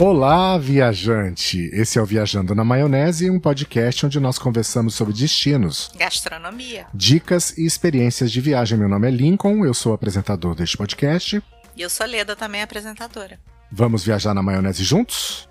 Olá, 0.00 0.56
viajante! 0.56 1.68
Esse 1.72 1.98
é 1.98 2.02
o 2.02 2.06
Viajando 2.06 2.54
na 2.54 2.64
Maionese, 2.64 3.28
um 3.28 3.40
podcast 3.40 4.06
onde 4.06 4.20
nós 4.20 4.38
conversamos 4.38 4.94
sobre 4.94 5.12
destinos, 5.12 5.90
gastronomia, 5.98 6.86
dicas 6.94 7.58
e 7.58 7.66
experiências 7.66 8.30
de 8.30 8.40
viagem. 8.40 8.78
Meu 8.78 8.88
nome 8.88 9.08
é 9.08 9.10
Lincoln, 9.10 9.64
eu 9.64 9.74
sou 9.74 9.92
apresentador 9.92 10.54
deste 10.54 10.76
podcast. 10.76 11.42
E 11.74 11.82
eu 11.82 11.90
sou 11.90 12.06
Leda, 12.06 12.36
também 12.36 12.62
apresentadora. 12.62 13.40
Vamos 13.72 14.04
viajar 14.04 14.32
na 14.34 14.40
maionese 14.40 14.84
juntos? 14.84 15.48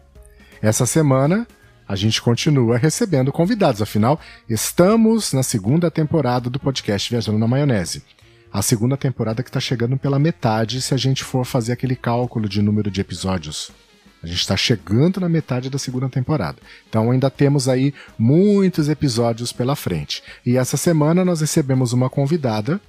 Essa 0.62 0.86
semana 0.86 1.46
a 1.86 1.98
gente 1.98 2.22
continua 2.22 2.78
recebendo 2.78 3.34
convidados, 3.34 3.82
afinal, 3.82 4.18
estamos 4.48 5.34
na 5.34 5.44
segunda 5.44 5.92
temporada 5.92 6.50
do 6.50 6.58
podcast 6.58 7.10
Viajando 7.10 7.38
na 7.38 7.50
Maionese. 7.50 8.02
A 8.50 8.62
segunda 8.62 8.96
temporada 8.96 9.44
que 9.44 9.50
está 9.50 9.60
chegando 9.60 9.98
pela 9.98 10.18
metade 10.18 10.82
se 10.82 10.94
a 10.94 10.98
gente 10.98 11.22
for 11.22 11.44
fazer 11.44 11.74
aquele 11.74 11.98
cálculo 11.98 12.48
de 12.48 12.62
número 12.62 12.90
de 12.90 13.02
episódios. 13.02 13.74
A 14.22 14.28
gente 14.28 14.40
está 14.40 14.58
chegando 14.58 15.20
na 15.20 15.30
metade 15.30 15.70
da 15.70 15.78
segunda 15.78 16.10
temporada. 16.10 16.58
Então 16.90 17.12
ainda 17.12 17.30
temos 17.30 17.70
aí 17.70 17.94
muitos 18.18 18.90
episódios 18.90 19.52
pela 19.52 19.76
frente. 19.76 20.24
E 20.46 20.58
essa 20.58 20.78
semana 20.78 21.24
nós 21.24 21.42
recebemos 21.42 21.94
uma 21.94 22.10
convidada 22.10 22.82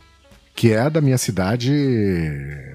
que 0.54 0.72
é 0.72 0.90
da 0.90 1.00
minha 1.00 1.16
cidade, 1.16 1.72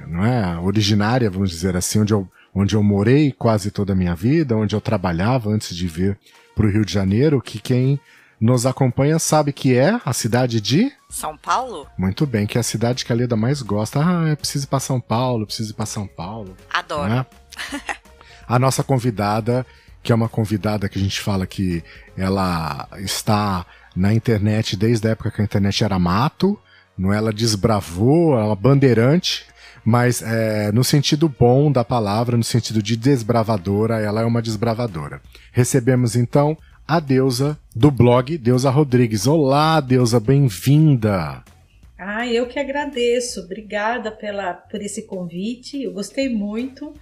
não 0.08 0.24
é, 0.24 0.58
originária, 0.58 1.30
vamos 1.30 1.50
dizer 1.50 1.76
assim, 1.76 2.00
onde 2.00 2.14
eu, 2.14 2.26
onde 2.56 2.76
eu 2.76 2.82
morei 2.82 3.30
quase 3.34 3.72
toda 3.72 3.92
a 3.92 3.96
minha 3.96 4.16
vida, 4.16 4.56
onde 4.56 4.74
eu 4.74 4.80
trabalhava 4.80 5.50
antes 5.50 5.76
de 5.76 5.86
vir 5.86 6.18
para 6.56 6.66
o 6.66 6.70
Rio 6.70 6.86
de 6.86 6.94
Janeiro, 6.94 7.42
que 7.42 7.60
quem 7.60 8.00
nos 8.40 8.66
acompanha 8.66 9.20
sabe 9.20 9.52
que 9.52 9.76
é 9.76 10.00
a 10.06 10.14
cidade 10.14 10.62
de 10.62 10.94
São 11.10 11.36
Paulo. 11.36 11.86
Muito 11.98 12.26
bem, 12.26 12.48
que 12.48 12.58
é 12.58 12.62
a 12.62 12.64
cidade 12.64 13.04
que 13.04 13.12
a 13.12 13.16
Leda 13.16 13.36
mais 13.36 13.62
gosta. 13.62 14.00
Ah, 14.00 14.30
eu 14.30 14.38
preciso 14.38 14.66
ir 14.66 14.68
para 14.68 14.80
São 14.80 15.00
Paulo, 15.00 15.46
preciso 15.46 15.72
ir 15.72 15.76
para 15.76 15.86
São 15.86 16.08
Paulo. 16.08 16.56
Adoro. 16.70 17.10
Né? 17.10 17.26
A 18.48 18.60
nossa 18.60 18.84
convidada, 18.84 19.66
que 20.02 20.12
é 20.12 20.16
uma 20.16 20.30
convidada 20.30 20.90
que 20.90 20.98
a 20.98 21.02
gente 21.02 21.20
fala 21.22 21.48
que 21.48 21.84
ela 22.18 22.88
está 22.98 23.66
na 23.96 24.14
internet 24.14 24.76
desde 24.76 25.08
a 25.08 25.12
época 25.12 25.32
que 25.32 25.42
a 25.42 25.46
internet 25.46 25.84
era 25.84 26.00
mato, 26.00 26.60
não 26.98 27.14
é? 27.14 27.18
ela 27.18 27.32
desbravou, 27.32 28.38
ela 28.38 28.54
é 28.54 28.56
bandeirante, 28.56 29.46
mas 29.86 30.22
é, 30.22 30.72
no 30.72 30.84
sentido 30.84 31.28
bom 31.28 31.72
da 31.72 31.84
palavra, 31.84 32.38
no 32.38 32.44
sentido 32.44 32.82
de 32.82 32.96
desbravadora, 32.96 34.00
ela 34.00 34.22
é 34.22 34.26
uma 34.26 34.42
desbravadora. 34.42 35.22
Recebemos 35.52 36.16
então 36.16 36.58
a 36.88 37.00
deusa 37.00 37.58
do 37.76 37.90
blog, 37.90 38.38
Deusa 38.38 38.70
Rodrigues. 38.70 39.26
Olá, 39.26 39.80
deusa, 39.80 40.20
bem-vinda! 40.20 41.44
Ah, 41.98 42.28
eu 42.28 42.48
que 42.48 42.60
agradeço. 42.60 43.42
Obrigada 43.42 44.12
pela, 44.12 44.54
por 44.54 44.82
esse 44.82 45.04
convite. 45.04 45.84
Eu 45.84 45.94
gostei 45.94 46.28
muito. 46.28 46.94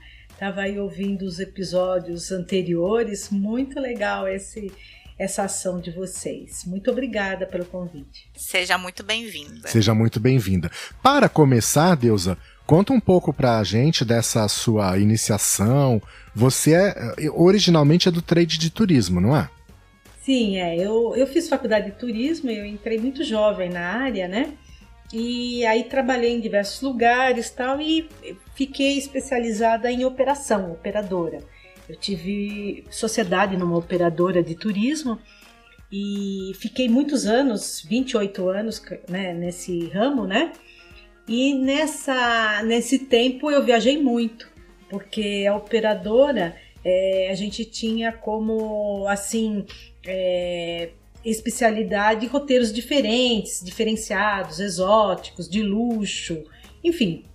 Estava 0.41 0.61
aí 0.61 0.79
ouvindo 0.79 1.21
os 1.21 1.39
episódios 1.39 2.31
anteriores, 2.31 3.29
muito 3.29 3.79
legal 3.79 4.27
esse 4.27 4.71
essa 5.15 5.43
ação 5.43 5.79
de 5.79 5.91
vocês. 5.91 6.65
Muito 6.65 6.89
obrigada 6.89 7.45
pelo 7.45 7.63
convite. 7.63 8.27
Seja 8.35 8.75
muito 8.75 9.03
bem-vinda. 9.03 9.67
Seja 9.67 9.93
muito 9.93 10.19
bem-vinda. 10.19 10.71
Para 10.99 11.29
começar, 11.29 11.93
Deusa, 11.93 12.39
conta 12.65 12.91
um 12.91 12.99
pouco 12.99 13.31
para 13.31 13.59
a 13.59 13.63
gente 13.63 14.03
dessa 14.03 14.47
sua 14.47 14.97
iniciação. 14.97 16.01
Você 16.33 16.73
é 16.73 16.95
originalmente 17.35 18.07
é 18.09 18.11
do 18.11 18.19
trade 18.19 18.57
de 18.57 18.71
turismo, 18.71 19.21
não 19.21 19.37
é? 19.37 19.47
Sim, 20.23 20.57
é. 20.57 20.75
Eu, 20.75 21.15
eu 21.15 21.27
fiz 21.27 21.47
faculdade 21.49 21.91
de 21.91 21.97
turismo, 21.97 22.49
eu 22.49 22.65
entrei 22.65 22.97
muito 22.97 23.23
jovem 23.23 23.69
na 23.69 23.81
área, 23.81 24.27
né? 24.27 24.53
E 25.13 25.65
aí 25.65 25.83
trabalhei 25.83 26.31
em 26.31 26.39
diversos 26.39 26.81
lugares 26.81 27.49
tal 27.49 27.81
e 27.81 28.07
fiquei 28.55 28.97
especializada 28.97 29.91
em 29.91 30.05
operação, 30.05 30.71
operadora. 30.71 31.39
Eu 31.89 31.95
tive 31.97 32.85
sociedade 32.89 33.57
numa 33.57 33.77
operadora 33.77 34.41
de 34.41 34.55
turismo 34.55 35.19
e 35.91 36.53
fiquei 36.55 36.87
muitos 36.87 37.25
anos, 37.25 37.83
28 37.85 38.47
anos 38.47 38.81
né, 39.09 39.33
nesse 39.33 39.89
ramo, 39.89 40.25
né? 40.25 40.53
E 41.27 41.53
nessa, 41.55 42.63
nesse 42.63 42.99
tempo 42.99 43.51
eu 43.51 43.63
viajei 43.63 44.01
muito, 44.01 44.49
porque 44.89 45.45
a 45.49 45.55
operadora 45.55 46.55
é, 46.83 47.29
a 47.29 47.35
gente 47.35 47.65
tinha 47.65 48.11
como 48.11 49.05
assim 49.07 49.65
é, 50.05 50.91
especialidade 51.23 52.25
roteiros 52.27 52.73
diferentes, 52.73 53.63
diferenciados, 53.63 54.59
exóticos, 54.59 55.47
de 55.49 55.61
luxo, 55.61 56.43
enfim, 56.83 57.25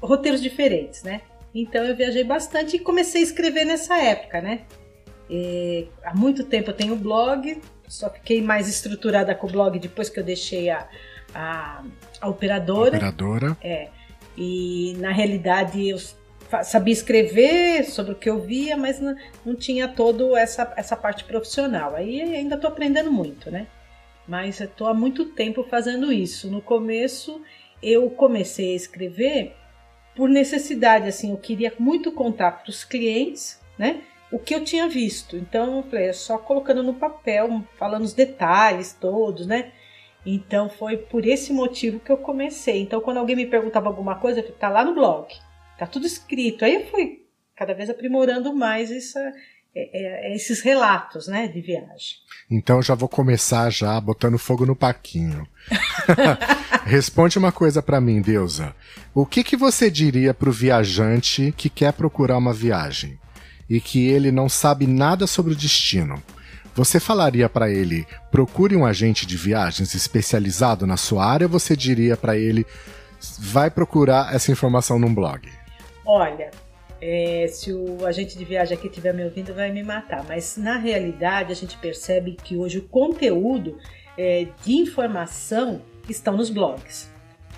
roteiros 0.00 0.40
diferentes, 0.40 1.02
né? 1.02 1.22
Então 1.54 1.84
eu 1.84 1.94
viajei 1.94 2.24
bastante 2.24 2.76
e 2.76 2.78
comecei 2.78 3.20
a 3.20 3.24
escrever 3.24 3.64
nessa 3.64 3.96
época, 3.98 4.40
né? 4.40 4.62
E, 5.28 5.88
há 6.04 6.14
muito 6.14 6.44
tempo 6.44 6.70
eu 6.70 6.74
tenho 6.74 6.96
blog, 6.96 7.60
só 7.88 8.08
fiquei 8.10 8.40
mais 8.40 8.68
estruturada 8.68 9.34
com 9.34 9.46
o 9.46 9.50
blog 9.50 9.78
depois 9.78 10.08
que 10.08 10.18
eu 10.18 10.24
deixei 10.24 10.70
a, 10.70 10.88
a, 11.34 11.84
a 12.20 12.28
operadora. 12.28 12.96
Operadora. 12.96 13.56
É. 13.62 13.88
E 14.36 14.94
na 14.98 15.12
realidade 15.12 15.88
eu 15.88 15.98
sabia 16.62 16.92
escrever 16.92 17.84
sobre 17.84 18.12
o 18.12 18.16
que 18.16 18.28
eu 18.28 18.40
via, 18.40 18.76
mas 18.76 19.00
não, 19.00 19.54
tinha 19.54 19.88
toda 19.88 20.38
essa, 20.38 20.72
essa 20.76 20.96
parte 20.96 21.24
profissional. 21.24 21.94
Aí 21.94 22.20
ainda 22.20 22.56
estou 22.56 22.68
aprendendo 22.68 23.10
muito, 23.10 23.50
né? 23.50 23.66
Mas 24.26 24.60
estou 24.60 24.86
há 24.86 24.94
muito 24.94 25.26
tempo 25.26 25.64
fazendo 25.64 26.12
isso. 26.12 26.50
No 26.50 26.60
começo 26.60 27.40
eu 27.82 28.08
comecei 28.10 28.72
a 28.72 28.76
escrever 28.76 29.56
por 30.14 30.28
necessidade, 30.28 31.08
assim, 31.08 31.30
eu 31.30 31.38
queria 31.38 31.72
muito 31.78 32.12
contar 32.12 32.52
para 32.52 32.68
os 32.68 32.84
clientes, 32.84 33.58
né? 33.78 34.02
O 34.30 34.38
que 34.38 34.54
eu 34.54 34.62
tinha 34.62 34.88
visto. 34.88 35.36
Então 35.36 35.78
eu 35.78 35.82
falei, 35.84 36.08
é 36.08 36.12
só 36.12 36.38
colocando 36.38 36.82
no 36.82 36.94
papel, 36.94 37.64
falando 37.78 38.04
os 38.04 38.12
detalhes 38.12 38.92
todos, 38.92 39.46
né? 39.46 39.72
Então 40.24 40.68
foi 40.68 40.96
por 40.96 41.26
esse 41.26 41.52
motivo 41.52 41.98
que 41.98 42.12
eu 42.12 42.18
comecei. 42.18 42.80
Então 42.82 43.00
quando 43.00 43.18
alguém 43.18 43.36
me 43.36 43.46
perguntava 43.46 43.88
alguma 43.88 44.16
coisa, 44.16 44.40
eu 44.40 44.44
falei, 44.44 44.58
tá 44.58 44.68
lá 44.68 44.84
no 44.84 44.94
blog. 44.94 45.34
Tá 45.82 45.86
tudo 45.88 46.06
escrito. 46.06 46.64
Aí 46.64 46.76
eu 46.76 46.86
fui 46.86 47.24
cada 47.56 47.74
vez 47.74 47.90
aprimorando 47.90 48.54
mais 48.54 48.88
essa, 48.88 49.18
é, 49.74 50.30
é, 50.30 50.36
esses 50.36 50.60
relatos, 50.60 51.26
né, 51.26 51.48
de 51.48 51.60
viagem. 51.60 52.18
Então 52.48 52.80
já 52.80 52.94
vou 52.94 53.08
começar 53.08 53.68
já 53.68 54.00
botando 54.00 54.38
fogo 54.38 54.64
no 54.64 54.76
paquinho. 54.76 55.44
Responde 56.86 57.36
uma 57.36 57.50
coisa 57.50 57.82
para 57.82 58.00
mim, 58.00 58.22
Deusa. 58.22 58.76
O 59.12 59.26
que 59.26 59.42
que 59.42 59.56
você 59.56 59.90
diria 59.90 60.32
para 60.32 60.48
o 60.48 60.52
viajante 60.52 61.52
que 61.56 61.68
quer 61.68 61.92
procurar 61.94 62.38
uma 62.38 62.52
viagem 62.52 63.18
e 63.68 63.80
que 63.80 64.06
ele 64.06 64.30
não 64.30 64.48
sabe 64.48 64.86
nada 64.86 65.26
sobre 65.26 65.52
o 65.52 65.56
destino? 65.56 66.22
Você 66.76 67.00
falaria 67.00 67.48
para 67.48 67.68
ele: 67.68 68.06
procure 68.30 68.76
um 68.76 68.86
agente 68.86 69.26
de 69.26 69.36
viagens 69.36 69.96
especializado 69.96 70.86
na 70.86 70.96
sua 70.96 71.26
área? 71.26 71.48
Ou 71.48 71.50
você 71.50 71.76
diria 71.76 72.16
para 72.16 72.38
ele: 72.38 72.64
vai 73.40 73.68
procurar 73.68 74.32
essa 74.32 74.52
informação 74.52 74.96
num 74.96 75.12
blog? 75.12 75.50
Olha, 76.04 76.50
é, 77.00 77.46
se 77.48 77.72
o 77.72 78.06
agente 78.06 78.38
de 78.38 78.44
viagem 78.44 78.76
aqui 78.76 78.86
estiver 78.86 79.12
me 79.12 79.24
ouvindo, 79.24 79.52
vai 79.52 79.72
me 79.72 79.82
matar. 79.82 80.24
Mas 80.24 80.56
na 80.56 80.76
realidade, 80.76 81.52
a 81.52 81.56
gente 81.56 81.76
percebe 81.78 82.36
que 82.42 82.56
hoje 82.56 82.78
o 82.78 82.88
conteúdo 82.88 83.76
é, 84.16 84.46
de 84.64 84.74
informação 84.74 85.82
estão 86.08 86.36
nos 86.36 86.50
blogs, 86.50 87.10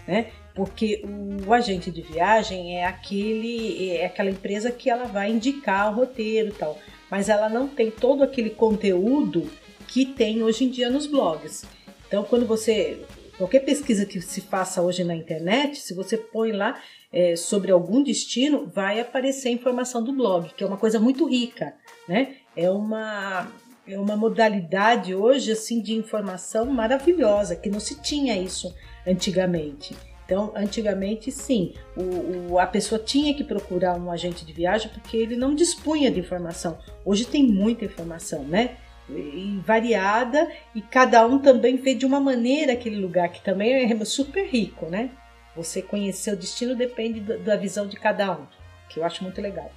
né? 0.06 0.28
Porque 0.55 1.05
o 1.47 1.53
agente 1.53 1.91
de 1.91 2.00
viagem 2.00 2.78
é 2.78 2.87
aquele, 2.87 3.91
é 3.91 4.06
aquela 4.06 4.31
empresa 4.31 4.71
que 4.71 4.88
ela 4.88 5.05
vai 5.05 5.31
indicar 5.31 5.93
o 5.93 5.97
roteiro 5.97 6.50
e 6.50 6.53
tal, 6.53 6.78
mas 7.11 7.28
ela 7.28 7.49
não 7.49 7.66
tem 7.66 7.91
todo 7.91 8.22
aquele 8.22 8.50
conteúdo 8.50 9.50
que 9.88 10.06
tem 10.06 10.43
hoje 10.43 10.65
em 10.65 10.71
dia 10.71 10.88
nos 10.88 11.06
blogs. 11.06 11.65
Então, 12.06 12.22
quando 12.22 12.47
você 12.47 13.00
qualquer 13.37 13.61
pesquisa 13.61 14.06
que 14.06 14.20
se 14.20 14.40
faça 14.40 14.81
hoje 14.81 15.02
na 15.02 15.14
internet, 15.14 15.81
se 15.81 15.93
você 15.93 16.17
põe 16.17 16.52
lá 16.52 16.81
é, 17.14 17.37
sobre 17.37 17.70
algum 17.70 18.02
destino, 18.02 18.66
vai 18.66 18.99
aparecer 18.99 19.49
a 19.49 19.52
informação 19.52 20.02
do 20.02 20.12
blog, 20.12 20.50
que 20.56 20.64
é 20.64 20.66
uma 20.66 20.76
coisa 20.76 20.99
muito 20.99 21.28
rica, 21.28 21.72
né? 22.08 22.34
É 22.56 22.69
uma, 22.69 23.46
é 23.87 23.96
uma 23.96 24.16
modalidade 24.16 25.14
hoje 25.14 25.52
assim 25.52 25.81
de 25.81 25.94
informação 25.94 26.66
maravilhosa, 26.66 27.55
que 27.55 27.70
não 27.70 27.78
se 27.78 28.02
tinha 28.02 28.37
isso 28.37 28.75
antigamente. 29.06 29.96
Então, 30.26 30.52
antigamente, 30.56 31.31
sim, 31.31 31.75
o, 31.96 32.55
o, 32.55 32.58
a 32.58 32.66
pessoa 32.66 32.99
tinha 32.99 33.32
que 33.32 33.44
procurar 33.44 33.94
um 33.94 34.11
agente 34.11 34.44
de 34.44 34.52
viagem 34.52 34.90
porque 34.93 35.16
ele 35.16 35.37
não 35.37 35.55
dispunha 35.55 36.11
de 36.11 36.19
informação. 36.19 36.78
Hoje 37.05 37.26
tem 37.26 37.44
muita 37.44 37.84
informação, 37.84 38.43
né? 38.43 38.76
E 39.08 39.61
variada, 39.64 40.50
e 40.75 40.81
cada 40.81 41.25
um 41.25 41.38
também 41.38 41.76
vê 41.76 41.94
de 41.94 42.06
uma 42.06 42.19
maneira 42.19 42.72
aquele 42.72 42.96
lugar, 42.96 43.28
que 43.28 43.44
também 43.44 43.93
é 43.93 44.05
super 44.05 44.46
rico, 44.46 44.87
né? 44.87 45.11
Você 45.56 45.80
conhecer 45.80 46.32
o 46.32 46.36
destino 46.36 46.76
depende 46.76 47.20
da 47.20 47.56
visão 47.56 47.86
de 47.86 47.96
cada 47.96 48.32
um, 48.32 48.46
que 48.88 48.98
eu 48.98 49.04
acho 49.04 49.22
muito 49.22 49.40
legal. 49.40 49.70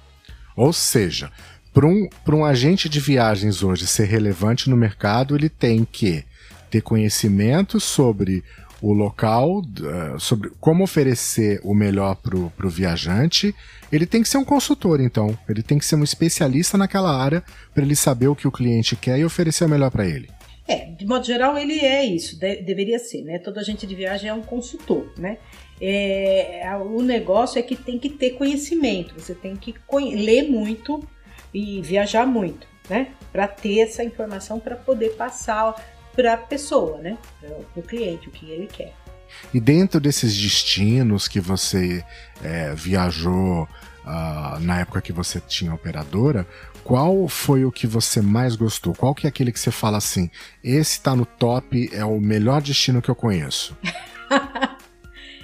Ou 0.56 0.72
seja, 0.72 1.30
para 1.72 1.86
um, 1.86 2.08
um 2.28 2.44
agente 2.44 2.88
de 2.88 2.98
viagens 2.98 3.62
hoje 3.62 3.86
ser 3.86 4.06
relevante 4.06 4.68
no 4.68 4.76
mercado, 4.76 5.36
ele 5.36 5.48
tem 5.48 5.84
que 5.84 6.24
ter 6.70 6.82
conhecimento 6.82 7.78
sobre 7.78 8.42
o 8.80 8.92
local, 8.92 9.60
uh, 9.60 10.18
sobre 10.18 10.50
como 10.60 10.84
oferecer 10.84 11.60
o 11.62 11.74
melhor 11.74 12.16
para 12.16 12.36
o 12.36 12.70
viajante. 12.70 13.54
Ele 13.90 14.06
tem 14.06 14.22
que 14.22 14.28
ser 14.28 14.38
um 14.38 14.44
consultor, 14.44 15.00
então. 15.00 15.36
Ele 15.48 15.62
tem 15.62 15.78
que 15.78 15.84
ser 15.84 15.96
um 15.96 16.04
especialista 16.04 16.78
naquela 16.78 17.16
área 17.16 17.42
para 17.74 17.82
ele 17.82 17.96
saber 17.96 18.28
o 18.28 18.36
que 18.36 18.46
o 18.46 18.52
cliente 18.52 18.96
quer 18.96 19.18
e 19.18 19.24
oferecer 19.24 19.64
o 19.64 19.68
melhor 19.68 19.90
para 19.90 20.06
ele. 20.06 20.28
É, 20.66 20.90
de 20.90 21.06
modo 21.06 21.24
geral, 21.24 21.56
ele 21.56 21.80
é 21.80 22.04
isso, 22.04 22.38
de, 22.38 22.56
deveria 22.56 22.98
ser, 22.98 23.22
né? 23.22 23.38
Todo 23.38 23.58
agente 23.58 23.86
de 23.86 23.94
viagem 23.94 24.28
é 24.28 24.34
um 24.34 24.42
consultor, 24.42 25.10
né? 25.16 25.38
É, 25.80 26.68
o 26.80 27.02
negócio 27.02 27.58
é 27.58 27.62
que 27.62 27.76
tem 27.76 27.98
que 27.98 28.08
ter 28.08 28.30
conhecimento, 28.30 29.14
você 29.16 29.34
tem 29.34 29.54
que 29.54 29.74
ler 30.14 30.48
muito 30.50 31.02
e 31.54 31.80
viajar 31.82 32.26
muito, 32.26 32.66
né? 32.88 33.12
Para 33.32 33.46
ter 33.46 33.80
essa 33.80 34.02
informação 34.02 34.58
para 34.58 34.74
poder 34.74 35.10
passar 35.10 35.74
para 36.14 36.34
a 36.34 36.36
pessoa, 36.36 36.98
né? 36.98 37.16
Para 37.40 37.80
o 37.80 37.82
cliente, 37.82 38.28
o 38.28 38.32
que 38.32 38.50
ele 38.50 38.66
quer. 38.66 38.92
E 39.52 39.60
dentro 39.60 40.00
desses 40.00 40.36
destinos 40.36 41.28
que 41.28 41.38
você 41.38 42.04
é, 42.42 42.74
viajou 42.74 43.62
uh, 43.64 44.58
na 44.60 44.80
época 44.80 45.00
que 45.00 45.12
você 45.12 45.40
tinha 45.40 45.72
operadora, 45.72 46.46
qual 46.82 47.28
foi 47.28 47.64
o 47.64 47.70
que 47.70 47.86
você 47.86 48.22
mais 48.22 48.56
gostou? 48.56 48.94
Qual 48.94 49.14
que 49.14 49.26
é 49.26 49.28
aquele 49.28 49.52
que 49.52 49.60
você 49.60 49.70
fala 49.70 49.98
assim, 49.98 50.30
esse 50.64 51.00
tá 51.00 51.14
no 51.14 51.26
top, 51.26 51.90
é 51.92 52.04
o 52.04 52.18
melhor 52.18 52.62
destino 52.62 53.02
que 53.02 53.10
eu 53.10 53.14
conheço? 53.14 53.76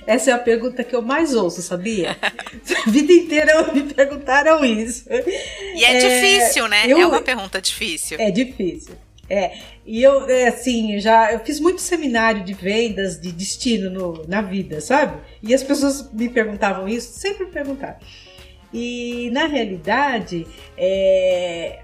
Essa 0.07 0.31
é 0.31 0.35
a 0.35 0.39
pergunta 0.39 0.85
que 0.85 0.95
eu 0.95 1.03
mais 1.03 1.35
ouço, 1.35 1.63
sabia? 1.63 2.17
a 2.21 2.91
vida 2.91 3.13
inteira 3.13 3.63
me 3.73 3.83
perguntaram 3.83 4.65
isso. 4.65 5.05
E 5.75 5.85
é, 5.85 5.97
é 5.97 5.99
difícil, 5.99 6.69
né? 6.69 6.85
Eu, 6.87 6.99
é 6.99 7.07
uma 7.07 7.23
pergunta 7.23 7.61
difícil. 7.61 8.19
É 8.21 8.31
difícil. 8.31 8.95
É, 9.29 9.57
e 9.87 10.03
eu, 10.03 10.29
é, 10.29 10.49
assim, 10.49 11.01
já 11.01 11.33
eu 11.33 11.41
fiz 11.41 11.59
muito 11.59 11.81
seminário 11.81 12.45
de 12.45 12.53
vendas, 12.53 13.19
de 13.19 13.33
destino 13.33 13.91
no, 13.91 14.29
na 14.29 14.43
vida, 14.43 14.81
sabe? 14.81 15.19
E 15.43 15.55
as 15.55 15.63
pessoas 15.63 16.13
me 16.13 16.29
perguntavam 16.29 16.87
isso, 16.87 17.19
sempre 17.19 17.47
me 17.47 17.51
perguntaram. 17.51 17.97
E 18.73 19.31
na 19.33 19.47
realidade, 19.47 20.47
é, 20.77 21.79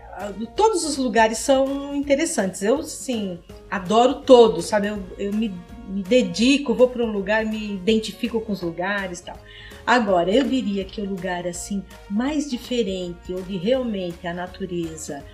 todos 0.57 0.85
os 0.85 0.97
lugares 0.97 1.39
são 1.39 1.95
interessantes. 1.95 2.63
Eu, 2.63 2.83
sim, 2.83 3.39
adoro 3.71 4.23
todos, 4.23 4.67
sabe? 4.67 4.89
Eu, 4.89 5.03
eu 5.19 5.33
me, 5.33 5.55
me 5.91 6.03
dedico, 6.03 6.75
vou 6.75 6.89
para 6.89 7.05
um 7.05 7.11
lugar, 7.11 7.45
me 7.45 7.75
identifico 7.75 8.41
com 8.41 8.53
os 8.53 8.63
lugares 8.63 9.21
tal. 9.21 9.39
Agora, 9.87 10.31
eu 10.31 10.45
diria 10.45 10.85
que 10.85 11.01
o 11.01 11.05
lugar 11.05 11.47
assim 11.47 11.83
mais 12.09 12.49
diferente, 12.49 13.35
onde 13.35 13.57
realmente 13.57 14.27
a 14.27 14.33
natureza 14.33 15.25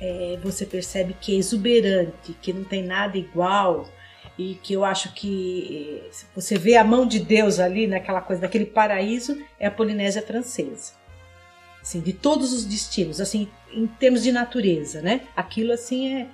é, 0.00 0.38
você 0.42 0.64
percebe 0.64 1.16
que 1.20 1.34
é 1.34 1.38
exuberante, 1.38 2.34
que 2.40 2.52
não 2.52 2.64
tem 2.64 2.82
nada 2.82 3.18
igual, 3.18 3.88
e 4.38 4.54
que 4.62 4.74
eu 4.74 4.84
acho 4.84 5.12
que 5.14 6.02
eh, 6.04 6.10
você 6.34 6.58
vê 6.58 6.76
a 6.76 6.84
mão 6.84 7.06
de 7.06 7.18
Deus 7.18 7.58
ali 7.58 7.86
naquela 7.86 8.20
coisa 8.20 8.42
daquele 8.42 8.66
paraíso 8.66 9.42
é 9.58 9.66
a 9.66 9.70
Polinésia 9.70 10.20
francesa. 10.20 10.92
Assim, 11.80 12.00
de 12.00 12.12
todos 12.12 12.52
os 12.52 12.64
destinos, 12.64 13.20
assim, 13.20 13.48
em 13.72 13.86
termos 13.86 14.22
de 14.22 14.32
natureza, 14.32 15.00
né? 15.00 15.22
Aquilo 15.34 15.72
assim 15.72 16.14
é 16.14 16.26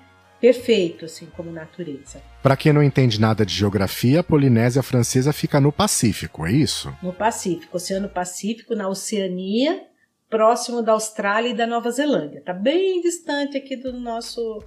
perfeito 0.43 1.05
assim 1.05 1.27
como 1.37 1.53
natureza. 1.53 2.21
Para 2.43 2.57
quem 2.57 2.73
não 2.73 2.83
entende 2.83 3.21
nada 3.21 3.47
de 3.47 3.55
geografia, 3.55 4.21
a 4.21 4.25
Polinésia 4.25 4.83
francesa 4.83 5.33
fica 5.33 5.61
no 5.61 5.71
Pacífico, 5.71 6.45
é 6.45 6.51
isso? 6.51 6.93
No 7.01 7.13
Pacífico, 7.13 7.77
Oceano 7.77 8.09
Pacífico, 8.09 8.75
na 8.75 8.89
Oceania, 8.89 9.85
próximo 10.29 10.83
da 10.83 10.93
Austrália 10.93 11.51
e 11.51 11.55
da 11.55 11.65
Nova 11.65 11.93
Zelândia. 11.93 12.43
Tá 12.45 12.53
bem 12.53 13.01
distante 13.01 13.57
aqui 13.57 13.77
do 13.77 13.93
nosso 13.93 14.65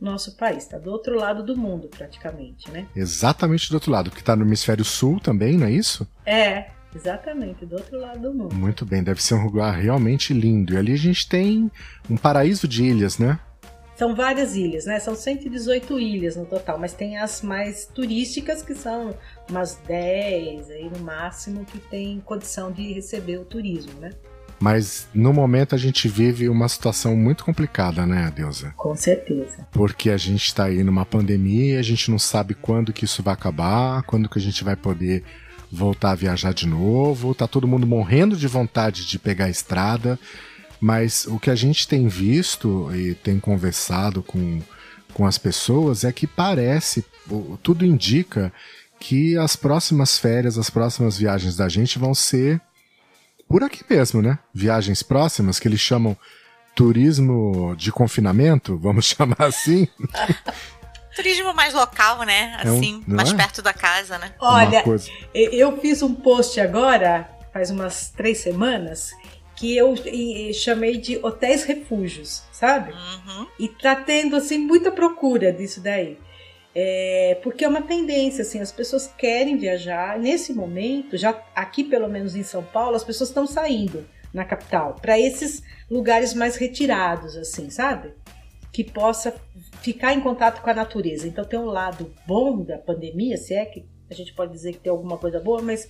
nosso 0.00 0.36
país, 0.36 0.58
está 0.58 0.78
do 0.78 0.92
outro 0.92 1.16
lado 1.16 1.42
do 1.42 1.56
mundo 1.56 1.88
praticamente, 1.88 2.70
né? 2.70 2.86
Exatamente 2.94 3.68
do 3.68 3.74
outro 3.74 3.90
lado, 3.90 4.12
que 4.12 4.20
está 4.20 4.36
no 4.36 4.44
hemisfério 4.44 4.84
sul 4.84 5.18
também, 5.18 5.58
não 5.58 5.66
é 5.66 5.72
isso? 5.72 6.06
É, 6.24 6.66
exatamente, 6.94 7.66
do 7.66 7.74
outro 7.74 7.98
lado 7.98 8.20
do 8.20 8.32
mundo. 8.32 8.54
Muito 8.54 8.86
bem, 8.86 9.02
deve 9.02 9.20
ser 9.20 9.34
um 9.34 9.42
lugar 9.42 9.72
realmente 9.72 10.32
lindo. 10.32 10.74
E 10.74 10.76
ali 10.76 10.92
a 10.92 10.96
gente 10.96 11.28
tem 11.28 11.68
um 12.08 12.16
paraíso 12.16 12.68
de 12.68 12.84
ilhas, 12.84 13.18
né? 13.18 13.40
São 13.98 14.14
várias 14.14 14.54
ilhas, 14.54 14.86
né? 14.86 15.00
São 15.00 15.16
118 15.16 15.98
ilhas 15.98 16.36
no 16.36 16.46
total, 16.46 16.78
mas 16.78 16.92
tem 16.92 17.18
as 17.18 17.42
mais 17.42 17.84
turísticas 17.84 18.62
que 18.62 18.72
são 18.72 19.12
umas 19.50 19.74
10 19.88 20.70
aí 20.70 20.88
no 20.88 21.00
máximo 21.00 21.64
que 21.64 21.80
tem 21.80 22.20
condição 22.20 22.70
de 22.70 22.92
receber 22.92 23.38
o 23.38 23.44
turismo, 23.44 23.98
né? 23.98 24.10
Mas 24.60 25.08
no 25.12 25.32
momento 25.32 25.74
a 25.74 25.78
gente 25.78 26.06
vive 26.06 26.48
uma 26.48 26.68
situação 26.68 27.16
muito 27.16 27.44
complicada, 27.44 28.06
né, 28.06 28.32
Deusa? 28.34 28.72
Com 28.76 28.94
certeza. 28.94 29.66
Porque 29.72 30.10
a 30.10 30.16
gente 30.16 30.46
está 30.46 30.66
aí 30.66 30.84
numa 30.84 31.04
pandemia, 31.04 31.80
a 31.80 31.82
gente 31.82 32.08
não 32.08 32.20
sabe 32.20 32.54
quando 32.54 32.92
que 32.92 33.04
isso 33.04 33.20
vai 33.20 33.34
acabar, 33.34 34.04
quando 34.04 34.28
que 34.28 34.38
a 34.38 34.42
gente 34.42 34.62
vai 34.62 34.76
poder 34.76 35.24
voltar 35.72 36.12
a 36.12 36.16
viajar 36.16 36.54
de 36.54 36.68
novo. 36.68 37.34
Tá 37.34 37.48
todo 37.48 37.66
mundo 37.66 37.86
morrendo 37.86 38.36
de 38.36 38.46
vontade 38.46 39.04
de 39.06 39.18
pegar 39.18 39.46
a 39.46 39.50
estrada, 39.50 40.18
mas 40.80 41.26
o 41.26 41.38
que 41.38 41.50
a 41.50 41.54
gente 41.54 41.88
tem 41.88 42.06
visto 42.08 42.90
e 42.94 43.14
tem 43.14 43.40
conversado 43.40 44.22
com, 44.22 44.60
com 45.12 45.26
as 45.26 45.38
pessoas 45.38 46.04
é 46.04 46.12
que 46.12 46.26
parece, 46.26 47.04
tudo 47.62 47.84
indica 47.84 48.52
que 49.00 49.36
as 49.36 49.56
próximas 49.56 50.18
férias, 50.18 50.58
as 50.58 50.70
próximas 50.70 51.18
viagens 51.18 51.56
da 51.56 51.68
gente 51.68 51.98
vão 51.98 52.14
ser 52.14 52.60
por 53.48 53.64
aqui 53.64 53.82
mesmo, 53.88 54.20
né? 54.20 54.38
Viagens 54.52 55.02
próximas, 55.02 55.58
que 55.58 55.66
eles 55.66 55.80
chamam 55.80 56.16
turismo 56.74 57.74
de 57.76 57.90
confinamento, 57.90 58.76
vamos 58.78 59.06
chamar 59.16 59.42
assim. 59.42 59.88
Turismo 61.16 61.52
mais 61.52 61.74
local, 61.74 62.22
né? 62.22 62.56
Assim, 62.60 63.02
é 63.08 63.10
um, 63.10 63.16
mais 63.16 63.32
é? 63.32 63.34
perto 63.34 63.60
da 63.60 63.72
casa, 63.72 64.18
né? 64.18 64.32
Olha, 64.38 64.84
eu 65.34 65.76
fiz 65.80 66.00
um 66.00 66.14
post 66.14 66.60
agora, 66.60 67.28
faz 67.52 67.70
umas 67.70 68.10
três 68.10 68.38
semanas, 68.38 69.10
que 69.58 69.76
eu 69.76 69.92
chamei 70.54 70.96
de 70.98 71.16
hotéis 71.16 71.64
refúgios, 71.64 72.44
sabe? 72.52 72.92
Uhum. 72.92 73.46
E 73.58 73.66
tá 73.66 73.96
tendo, 73.96 74.36
assim, 74.36 74.56
muita 74.56 74.92
procura 74.92 75.52
disso 75.52 75.80
daí. 75.80 76.16
É, 76.72 77.40
porque 77.42 77.64
é 77.64 77.68
uma 77.68 77.82
tendência, 77.82 78.42
assim, 78.42 78.60
as 78.60 78.70
pessoas 78.70 79.12
querem 79.18 79.56
viajar. 79.56 80.16
Nesse 80.16 80.52
momento, 80.54 81.16
já 81.16 81.30
aqui 81.56 81.82
pelo 81.82 82.08
menos 82.08 82.36
em 82.36 82.44
São 82.44 82.62
Paulo, 82.62 82.94
as 82.94 83.02
pessoas 83.02 83.30
estão 83.30 83.48
saindo 83.48 84.06
na 84.32 84.44
capital 84.44 84.94
para 85.02 85.18
esses 85.18 85.60
lugares 85.90 86.34
mais 86.34 86.54
retirados, 86.54 87.36
assim, 87.36 87.68
sabe? 87.68 88.12
Que 88.72 88.84
possa 88.84 89.34
ficar 89.82 90.14
em 90.14 90.20
contato 90.20 90.62
com 90.62 90.70
a 90.70 90.74
natureza. 90.74 91.26
Então 91.26 91.44
tem 91.44 91.58
um 91.58 91.64
lado 91.64 92.14
bom 92.24 92.62
da 92.62 92.78
pandemia, 92.78 93.36
se 93.36 93.54
é 93.54 93.64
que 93.64 93.84
a 94.08 94.14
gente 94.14 94.32
pode 94.34 94.52
dizer 94.52 94.74
que 94.74 94.78
tem 94.78 94.90
alguma 94.92 95.18
coisa 95.18 95.40
boa, 95.40 95.60
mas 95.60 95.88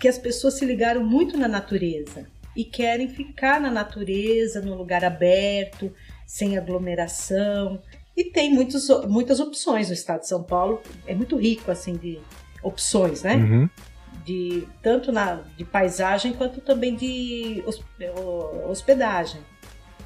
que 0.00 0.08
as 0.08 0.18
pessoas 0.18 0.54
se 0.54 0.64
ligaram 0.64 1.04
muito 1.04 1.38
na 1.38 1.46
natureza 1.46 2.33
e 2.56 2.64
querem 2.64 3.08
ficar 3.08 3.60
na 3.60 3.70
natureza, 3.70 4.60
num 4.60 4.74
lugar 4.74 5.04
aberto, 5.04 5.92
sem 6.26 6.56
aglomeração. 6.56 7.82
E 8.16 8.24
tem 8.24 8.52
muitos, 8.52 8.88
muitas 9.08 9.40
opções 9.40 9.88
no 9.88 9.94
estado 9.94 10.20
de 10.20 10.28
São 10.28 10.42
Paulo. 10.42 10.80
É 11.06 11.14
muito 11.14 11.36
rico, 11.36 11.70
assim, 11.70 11.96
de 11.96 12.20
opções, 12.62 13.22
né? 13.22 13.36
Uhum. 13.36 13.68
De, 14.24 14.66
tanto 14.82 15.12
na, 15.12 15.42
de 15.56 15.64
paisagem 15.64 16.32
quanto 16.32 16.60
também 16.60 16.94
de 16.94 17.62
hospedagem. 18.68 19.40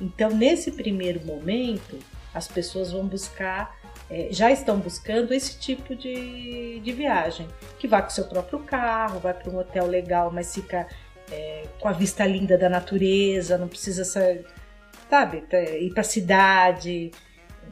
Então, 0.00 0.30
nesse 0.30 0.72
primeiro 0.72 1.24
momento, 1.24 1.98
as 2.34 2.48
pessoas 2.48 2.92
vão 2.92 3.06
buscar, 3.06 3.76
é, 4.10 4.28
já 4.30 4.50
estão 4.50 4.78
buscando 4.78 5.34
esse 5.34 5.58
tipo 5.58 5.94
de, 5.94 6.80
de 6.80 6.92
viagem, 6.92 7.48
que 7.78 7.86
vai 7.86 8.02
com 8.02 8.08
o 8.08 8.12
seu 8.12 8.24
próprio 8.24 8.60
carro, 8.60 9.20
vai 9.20 9.34
para 9.34 9.50
um 9.50 9.58
hotel 9.58 9.86
legal, 9.86 10.30
mas 10.32 10.54
fica 10.54 10.88
é, 11.30 11.66
com 11.80 11.88
a 11.88 11.92
vista 11.92 12.26
linda 12.26 12.56
da 12.56 12.68
natureza, 12.68 13.58
não 13.58 13.68
precisa, 13.68 14.04
sabe, 14.04 15.44
ir 15.80 15.90
para 15.92 16.00
a 16.00 16.04
cidade, 16.04 17.10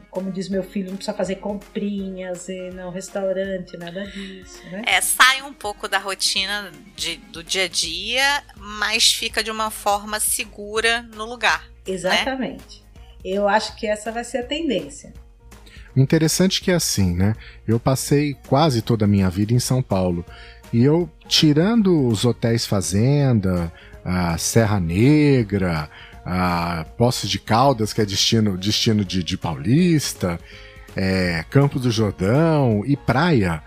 como 0.09 0.31
diz 0.31 0.49
meu 0.49 0.63
filho, 0.63 0.89
não 0.89 0.95
precisa 0.95 1.15
fazer 1.15 1.35
comprinhas, 1.35 2.49
ir 2.49 2.73
no 2.73 2.89
restaurante, 2.89 3.77
nada 3.77 4.05
disso, 4.05 4.63
né? 4.71 4.81
É, 4.85 4.99
sai 5.01 5.41
um 5.41 5.53
pouco 5.53 5.87
da 5.87 5.99
rotina 5.99 6.71
de, 6.95 7.17
do 7.17 7.43
dia 7.43 7.65
a 7.65 7.67
dia, 7.67 8.43
mas 8.55 9.13
fica 9.13 9.43
de 9.43 9.51
uma 9.51 9.69
forma 9.69 10.19
segura 10.19 11.03
no 11.13 11.25
lugar. 11.25 11.67
Né? 11.67 11.93
Exatamente. 11.93 12.83
Né? 12.95 13.03
Eu 13.23 13.47
acho 13.47 13.75
que 13.75 13.85
essa 13.85 14.11
vai 14.11 14.23
ser 14.23 14.39
a 14.39 14.43
tendência. 14.43 15.13
O 15.95 15.99
interessante 15.99 16.61
é 16.61 16.65
que 16.65 16.71
é 16.71 16.75
assim, 16.75 17.15
né? 17.15 17.35
Eu 17.67 17.79
passei 17.79 18.35
quase 18.47 18.81
toda 18.81 19.05
a 19.05 19.07
minha 19.07 19.29
vida 19.29 19.53
em 19.53 19.59
São 19.59 19.81
Paulo. 19.81 20.23
E 20.73 20.83
eu, 20.83 21.09
tirando 21.27 22.07
os 22.07 22.25
hotéis 22.25 22.65
fazenda, 22.65 23.71
a 24.03 24.37
Serra 24.37 24.79
Negra, 24.79 25.89
a 26.25 26.85
Poços 26.97 27.29
de 27.29 27.39
Caldas, 27.39 27.93
que 27.93 28.01
é 28.01 28.05
destino, 28.05 28.57
destino 28.57 29.05
de, 29.05 29.23
de 29.23 29.37
paulista, 29.37 30.39
é, 30.95 31.45
Campos 31.49 31.83
do 31.83 31.91
Jordão 31.91 32.83
e 32.85 32.97
praia, 32.97 33.63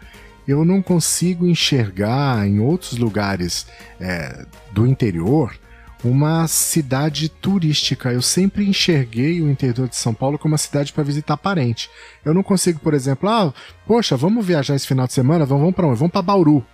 eu 0.46 0.64
não 0.64 0.82
consigo 0.82 1.46
enxergar 1.46 2.46
em 2.46 2.60
outros 2.60 2.98
lugares 2.98 3.66
é, 4.00 4.44
do 4.72 4.86
interior 4.86 5.58
uma 6.02 6.46
cidade 6.48 7.28
turística. 7.28 8.12
Eu 8.12 8.22
sempre 8.22 8.66
enxerguei 8.66 9.40
o 9.40 9.50
interior 9.50 9.88
de 9.88 9.96
São 9.96 10.14
Paulo 10.14 10.38
como 10.38 10.52
uma 10.52 10.58
cidade 10.58 10.92
para 10.92 11.04
visitar 11.04 11.36
parente. 11.36 11.90
Eu 12.24 12.34
não 12.34 12.42
consigo, 12.42 12.80
por 12.80 12.94
exemplo, 12.94 13.28
ah, 13.28 13.52
poxa, 13.86 14.16
vamos 14.16 14.44
viajar 14.44 14.74
esse 14.74 14.86
final 14.86 15.06
de 15.06 15.12
semana, 15.12 15.44
vamos, 15.44 15.62
vamos 15.62 15.76
para 15.76 15.86
onde? 15.86 15.98
Vamos 15.98 16.12
para 16.12 16.22
Bauru. 16.22 16.64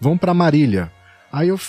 Vamos 0.00 0.18
para 0.18 0.32
Marília. 0.32 0.90
Aí 1.32 1.48
eu, 1.48 1.60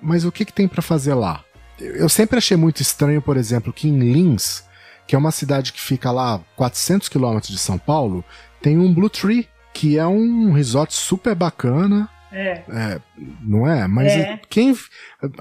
mas 0.00 0.24
o 0.24 0.32
que 0.32 0.44
que 0.44 0.52
tem 0.52 0.68
para 0.68 0.80
fazer 0.80 1.14
lá? 1.14 1.44
Eu 1.78 2.08
sempre 2.08 2.38
achei 2.38 2.56
muito 2.56 2.80
estranho, 2.80 3.20
por 3.20 3.36
exemplo, 3.36 3.72
que 3.72 3.88
em 3.88 3.98
Lins, 3.98 4.62
que 5.06 5.16
é 5.16 5.18
uma 5.18 5.32
cidade 5.32 5.72
que 5.72 5.80
fica 5.80 6.10
lá 6.10 6.40
400 6.56 7.08
quilômetros 7.08 7.50
de 7.50 7.58
São 7.58 7.76
Paulo, 7.76 8.24
tem 8.60 8.78
um 8.78 8.92
Blue 8.94 9.10
Tree, 9.10 9.48
que 9.74 9.98
é 9.98 10.06
um 10.06 10.52
resort 10.52 10.94
super 10.94 11.34
bacana, 11.34 12.08
é. 12.32 12.62
é. 12.68 13.00
não 13.42 13.68
é? 13.68 13.86
Mas 13.86 14.12
é. 14.12 14.40
quem. 14.48 14.76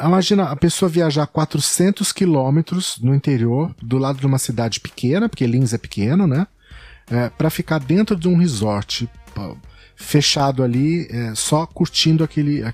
Imagina 0.03 0.45
a 0.45 0.55
pessoa 0.55 0.89
viajar 0.89 1.27
400 1.27 2.11
quilômetros 2.11 2.97
no 3.01 3.15
interior, 3.15 3.73
do 3.81 3.97
lado 3.97 4.19
de 4.19 4.25
uma 4.25 4.39
cidade 4.39 4.79
pequena, 4.79 5.29
porque 5.29 5.47
Lins 5.47 5.73
é 5.73 5.77
pequeno, 5.77 6.27
né? 6.27 6.47
É, 7.09 7.29
para 7.29 7.49
ficar 7.49 7.79
dentro 7.79 8.15
de 8.15 8.27
um 8.27 8.37
resort 8.37 9.09
fechado 10.01 10.63
ali, 10.63 11.07
é, 11.09 11.33
só 11.35 11.65
curtindo 11.65 12.23
aquele, 12.23 12.63
a, 12.63 12.73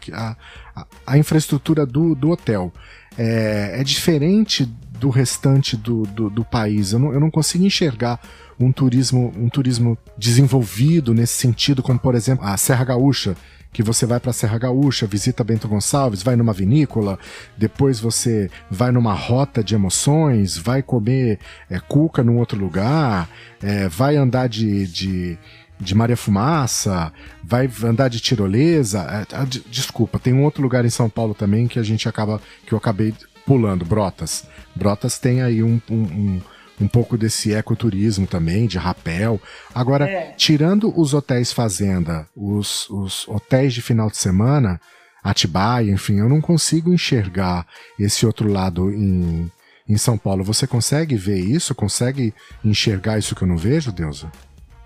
a, 0.76 0.88
a 1.06 1.18
infraestrutura 1.18 1.86
do, 1.86 2.16
do 2.16 2.30
hotel. 2.30 2.72
É, 3.18 3.80
é, 3.80 3.84
diferente 3.84 4.66
do 5.00 5.10
restante 5.10 5.76
do, 5.76 6.04
do, 6.04 6.30
do 6.30 6.46
país. 6.46 6.92
Eu 6.92 7.00
não, 7.00 7.14
eu 7.14 7.20
não 7.20 7.32
consigo 7.32 7.64
enxergar 7.64 8.20
um 8.60 8.72
turismo, 8.72 9.34
um 9.36 9.50
turismo 9.50 9.98
desenvolvido 10.18 11.14
nesse 11.14 11.34
sentido, 11.34 11.82
como 11.82 11.98
por 11.98 12.14
exemplo 12.16 12.46
a 12.46 12.56
Serra 12.58 12.86
Gaúcha 12.86 13.36
que 13.78 13.84
você 13.84 14.08
vai 14.08 14.20
para 14.20 14.32
a 14.32 14.34
Serra 14.34 14.58
Gaúcha, 14.58 15.06
visita 15.06 15.44
Bento 15.44 15.68
Gonçalves, 15.68 16.24
vai 16.24 16.36
numa 16.36 16.52
vinícola, 16.52 17.20
depois 17.56 18.00
você 18.00 18.50
vai 18.72 18.92
numa 18.92 19.14
rota 19.14 19.64
de 19.64 19.76
emoções, 19.76 20.58
vai 20.58 20.82
comer 20.82 21.38
é, 21.70 21.80
cuca 21.80 22.24
num 22.24 22.40
outro 22.40 22.58
lugar, 22.60 23.30
é, 23.62 23.88
vai 23.88 24.16
andar 24.16 24.48
de, 24.48 24.88
de, 24.88 25.38
de 25.80 25.94
Maria 25.96 26.18
Fumaça, 26.18 27.12
vai 27.44 27.70
andar 27.84 28.10
de 28.10 28.20
tirolesa. 28.20 29.02
É, 29.32 29.46
desculpa, 29.70 30.20
tem 30.20 30.34
um 30.34 30.44
outro 30.44 30.62
lugar 30.62 30.86
em 30.86 30.90
São 30.90 31.10
Paulo 31.10 31.34
também 31.34 31.68
que 31.68 31.80
a 31.80 31.84
gente 31.84 32.08
acaba 32.10 32.42
que 32.66 32.74
eu 32.74 32.78
acabei 32.78 33.14
pulando, 33.46 33.86
Brotas. 33.86 34.46
Brotas 34.76 35.18
tem 35.18 35.42
aí 35.42 35.64
um, 35.64 35.82
um, 35.90 35.96
um 35.96 36.42
um 36.80 36.88
pouco 36.88 37.18
desse 37.18 37.54
ecoturismo 37.54 38.28
também, 38.28 38.68
de 38.68 38.78
rapel. 38.78 39.42
Agora, 39.74 40.08
é. 40.08 40.34
tirando 40.38 40.94
os 40.96 41.14
hotéis 41.14 41.52
fazenda, 41.52 42.28
os, 42.36 42.88
os 42.90 43.28
hotéis 43.28 43.74
de 43.74 43.82
final 43.82 44.10
de 44.10 44.18
semana, 44.18 44.80
Atibaia, 45.24 45.92
enfim, 45.92 46.20
eu 46.20 46.30
não 46.30 46.40
consigo 46.40 46.94
enxergar 46.94 47.66
esse 48.00 48.26
outro 48.26 48.48
lado 48.50 48.92
em, 48.92 49.52
em 49.90 49.98
São 49.98 50.18
Paulo. 50.18 50.44
Você 50.44 50.68
consegue 50.68 51.16
ver 51.16 51.40
isso? 51.40 51.74
Consegue 51.76 52.34
enxergar 52.64 53.18
isso 53.18 53.36
que 53.36 53.42
eu 53.42 53.48
não 53.48 53.58
vejo, 53.58 53.92
Deusa? 53.92 54.32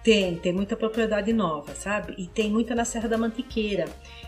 Tem, 0.04 0.36
tem 0.38 0.52
muita 0.52 0.76
propriedade 0.76 1.32
nova, 1.32 1.76
sabe? 1.76 2.16
E 2.18 2.26
tem 2.26 2.50
muita 2.50 2.74
na 2.74 2.84
Serra 2.86 3.08
da 3.08 3.18
Mantiqueira. 3.18 3.86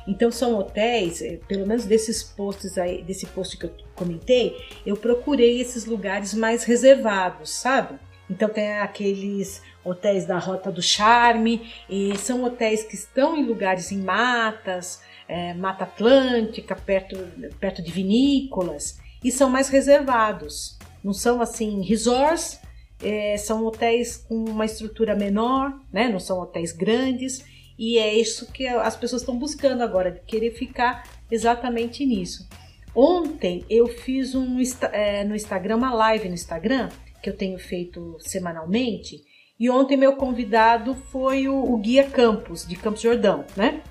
Então 0.07 0.31
são 0.31 0.55
hotéis, 0.57 1.21
eh, 1.21 1.39
pelo 1.47 1.65
menos 1.65 1.85
desses 1.85 2.21
posts 2.21 2.77
aí, 2.77 3.01
desse 3.03 3.25
post 3.27 3.57
que 3.57 3.65
eu 3.65 3.71
comentei, 3.95 4.55
eu 4.85 4.95
procurei 4.95 5.59
esses 5.59 5.85
lugares 5.85 6.33
mais 6.33 6.63
reservados, 6.63 7.49
sabe? 7.49 7.97
Então 8.29 8.49
tem 8.49 8.73
aqueles 8.79 9.61
hotéis 9.83 10.25
da 10.25 10.37
Rota 10.37 10.71
do 10.71 10.81
Charme, 10.81 11.69
e 11.89 12.15
são 12.17 12.43
hotéis 12.43 12.83
que 12.83 12.95
estão 12.95 13.35
em 13.35 13.45
lugares 13.45 13.91
em 13.91 14.01
matas, 14.01 15.01
é, 15.27 15.53
Mata 15.53 15.83
Atlântica, 15.83 16.75
perto, 16.75 17.17
perto 17.59 17.81
de 17.81 17.91
vinícolas, 17.91 18.99
e 19.23 19.31
são 19.31 19.49
mais 19.49 19.69
reservados. 19.69 20.77
Não 21.03 21.13
são 21.13 21.41
assim 21.41 21.81
resorts, 21.81 22.59
é, 23.01 23.37
são 23.37 23.65
hotéis 23.65 24.17
com 24.17 24.35
uma 24.35 24.65
estrutura 24.65 25.15
menor, 25.15 25.73
né? 25.91 26.09
não 26.09 26.19
são 26.19 26.39
hotéis 26.39 26.71
grandes, 26.71 27.45
e 27.77 27.97
é 27.97 28.13
isso 28.13 28.51
que 28.51 28.67
as 28.67 28.95
pessoas 28.95 29.21
estão 29.21 29.37
buscando 29.37 29.81
agora, 29.81 30.11
de 30.11 30.21
querer 30.21 30.51
ficar 30.51 31.03
exatamente 31.31 32.05
nisso. 32.05 32.47
Ontem 32.95 33.65
eu 33.69 33.87
fiz 33.87 34.35
um, 34.35 34.57
é, 34.91 35.23
no 35.23 35.35
Instagram, 35.35 35.77
uma 35.77 35.93
live 35.93 36.27
no 36.27 36.35
Instagram, 36.35 36.89
que 37.21 37.29
eu 37.29 37.35
tenho 37.35 37.57
feito 37.57 38.17
semanalmente, 38.19 39.21
e 39.59 39.69
ontem 39.69 39.97
meu 39.97 40.15
convidado 40.15 40.93
foi 40.93 41.47
o, 41.47 41.55
o 41.55 41.77
Guia 41.77 42.03
Campos, 42.03 42.67
de 42.67 42.75
Campos 42.75 43.01
Jordão, 43.01 43.45
né? 43.55 43.81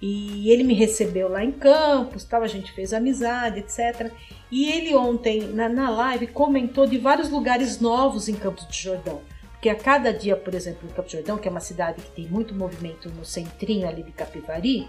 E 0.00 0.50
ele 0.50 0.62
me 0.62 0.74
recebeu 0.74 1.28
lá 1.28 1.42
em 1.42 1.52
Campos, 1.52 2.24
tal, 2.24 2.42
a 2.42 2.46
gente 2.46 2.72
fez 2.72 2.92
amizade, 2.92 3.60
etc. 3.60 4.12
E 4.50 4.70
ele 4.70 4.94
ontem, 4.94 5.42
na, 5.48 5.68
na 5.68 5.90
live, 5.90 6.26
comentou 6.28 6.86
de 6.86 6.98
vários 6.98 7.30
lugares 7.30 7.80
novos 7.80 8.28
em 8.28 8.34
Campos 8.34 8.66
de 8.68 8.76
Jordão. 8.76 9.20
Porque 9.52 9.70
a 9.70 9.74
cada 9.74 10.12
dia, 10.12 10.36
por 10.36 10.54
exemplo, 10.54 10.86
em 10.86 10.92
Campos 10.92 11.10
de 11.10 11.16
Jordão, 11.16 11.38
que 11.38 11.48
é 11.48 11.50
uma 11.50 11.60
cidade 11.60 12.02
que 12.02 12.10
tem 12.10 12.28
muito 12.28 12.54
movimento 12.54 13.08
no 13.10 13.24
centrinho 13.24 13.88
ali 13.88 14.02
de 14.02 14.12
Capivari, 14.12 14.86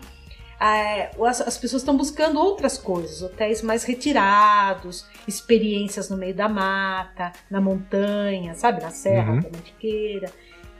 é, 0.59 1.11
as, 1.23 1.39
as, 1.39 1.57
pessoas 1.57 1.83
estão 1.83 1.95
buscando 1.95 2.39
outras 2.39 2.77
coisas, 2.79 3.21
hotéis 3.21 3.61
mais 3.61 3.83
retirados, 3.83 5.05
experiências 5.27 6.09
no 6.09 6.17
meio 6.17 6.33
da 6.33 6.49
mata, 6.49 7.31
na 7.49 7.61
montanha, 7.61 8.55
sabe, 8.55 8.81
na 8.81 8.89
serra 8.89 9.33
uhum. 9.33 9.39
da 9.39 9.49
Mantiqueira. 9.49 10.31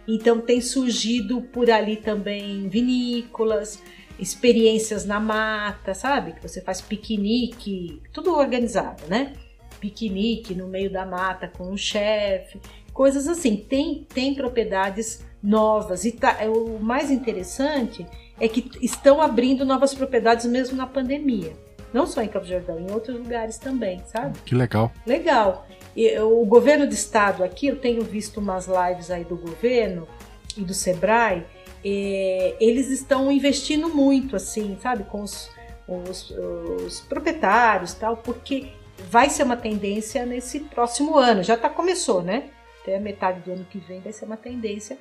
Então 0.08 0.42
tem 0.42 0.62
surgido 0.62 1.42
por 1.42 1.70
ali 1.70 1.98
também 1.98 2.68
vinícolas, 2.68 3.82
experiências 4.20 5.06
na 5.06 5.20
mata, 5.20 5.94
sabe? 5.94 6.34
Que 6.34 6.42
você 6.42 6.62
faz 6.62 6.82
piquenique, 6.82 8.02
tudo 8.12 8.36
organizado, 8.36 9.04
né? 9.08 9.34
Piquenique 9.80 10.56
no 10.56 10.68
meio 10.68 10.92
da 10.92 11.06
mata 11.06 11.48
com 11.48 11.72
um 11.72 11.78
chefe, 11.78 12.60
coisas 12.94 13.28
assim. 13.28 13.58
Tem, 13.58 14.06
tem 14.14 14.34
propriedades 14.34 15.26
novas 15.42 16.04
e 16.04 16.12
tá, 16.12 16.38
é, 16.40 16.50
o 16.50 16.80
mais 16.80 17.12
interessante 17.12 18.06
é 18.40 18.48
que 18.48 18.70
estão 18.82 19.22
abrindo 19.22 19.66
novas 19.66 19.94
propriedades 19.94 20.46
mesmo 20.46 20.76
na 20.76 20.88
pandemia. 20.88 21.54
Não 21.94 22.06
só 22.06 22.22
em 22.22 22.28
Campo 22.28 22.46
Jordão, 22.46 22.80
em 22.80 22.92
outros 22.92 23.18
lugares 23.18 23.58
também, 23.58 24.02
sabe? 24.06 24.38
Que 24.46 24.54
legal. 24.54 24.92
Legal. 25.06 25.68
E, 25.96 26.20
o 26.20 26.46
governo 26.46 26.86
do 26.86 26.94
estado 26.94 27.44
aqui, 27.44 27.68
eu 27.68 27.78
tenho 27.78 28.04
visto 28.04 28.40
umas 28.40 28.68
lives 28.68 29.10
aí 29.10 29.24
do 29.24 29.38
governo 29.38 30.08
e 30.56 30.62
do 30.62 30.74
Sebrae, 30.74 31.46
é, 31.84 32.56
eles 32.60 32.90
estão 32.90 33.32
investindo 33.32 33.90
muito, 33.90 34.36
assim, 34.36 34.78
sabe, 34.82 35.04
com 35.06 35.22
os, 35.22 35.50
os, 35.88 36.32
os 36.32 37.00
proprietários 37.02 37.94
tal, 37.94 38.18
porque 38.18 38.74
vai 39.10 39.30
ser 39.30 39.44
uma 39.44 39.58
tendência 39.58 40.26
nesse 40.26 40.62
próximo 40.62 41.18
ano. 41.18 41.44
Já 41.44 41.56
tá, 41.56 41.70
começou, 41.70 42.22
né? 42.22 42.50
Até 42.82 42.98
a 42.98 43.00
metade 43.00 43.42
do 43.42 43.52
ano 43.52 43.66
que 43.70 43.80
vem 43.80 44.00
vai 44.02 44.12
ser 44.12 44.26
uma 44.26 44.38
tendência, 44.38 44.98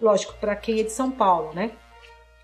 lógico, 0.00 0.34
para 0.40 0.56
quem 0.56 0.80
é 0.80 0.82
de 0.82 0.92
São 0.92 1.10
Paulo, 1.10 1.54
né? 1.54 1.70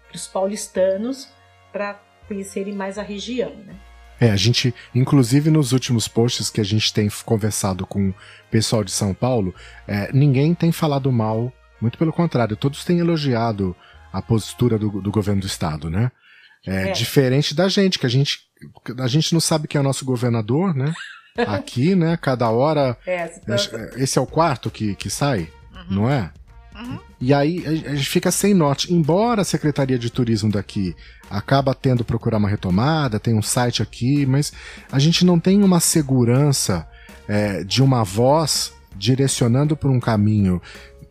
Para 0.08 0.16
os 0.16 0.26
paulistanos, 0.26 1.28
para 1.72 2.00
conhecerem 2.28 2.74
mais 2.74 2.98
a 2.98 3.02
região, 3.02 3.50
né? 3.50 3.74
É, 4.18 4.30
a 4.30 4.36
gente, 4.36 4.74
inclusive 4.94 5.50
nos 5.50 5.72
últimos 5.72 6.08
posts 6.08 6.48
que 6.48 6.60
a 6.60 6.64
gente 6.64 6.92
tem 6.92 7.08
conversado 7.24 7.86
com 7.86 8.08
o 8.10 8.14
pessoal 8.50 8.82
de 8.82 8.90
São 8.90 9.12
Paulo, 9.12 9.54
é, 9.86 10.10
ninguém 10.12 10.54
tem 10.54 10.72
falado 10.72 11.12
mal 11.12 11.52
muito 11.80 11.98
pelo 11.98 12.12
contrário, 12.12 12.56
todos 12.56 12.84
têm 12.84 12.98
elogiado 12.98 13.76
a 14.12 14.22
postura 14.22 14.78
do, 14.78 15.00
do 15.00 15.10
governo 15.10 15.40
do 15.40 15.46
estado, 15.46 15.90
né? 15.90 16.10
É, 16.66 16.88
é, 16.88 16.92
Diferente 16.92 17.54
da 17.54 17.68
gente, 17.68 17.98
que 17.98 18.06
a 18.06 18.08
gente, 18.08 18.40
a 18.98 19.06
gente 19.06 19.32
não 19.32 19.40
sabe 19.40 19.68
quem 19.68 19.78
é 19.78 19.80
o 19.80 19.84
nosso 19.84 20.04
governador, 20.04 20.74
né? 20.74 20.92
Aqui, 21.46 21.94
né? 21.94 22.16
Cada 22.16 22.48
hora. 22.48 22.96
É, 23.06 23.14
é, 23.14 23.90
esse 23.96 24.18
é 24.18 24.22
o 24.22 24.26
quarto 24.26 24.70
que, 24.70 24.94
que 24.94 25.10
sai, 25.10 25.50
uhum. 25.72 25.96
não 25.96 26.10
é? 26.10 26.32
Uhum. 26.74 26.98
E 27.20 27.32
aí 27.32 27.64
a 27.66 27.94
gente 27.94 28.08
fica 28.08 28.30
sem 28.30 28.52
norte. 28.52 28.92
Embora 28.92 29.42
a 29.42 29.44
Secretaria 29.44 29.98
de 29.98 30.10
Turismo 30.10 30.50
daqui 30.50 30.94
acaba 31.30 31.74
tendo 31.74 32.04
procurar 32.04 32.38
uma 32.38 32.48
retomada, 32.48 33.18
tem 33.18 33.34
um 33.34 33.42
site 33.42 33.82
aqui, 33.82 34.26
mas 34.26 34.52
a 34.90 34.98
gente 34.98 35.24
não 35.24 35.40
tem 35.40 35.62
uma 35.62 35.80
segurança 35.80 36.86
é, 37.26 37.64
de 37.64 37.82
uma 37.82 38.04
voz 38.04 38.72
direcionando 38.94 39.76
por 39.76 39.90
um 39.90 40.00
caminho 40.00 40.60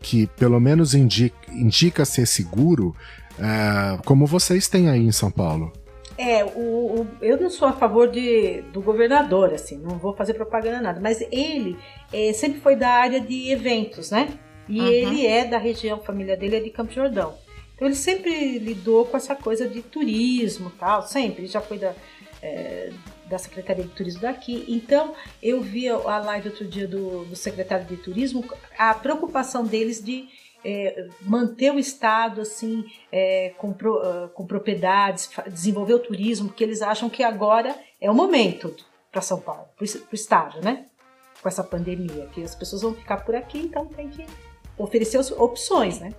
que 0.06 0.28
pelo 0.28 0.60
menos 0.60 0.94
indica, 0.94 1.36
indica 1.50 2.04
ser 2.04 2.26
seguro, 2.26 2.94
é, 3.40 4.00
como 4.04 4.24
vocês 4.24 4.68
têm 4.68 4.88
aí 4.88 5.04
em 5.04 5.10
São 5.10 5.32
Paulo. 5.32 5.72
É, 6.16 6.44
o, 6.44 7.00
o, 7.00 7.08
eu 7.20 7.40
não 7.40 7.50
sou 7.50 7.66
a 7.66 7.72
favor 7.72 8.08
de, 8.08 8.62
do 8.72 8.80
governador, 8.80 9.52
assim, 9.52 9.76
não 9.76 9.98
vou 9.98 10.14
fazer 10.14 10.34
propaganda 10.34 10.80
nada, 10.80 11.00
mas 11.00 11.20
ele 11.32 11.76
é, 12.12 12.32
sempre 12.32 12.60
foi 12.60 12.76
da 12.76 12.88
área 12.88 13.20
de 13.20 13.50
eventos, 13.50 14.12
né? 14.12 14.28
E 14.68 14.80
uhum. 14.80 14.86
ele 14.86 15.26
é 15.26 15.44
da 15.44 15.58
região, 15.58 15.98
a 15.98 16.04
família 16.04 16.36
dele 16.36 16.56
é 16.56 16.60
de 16.60 16.70
Campo 16.70 16.92
Jordão. 16.92 17.34
Então 17.74 17.88
ele 17.88 17.96
sempre 17.96 18.60
lidou 18.60 19.06
com 19.06 19.16
essa 19.16 19.34
coisa 19.34 19.68
de 19.68 19.82
turismo 19.82 20.70
tal, 20.78 21.02
sempre. 21.02 21.42
Ele 21.42 21.48
já 21.48 21.60
foi 21.60 21.78
da, 21.78 21.92
é, 22.40 22.90
da 23.28 23.38
Secretaria 23.38 23.84
de 23.84 23.90
Turismo 23.90 24.22
daqui. 24.22 24.64
Então, 24.68 25.14
eu 25.42 25.60
vi 25.60 25.88
a 25.88 26.18
live 26.18 26.48
outro 26.48 26.64
dia 26.64 26.86
do, 26.86 27.24
do 27.24 27.36
secretário 27.36 27.84
de 27.86 27.96
Turismo, 27.96 28.44
a 28.78 28.94
preocupação 28.94 29.64
deles 29.64 30.02
de 30.02 30.28
é, 30.64 31.08
manter 31.22 31.72
o 31.72 31.78
Estado 31.78 32.40
assim 32.40 32.84
é, 33.12 33.52
com, 33.56 33.72
pro, 33.72 33.96
uh, 33.98 34.28
com 34.30 34.46
propriedades, 34.46 35.30
desenvolver 35.46 35.94
o 35.94 35.98
turismo, 36.00 36.48
porque 36.48 36.64
eles 36.64 36.82
acham 36.82 37.08
que 37.08 37.22
agora 37.22 37.76
é 38.00 38.10
o 38.10 38.14
momento 38.14 38.74
para 39.12 39.20
São 39.20 39.40
Paulo, 39.40 39.68
para 39.76 39.84
o 39.84 40.14
estado, 40.14 40.60
né? 40.60 40.86
Com 41.40 41.48
essa 41.48 41.62
pandemia, 41.62 42.28
que 42.32 42.42
as 42.42 42.54
pessoas 42.54 42.82
vão 42.82 42.94
ficar 42.94 43.18
por 43.18 43.34
aqui, 43.34 43.58
então 43.58 43.86
tem 43.86 44.08
que 44.08 44.26
oferecer 44.76 45.18
opções, 45.38 46.00
né? 46.00 46.12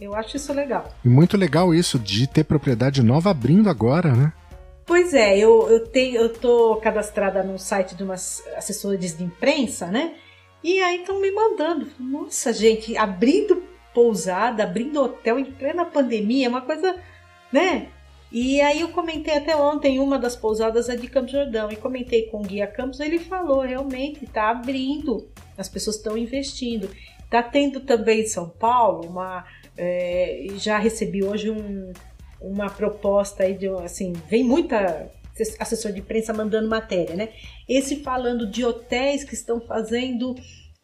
Eu 0.00 0.14
acho 0.14 0.36
isso 0.36 0.52
legal. 0.52 0.92
Muito 1.04 1.36
legal 1.36 1.72
isso 1.72 1.98
de 1.98 2.26
ter 2.26 2.44
propriedade 2.44 3.02
nova 3.02 3.30
abrindo 3.30 3.70
agora, 3.70 4.12
né? 4.12 4.32
Pois 4.86 5.14
é, 5.14 5.38
eu, 5.38 5.68
eu 5.70 5.86
tenho, 5.86 6.16
eu 6.16 6.32
tô 6.32 6.76
cadastrada 6.76 7.42
no 7.42 7.58
site 7.58 7.94
de 7.94 8.02
umas 8.02 8.46
assessores 8.56 9.16
de 9.16 9.24
imprensa, 9.24 9.86
né? 9.86 10.14
E 10.62 10.80
aí 10.80 11.00
estão 11.00 11.20
me 11.20 11.30
mandando. 11.30 11.88
Nossa, 11.98 12.52
gente, 12.52 12.96
abrindo 12.96 13.62
pousada, 13.94 14.64
abrindo 14.64 15.02
hotel 15.02 15.38
em 15.38 15.44
plena 15.44 15.84
pandemia, 15.84 16.46
é 16.46 16.48
uma 16.48 16.60
coisa, 16.60 16.96
né? 17.52 17.88
E 18.30 18.60
aí 18.60 18.80
eu 18.80 18.88
comentei 18.88 19.36
até 19.36 19.56
ontem, 19.56 20.00
uma 20.00 20.18
das 20.18 20.34
pousadas 20.34 20.88
é 20.88 20.96
de 20.96 21.06
Campos 21.06 21.32
Jordão, 21.32 21.70
e 21.70 21.76
comentei 21.76 22.26
com 22.26 22.40
o 22.40 22.42
Guia 22.42 22.66
Campos, 22.66 22.98
ele 22.98 23.20
falou, 23.20 23.60
realmente, 23.60 24.24
está 24.24 24.50
abrindo, 24.50 25.28
as 25.56 25.68
pessoas 25.68 25.96
estão 25.96 26.18
investindo. 26.18 26.90
Está 27.24 27.42
tendo 27.42 27.80
também 27.80 28.22
em 28.22 28.26
São 28.26 28.48
Paulo 28.48 29.08
uma. 29.08 29.44
É, 29.76 30.46
já 30.56 30.78
recebi 30.78 31.24
hoje 31.24 31.50
um, 31.50 31.92
uma 32.44 32.68
proposta 32.70 33.44
aí 33.44 33.54
de 33.54 33.68
assim, 33.68 34.12
vem 34.28 34.44
muita 34.44 35.10
assessor 35.58 35.92
de 35.92 36.00
imprensa 36.00 36.32
mandando 36.32 36.68
matéria, 36.68 37.16
né? 37.16 37.30
Esse 37.68 37.96
falando 37.96 38.48
de 38.48 38.64
hotéis 38.64 39.24
que 39.24 39.34
estão 39.34 39.60
fazendo, 39.60 40.34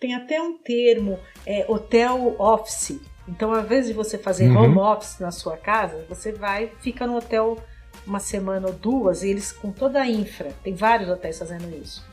tem 0.00 0.14
até 0.14 0.40
um 0.42 0.58
termo, 0.58 1.18
é, 1.46 1.64
hotel 1.68 2.34
office. 2.38 2.98
Então, 3.28 3.54
ao 3.54 3.60
invés 3.60 3.86
de 3.86 3.92
você 3.92 4.18
fazer 4.18 4.48
uhum. 4.48 4.64
home 4.64 4.78
office 4.78 5.20
na 5.20 5.30
sua 5.30 5.56
casa, 5.56 6.04
você 6.08 6.32
vai, 6.32 6.72
fica 6.80 7.06
no 7.06 7.16
hotel 7.16 7.58
uma 8.06 8.18
semana 8.18 8.66
ou 8.66 8.72
duas, 8.72 9.22
e 9.22 9.28
eles 9.28 9.52
com 9.52 9.70
toda 9.70 10.00
a 10.00 10.08
infra, 10.08 10.50
tem 10.64 10.74
vários 10.74 11.08
hotéis 11.08 11.38
fazendo 11.38 11.72
isso. 11.76 12.04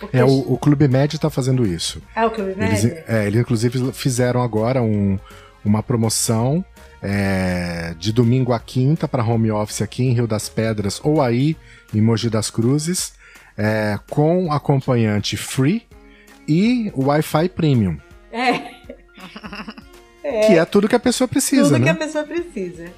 Porque 0.00 0.16
é, 0.16 0.24
o, 0.24 0.54
o 0.54 0.58
Clube 0.58 0.88
Med 0.88 1.14
está 1.14 1.30
fazendo 1.30 1.64
isso. 1.64 2.02
É 2.16 2.26
o 2.26 2.30
Clube 2.30 2.56
Med? 2.56 2.72
Eles, 2.72 2.84
é, 3.06 3.26
eles 3.26 3.40
inclusive 3.40 3.92
fizeram 3.92 4.42
agora 4.42 4.82
um, 4.82 5.16
uma 5.64 5.80
promoção 5.80 6.64
é, 7.02 7.94
de 7.98 8.12
domingo 8.12 8.52
a 8.52 8.60
quinta 8.60 9.08
para 9.08 9.24
home 9.24 9.50
office 9.50 9.82
aqui 9.82 10.04
em 10.04 10.12
Rio 10.12 10.26
das 10.26 10.48
Pedras 10.48 11.00
ou 11.02 11.20
aí 11.20 11.56
em 11.92 12.00
Mogi 12.00 12.30
das 12.30 12.48
Cruzes, 12.48 13.14
é, 13.58 13.98
com 14.08 14.52
acompanhante 14.52 15.36
free 15.36 15.82
e 16.46 16.92
Wi-Fi 16.96 17.48
premium. 17.48 17.98
É. 18.30 18.50
é. 20.22 20.46
Que 20.46 20.58
é 20.58 20.64
tudo 20.64 20.88
que 20.88 20.96
a 20.96 21.00
pessoa 21.00 21.26
precisa. 21.26 21.64
Tudo 21.64 21.78
né? 21.78 21.84
que 21.84 21.90
a 21.90 21.94
pessoa 21.94 22.24
precisa. 22.24 22.92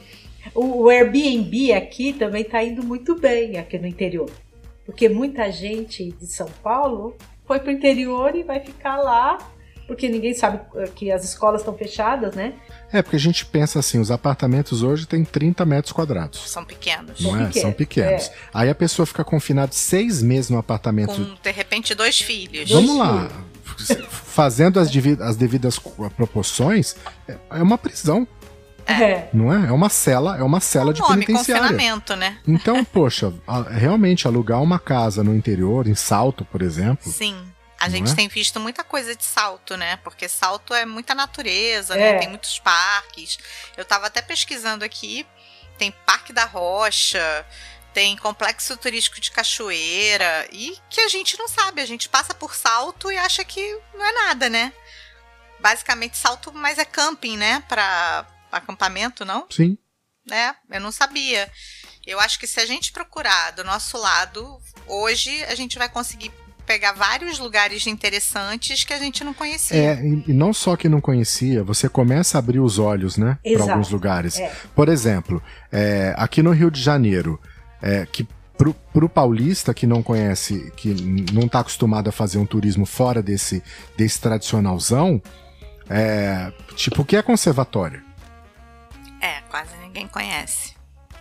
O, 0.54 0.84
o 0.84 0.88
Airbnb 0.88 1.72
aqui 1.72 2.12
também 2.12 2.42
está 2.42 2.62
indo 2.62 2.84
muito 2.84 3.18
bem 3.18 3.58
aqui 3.58 3.78
no 3.78 3.86
interior. 3.86 4.30
Porque 4.84 5.08
muita 5.08 5.50
gente 5.50 6.12
de 6.12 6.26
São 6.26 6.48
Paulo 6.62 7.16
foi 7.46 7.58
para 7.58 7.70
o 7.70 7.72
interior 7.72 8.34
e 8.36 8.42
vai 8.42 8.60
ficar 8.60 8.98
lá 8.98 9.38
porque 9.86 10.08
ninguém 10.08 10.34
sabe 10.34 10.60
eh, 10.76 10.88
que 10.94 11.10
as 11.10 11.24
escolas 11.24 11.60
estão 11.60 11.74
fechadas, 11.76 12.34
né? 12.34 12.54
É, 12.92 13.02
porque 13.02 13.16
a 13.16 13.20
gente 13.20 13.44
pensa 13.44 13.78
assim, 13.78 13.98
os 13.98 14.10
apartamentos 14.10 14.82
hoje 14.82 15.06
têm 15.06 15.24
30 15.24 15.64
metros 15.64 15.92
quadrados. 15.92 16.48
São 16.48 16.64
pequenos. 16.64 17.20
Não 17.20 17.30
São 17.30 17.40
é? 17.40 17.46
pequenos. 17.46 17.60
São 17.60 17.72
pequenos. 17.72 18.22
É. 18.28 18.32
Aí 18.52 18.70
a 18.70 18.74
pessoa 18.74 19.04
fica 19.04 19.24
confinada 19.24 19.72
seis 19.72 20.22
meses 20.22 20.50
no 20.50 20.58
apartamento. 20.58 21.14
Com, 21.14 21.36
de 21.42 21.50
repente, 21.50 21.94
dois 21.94 22.20
filhos. 22.20 22.70
Vamos 22.70 22.96
lá. 22.96 23.28
Fazendo 24.08 24.78
as, 24.80 24.88
as 25.20 25.36
devidas 25.36 25.78
proporções, 26.16 26.96
é 27.28 27.62
uma 27.62 27.76
prisão. 27.76 28.26
É. 28.86 29.28
Não 29.32 29.52
é? 29.52 29.68
É 29.68 29.72
uma 29.72 29.88
cela, 29.88 30.36
é 30.36 30.42
uma 30.42 30.60
cela 30.60 30.92
de 30.92 31.00
nome, 31.00 31.24
penitenciária. 31.24 31.68
confinamento, 31.68 32.14
né? 32.16 32.38
Então, 32.46 32.84
poxa, 32.84 33.32
realmente 33.70 34.26
alugar 34.26 34.62
uma 34.62 34.78
casa 34.78 35.24
no 35.24 35.34
interior, 35.34 35.86
em 35.88 35.94
Salto, 35.94 36.44
por 36.44 36.60
exemplo. 36.60 37.10
Sim 37.10 37.34
a 37.84 37.88
gente 37.88 38.12
é? 38.12 38.14
tem 38.14 38.28
visto 38.28 38.58
muita 38.58 38.82
coisa 38.82 39.14
de 39.14 39.24
salto, 39.24 39.76
né? 39.76 39.98
Porque 39.98 40.26
salto 40.26 40.72
é 40.72 40.86
muita 40.86 41.14
natureza, 41.14 41.94
né? 41.94 42.08
é. 42.08 42.12
né? 42.12 42.18
Tem 42.18 42.28
muitos 42.28 42.58
parques. 42.58 43.38
Eu 43.76 43.84
tava 43.84 44.06
até 44.06 44.22
pesquisando 44.22 44.84
aqui, 44.84 45.26
tem 45.76 45.90
Parque 45.90 46.32
da 46.32 46.46
Rocha, 46.46 47.46
tem 47.92 48.16
complexo 48.16 48.76
turístico 48.78 49.20
de 49.20 49.30
cachoeira 49.30 50.48
e 50.50 50.78
que 50.88 51.00
a 51.02 51.08
gente 51.08 51.38
não 51.38 51.46
sabe, 51.46 51.82
a 51.82 51.86
gente 51.86 52.08
passa 52.08 52.34
por 52.34 52.54
salto 52.54 53.12
e 53.12 53.18
acha 53.18 53.44
que 53.44 53.78
não 53.92 54.04
é 54.04 54.12
nada, 54.12 54.48
né? 54.48 54.72
Basicamente 55.60 56.16
salto, 56.16 56.52
mas 56.52 56.78
é 56.78 56.84
camping, 56.86 57.36
né? 57.36 57.62
Para 57.68 58.26
acampamento, 58.50 59.24
não? 59.26 59.46
Sim. 59.50 59.76
É, 60.30 60.54
eu 60.70 60.80
não 60.80 60.90
sabia. 60.90 61.52
Eu 62.06 62.18
acho 62.18 62.38
que 62.38 62.46
se 62.46 62.60
a 62.60 62.66
gente 62.66 62.92
procurar 62.92 63.50
do 63.52 63.62
nosso 63.62 63.98
lado, 63.98 64.58
hoje 64.86 65.44
a 65.44 65.54
gente 65.54 65.78
vai 65.78 65.88
conseguir 65.88 66.32
pegar 66.66 66.92
vários 66.92 67.38
lugares 67.38 67.86
interessantes 67.86 68.84
que 68.84 68.92
a 68.92 68.98
gente 68.98 69.22
não 69.22 69.34
conhecia. 69.34 69.76
É, 69.76 70.04
e 70.04 70.32
não 70.32 70.52
só 70.52 70.76
que 70.76 70.88
não 70.88 71.00
conhecia, 71.00 71.62
você 71.62 71.88
começa 71.88 72.38
a 72.38 72.40
abrir 72.40 72.60
os 72.60 72.78
olhos, 72.78 73.16
né? 73.16 73.38
Para 73.42 73.62
alguns 73.62 73.90
lugares. 73.90 74.38
É. 74.38 74.52
Por 74.74 74.88
exemplo, 74.88 75.42
é, 75.70 76.14
aqui 76.16 76.42
no 76.42 76.50
Rio 76.52 76.70
de 76.70 76.80
Janeiro, 76.80 77.40
é, 77.82 78.06
que 78.06 78.26
pro, 78.56 78.74
pro 78.92 79.08
paulista 79.08 79.74
que 79.74 79.86
não 79.86 80.02
conhece, 80.02 80.72
que 80.76 80.94
não 81.32 81.42
está 81.42 81.60
acostumado 81.60 82.08
a 82.08 82.12
fazer 82.12 82.38
um 82.38 82.46
turismo 82.46 82.86
fora 82.86 83.22
desse, 83.22 83.62
desse 83.96 84.20
tradicionalzão, 84.20 85.20
é, 85.88 86.52
tipo, 86.76 87.02
o 87.02 87.04
que 87.04 87.16
é 87.16 87.22
conservatório? 87.22 88.02
É, 89.20 89.40
quase 89.50 89.76
ninguém 89.78 90.08
conhece. 90.08 90.74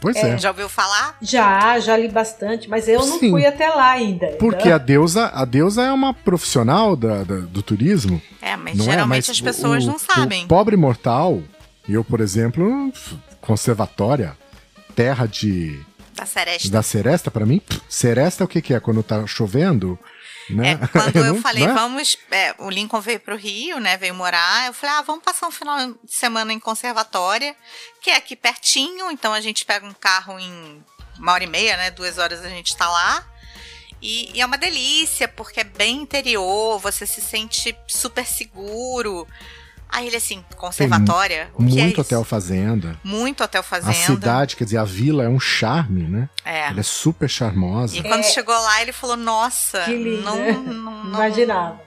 Pois 0.03 0.17
é. 0.17 0.31
é. 0.31 0.37
Já 0.37 0.49
ouviu 0.49 0.67
falar? 0.67 1.15
Já, 1.21 1.79
já 1.79 1.95
li 1.95 2.09
bastante, 2.09 2.69
mas 2.69 2.89
eu 2.89 2.99
não 3.05 3.19
Sim. 3.19 3.29
fui 3.29 3.45
até 3.45 3.69
lá 3.69 3.91
ainda. 3.91 4.27
Porque 4.37 4.63
então... 4.63 4.75
a 4.75 4.77
deusa, 4.77 5.27
a 5.27 5.45
deusa 5.45 5.83
é 5.83 5.91
uma 5.93 6.13
profissional 6.13 6.93
da, 6.97 7.23
da 7.23 7.37
do 7.39 7.63
turismo. 7.63 8.21
É, 8.41 8.57
mas 8.57 8.77
é? 8.77 8.83
geralmente 8.83 9.25
é? 9.25 9.27
mas 9.27 9.29
as 9.29 9.39
pessoas 9.39 9.85
o, 9.85 9.87
não 9.87 9.97
sabem. 9.97 10.43
O 10.43 10.47
pobre 10.49 10.75
mortal, 10.75 11.41
eu, 11.87 12.03
por 12.03 12.19
exemplo, 12.19 12.91
conservatória, 13.39 14.37
terra 14.93 15.25
de 15.25 15.79
da 16.13 16.25
seresta. 16.25 16.69
Da 16.69 16.83
seresta, 16.83 17.31
para 17.31 17.45
mim, 17.45 17.61
seresta 17.87 18.43
é 18.43 18.45
o 18.45 18.47
que, 18.47 18.61
que 18.61 18.73
é? 18.73 18.81
Quando 18.81 19.01
tá 19.01 19.25
chovendo, 19.25 19.97
né? 20.49 20.71
É, 20.71 20.87
quando 20.87 21.15
eu, 21.23 21.41
falei, 21.41 21.63
é? 21.63 21.73
vamos. 21.73 22.17
É, 22.31 22.55
o 22.59 22.69
Lincoln 22.69 23.01
veio 23.01 23.19
para 23.19 23.33
o 23.33 23.37
Rio, 23.37 23.79
né? 23.79 23.97
Veio 23.97 24.13
morar. 24.13 24.67
Eu 24.67 24.73
falei, 24.73 24.95
ah, 24.95 25.01
vamos 25.01 25.23
passar 25.23 25.47
um 25.47 25.51
final 25.51 25.93
de 26.03 26.13
semana 26.13 26.53
em 26.53 26.59
conservatória, 26.59 27.55
que 28.01 28.09
é 28.09 28.15
aqui 28.15 28.35
pertinho. 28.35 29.11
Então 29.11 29.33
a 29.33 29.41
gente 29.41 29.65
pega 29.65 29.85
um 29.85 29.93
carro 29.93 30.39
em 30.39 30.83
uma 31.17 31.33
hora 31.33 31.43
e 31.43 31.47
meia, 31.47 31.77
né? 31.77 31.91
Duas 31.91 32.17
horas 32.17 32.43
a 32.43 32.49
gente 32.49 32.67
está 32.67 32.89
lá. 32.89 33.25
E, 34.01 34.31
e, 34.33 34.41
é 34.41 34.45
uma 34.45 34.57
delícia, 34.57 35.29
porque 35.29 35.61
é 35.61 35.63
bem 35.63 36.01
interior, 36.01 36.77
você 36.77 37.05
se 37.05 37.21
sente 37.21 37.75
super 37.87 38.25
seguro. 38.25 39.25
Aí 39.93 40.07
ele 40.07 40.15
assim, 40.15 40.43
conservatória. 40.57 41.51
Tem 41.55 41.67
muito 41.67 41.99
é 41.99 42.01
hotel 42.01 42.23
fazenda. 42.23 42.99
Muito 43.03 43.43
hotel 43.43 43.61
fazenda. 43.61 43.91
A 43.91 43.93
cidade, 43.93 44.55
quer 44.55 44.63
dizer, 44.63 44.77
a 44.77 44.83
vila 44.83 45.23
é 45.23 45.29
um 45.29 45.39
charme, 45.39 46.09
né? 46.09 46.27
É. 46.43 46.69
Ela 46.69 46.79
é 46.79 46.83
super 46.83 47.29
charmosa. 47.29 47.95
E 47.95 48.01
quando 48.01 48.21
é. 48.21 48.23
chegou 48.23 48.55
lá, 48.55 48.81
ele 48.81 48.91
falou: 48.91 49.15
Nossa, 49.15 49.85
não, 49.85 50.63
não, 50.63 51.03
não, 51.03 51.13
imaginava. 51.13 51.79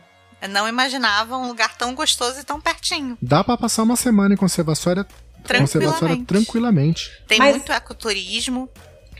Não 0.48 0.68
imaginava 0.68 1.36
um 1.36 1.48
lugar 1.48 1.76
tão 1.76 1.96
gostoso 1.96 2.38
e 2.38 2.44
tão 2.44 2.60
pertinho. 2.60 3.18
Dá 3.20 3.42
para 3.42 3.56
passar 3.56 3.82
uma 3.82 3.96
semana 3.96 4.34
em 4.34 4.36
conservatória 4.36 5.04
tranquilamente. 5.42 5.72
Conservatória 5.72 6.24
tranquilamente. 6.24 7.10
Tem 7.26 7.38
Mas... 7.38 7.56
muito 7.56 7.72
ecoturismo. 7.72 8.70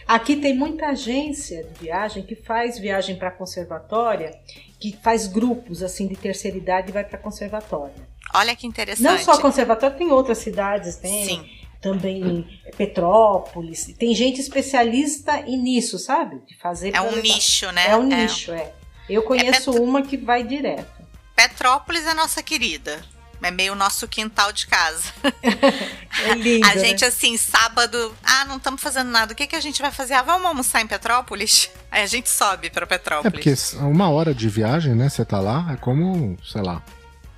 Aqui 0.07 0.37
tem 0.37 0.57
muita 0.57 0.91
agência 0.91 1.65
de 1.65 1.87
viagem 1.87 2.23
que 2.23 2.37
faz 2.37 2.79
viagem 2.79 3.17
para 3.17 3.33
conservatória, 3.33 4.31
que 4.79 4.97
faz 5.03 5.27
grupos 5.27 5.83
assim 5.83 6.07
de 6.07 6.15
terceira 6.15 6.57
idade 6.57 6.91
e 6.91 6.93
vai 6.93 7.03
para 7.03 7.19
conservatória. 7.19 8.07
Olha 8.37 8.55
que 8.55 8.67
interessante. 8.67 9.03
Não 9.03 9.19
só 9.19 9.41
conservatório, 9.41 9.97
tem 9.97 10.11
outras 10.11 10.39
cidades, 10.39 10.97
tem 10.97 11.25
Sim. 11.25 11.51
também 11.81 12.47
Petrópolis. 12.77 13.95
Tem 13.99 14.15
gente 14.15 14.41
especialista 14.41 15.41
nisso, 15.43 15.99
sabe? 15.99 16.41
De 16.47 16.57
fazer. 16.57 16.95
É 16.95 17.01
um 17.01 17.17
nicho, 17.17 17.71
né? 17.73 17.89
É 17.89 17.97
um 17.97 18.13
é. 18.13 18.23
nicho, 18.23 18.53
é. 18.53 18.73
Eu 19.09 19.23
conheço 19.23 19.71
é 19.71 19.81
uma 19.81 20.03
que 20.03 20.17
vai 20.17 20.43
direto. 20.43 20.91
Petrópolis 21.35 22.07
é 22.07 22.15
nossa 22.15 22.43
querida. 22.43 23.01
É 23.43 23.51
meio 23.51 23.75
nosso 23.75 24.09
quintal 24.09 24.53
de 24.53 24.67
casa. 24.67 25.05
É 26.25 26.35
lindo, 26.35 26.67
a 26.67 26.75
gente, 26.79 27.03
né? 27.03 27.09
assim, 27.09 27.37
sábado, 27.37 28.17
ah, 28.25 28.47
não 28.47 28.57
estamos 28.57 28.81
fazendo 28.81 29.11
nada. 29.11 29.35
O 29.35 29.37
que, 29.37 29.47
que 29.47 29.55
a 29.55 29.61
gente 29.61 29.83
vai 29.83 29.93
fazer? 29.93 30.15
Ah, 30.15 30.23
vamos 30.23 30.47
almoçar 30.47 30.81
em 30.81 30.87
Petrópolis? 30.87 31.71
Aí 31.91 32.03
a 32.03 32.07
gente 32.07 32.31
sobe 32.31 32.71
para 32.71 32.87
Petrópolis. 32.87 33.27
É 33.27 33.77
porque 33.77 33.85
uma 33.85 34.09
hora 34.09 34.35
de 34.35 34.49
viagem, 34.49 34.95
né? 34.95 35.11
Você 35.11 35.27
tá 35.27 35.39
lá, 35.39 35.73
é 35.75 35.77
como, 35.77 36.39
sei 36.43 36.63
lá, 36.63 36.83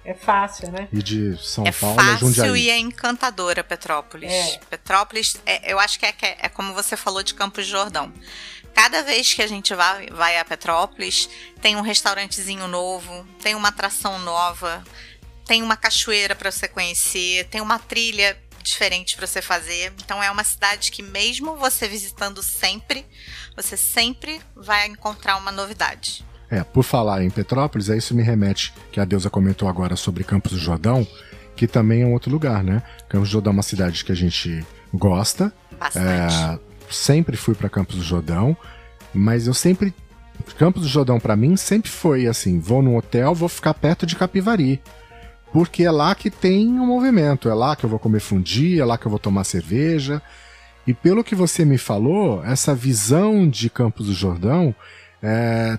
é 0.08 0.14
fácil, 0.14 0.70
né? 0.72 0.88
E 0.90 1.02
de 1.02 1.36
São 1.36 1.66
é 1.66 1.70
Paulo 1.70 2.00
a 2.00 2.16
Jundiaí. 2.16 2.30
É 2.30 2.34
fácil 2.34 2.56
e 2.56 2.70
é 2.70 2.78
encantadora 2.78 3.62
Petrópolis. 3.62 4.32
É. 4.32 4.58
Petrópolis, 4.70 5.36
é, 5.44 5.70
eu 5.70 5.78
acho 5.78 5.98
que 5.98 6.06
é, 6.06 6.14
é, 6.22 6.48
como 6.48 6.72
você 6.72 6.96
falou 6.96 7.22
de 7.22 7.34
Campos 7.34 7.66
de 7.66 7.72
Jordão. 7.72 8.10
Cada 8.74 9.02
vez 9.02 9.34
que 9.34 9.42
a 9.42 9.46
gente 9.46 9.74
vai, 9.74 10.06
vai 10.06 10.38
a 10.38 10.44
Petrópolis, 10.46 11.28
tem 11.60 11.76
um 11.76 11.82
restaurantezinho 11.82 12.66
novo, 12.68 13.26
tem 13.42 13.54
uma 13.54 13.68
atração 13.68 14.18
nova, 14.20 14.82
tem 15.44 15.62
uma 15.62 15.76
cachoeira 15.76 16.34
para 16.34 16.50
você 16.50 16.66
conhecer, 16.66 17.46
tem 17.50 17.60
uma 17.60 17.78
trilha 17.78 18.40
diferentes 18.62 19.14
para 19.14 19.26
você 19.26 19.42
fazer. 19.42 19.92
Então 20.02 20.22
é 20.22 20.30
uma 20.30 20.44
cidade 20.44 20.90
que 20.90 21.02
mesmo 21.02 21.54
você 21.54 21.86
visitando 21.86 22.42
sempre, 22.42 23.04
você 23.54 23.76
sempre 23.76 24.40
vai 24.56 24.86
encontrar 24.86 25.36
uma 25.36 25.52
novidade. 25.52 26.24
É, 26.50 26.64
por 26.64 26.82
falar 26.82 27.22
em 27.22 27.30
Petrópolis, 27.30 27.88
isso 27.88 28.14
me 28.14 28.22
remete 28.22 28.72
que 28.90 29.00
a 29.00 29.04
Deusa 29.04 29.28
comentou 29.28 29.68
agora 29.68 29.96
sobre 29.96 30.24
Campos 30.24 30.52
do 30.52 30.58
Jordão, 30.58 31.06
que 31.54 31.66
também 31.66 32.02
é 32.02 32.06
um 32.06 32.12
outro 32.12 32.30
lugar, 32.30 32.64
né? 32.64 32.82
Campos 33.08 33.28
do 33.28 33.32
Jordão 33.32 33.50
é 33.50 33.54
uma 33.54 33.62
cidade 33.62 34.04
que 34.04 34.12
a 34.12 34.14
gente 34.14 34.64
gosta. 34.92 35.52
Bastante. 35.78 36.06
É, 36.06 36.58
sempre 36.90 37.36
fui 37.36 37.54
para 37.54 37.68
Campos 37.68 37.96
do 37.96 38.02
Jordão, 38.02 38.56
mas 39.12 39.46
eu 39.46 39.54
sempre 39.54 39.94
Campos 40.56 40.82
do 40.82 40.88
Jordão 40.88 41.18
para 41.18 41.36
mim 41.36 41.56
sempre 41.56 41.90
foi 41.90 42.26
assim, 42.26 42.60
vou 42.60 42.82
num 42.82 42.96
hotel, 42.96 43.34
vou 43.34 43.48
ficar 43.48 43.74
perto 43.74 44.06
de 44.06 44.16
Capivari. 44.16 44.80
Porque 45.52 45.84
é 45.84 45.90
lá 45.90 46.14
que 46.14 46.30
tem 46.30 46.68
um 46.68 46.86
movimento, 46.86 47.48
é 47.48 47.54
lá 47.54 47.74
que 47.74 47.84
eu 47.84 47.90
vou 47.90 47.98
comer 47.98 48.20
fundi, 48.20 48.80
é 48.80 48.84
lá 48.84 48.98
que 48.98 49.06
eu 49.06 49.10
vou 49.10 49.18
tomar 49.18 49.44
cerveja. 49.44 50.22
E 50.86 50.94
pelo 50.94 51.24
que 51.24 51.34
você 51.34 51.64
me 51.64 51.78
falou, 51.78 52.44
essa 52.44 52.74
visão 52.74 53.48
de 53.48 53.68
Campos 53.68 54.06
do 54.06 54.14
Jordão 54.14 54.74
é, 55.22 55.78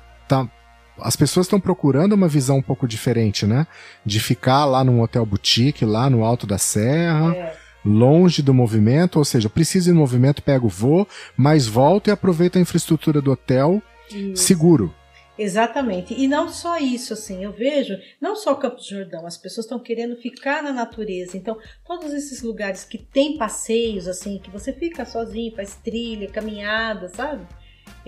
as 1.02 1.16
pessoas 1.16 1.46
estão 1.46 1.60
procurando 1.60 2.14
uma 2.14 2.28
visão 2.28 2.58
um 2.58 2.62
pouco 2.62 2.88
diferente, 2.88 3.46
né? 3.46 3.68
De 4.06 4.20
ficar 4.20 4.66
lá 4.66 4.84
num 4.84 5.02
hotel 5.02 5.26
boutique, 5.26 5.86
lá 5.86 6.10
no 6.10 6.24
alto 6.24 6.46
da 6.46 6.58
serra, 6.58 7.36
é. 7.36 7.54
longe 7.84 8.42
do 8.42 8.54
movimento, 8.54 9.18
ou 9.18 9.26
seja, 9.26 9.50
preciso 9.50 9.90
ir 9.90 9.94
no 9.94 10.00
movimento, 10.00 10.42
pego 10.42 10.68
o 10.68 10.70
voo, 10.70 11.08
mas 11.36 11.68
volto 11.68 12.08
e 12.08 12.12
aproveito 12.12 12.58
a 12.58 12.62
infraestrutura 12.62 13.22
do 13.22 13.32
hotel 13.32 13.82
isso. 14.10 14.44
seguro. 14.44 14.94
Exatamente. 15.40 16.14
E 16.14 16.28
não 16.28 16.50
só 16.50 16.78
isso, 16.78 17.14
assim, 17.14 17.46
eu 17.46 17.54
vejo, 17.54 17.98
não 18.20 18.36
só 18.36 18.54
Campos 18.56 18.88
do 18.88 18.96
Jordão, 18.98 19.26
as 19.26 19.38
pessoas 19.38 19.66
estão 19.66 19.80
querendo 19.80 20.18
ficar 20.18 20.62
na 20.62 20.74
natureza. 20.74 21.38
Então, 21.38 21.58
todos 21.88 22.14
esses 22.14 22.42
lugares 22.42 22.84
que 22.84 22.98
tem 22.98 23.38
passeios, 23.38 24.06
assim, 24.06 24.38
que 24.38 24.52
você 24.52 24.74
fica 24.74 25.06
sozinho, 25.06 25.56
faz 25.56 25.76
trilha, 25.76 26.28
caminhada, 26.28 27.08
sabe? 27.08 27.48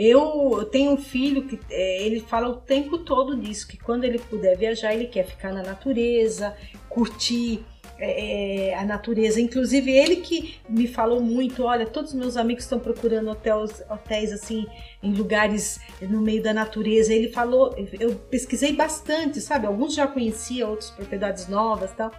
Eu, 0.04 0.68
tenho 0.72 0.94
um 0.94 0.98
filho 0.98 1.44
que 1.44 1.60
é, 1.70 2.04
ele 2.04 2.22
fala 2.22 2.50
o 2.50 2.56
tempo 2.56 2.98
todo 2.98 3.38
disso, 3.38 3.68
que 3.68 3.78
quando 3.78 4.04
ele 4.04 4.18
puder 4.18 4.58
viajar, 4.58 4.96
ele 4.96 5.06
quer 5.06 5.24
ficar 5.24 5.54
na 5.54 5.62
natureza, 5.62 6.56
curtir 6.90 7.64
é, 8.00 8.70
é, 8.70 8.76
a 8.76 8.84
natureza. 8.84 9.40
Inclusive, 9.40 9.92
ele 9.92 10.16
que 10.18 10.56
me 10.68 10.88
falou 10.88 11.22
muito: 11.22 11.66
olha, 11.66 11.86
todos 11.86 12.14
os 12.14 12.20
meus 12.20 12.36
amigos 12.36 12.64
estão 12.64 12.80
procurando 12.80 13.30
hotéis, 13.30 13.84
hotéis 13.88 14.32
assim, 14.32 14.66
em 15.04 15.14
lugares 15.14 15.80
no 16.02 16.20
meio 16.20 16.42
da 16.42 16.52
natureza. 16.52 17.14
Ele 17.14 17.30
falou, 17.30 17.76
eu 18.00 18.16
pesquisei 18.16 18.74
bastante, 18.74 19.40
sabe? 19.40 19.68
Alguns 19.68 19.94
já 19.94 20.08
conhecia, 20.08 20.68
outras 20.68 20.90
propriedades 20.90 21.48
novas 21.48 21.92
tal. 21.92 22.12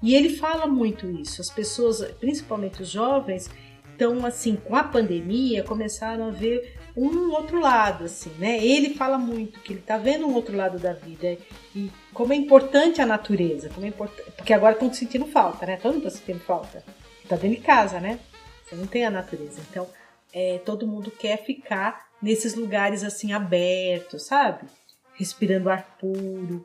E 0.00 0.14
ele 0.14 0.36
fala 0.36 0.68
muito 0.68 1.10
isso. 1.10 1.40
As 1.40 1.50
pessoas, 1.50 2.00
principalmente 2.20 2.80
os 2.80 2.90
jovens, 2.90 3.50
estão 3.90 4.24
assim, 4.24 4.54
com 4.54 4.76
a 4.76 4.84
pandemia, 4.84 5.64
começaram 5.64 6.28
a 6.28 6.30
ver 6.30 6.83
um 6.96 7.32
outro 7.32 7.60
lado, 7.60 8.04
assim, 8.04 8.30
né? 8.38 8.64
Ele 8.64 8.94
fala 8.94 9.18
muito 9.18 9.60
que 9.60 9.72
ele 9.72 9.82
tá 9.82 9.96
vendo 9.96 10.26
um 10.26 10.34
outro 10.34 10.56
lado 10.56 10.78
da 10.78 10.92
vida 10.92 11.36
e 11.74 11.90
como 12.12 12.32
é 12.32 12.36
importante 12.36 13.02
a 13.02 13.06
natureza, 13.06 13.68
como 13.70 13.84
é 13.84 13.88
importante, 13.88 14.30
porque 14.32 14.52
agora 14.52 14.74
estão 14.74 14.92
sentindo 14.92 15.26
falta, 15.26 15.66
né? 15.66 15.76
Todo 15.76 15.94
mundo 15.94 16.06
está 16.06 16.18
sentindo 16.18 16.40
falta. 16.40 16.84
Tá 17.28 17.36
dentro 17.36 17.58
de 17.58 17.66
casa, 17.66 17.98
né? 17.98 18.20
Você 18.64 18.76
não 18.76 18.86
tem 18.86 19.04
a 19.04 19.10
natureza, 19.10 19.60
então 19.68 19.88
é, 20.32 20.58
todo 20.58 20.86
mundo 20.86 21.10
quer 21.10 21.44
ficar 21.44 22.06
nesses 22.22 22.54
lugares 22.54 23.02
assim 23.02 23.32
abertos, 23.32 24.26
sabe? 24.26 24.66
Respirando 25.14 25.70
ar 25.70 25.96
puro. 25.98 26.64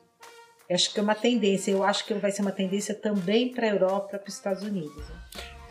Acho 0.70 0.94
que 0.94 1.00
é 1.00 1.04
uma 1.04 1.16
tendência. 1.16 1.72
Eu 1.72 1.84
acho 1.84 2.06
que 2.06 2.14
vai 2.14 2.32
ser 2.32 2.44
uma 2.44 2.52
tendência 2.52 2.94
também 2.94 3.52
para 3.52 3.66
a 3.66 3.70
Europa, 3.70 4.20
para 4.20 4.28
os 4.28 4.36
Estados 4.36 4.64
Unidos. 4.64 5.10
Né? 5.10 5.16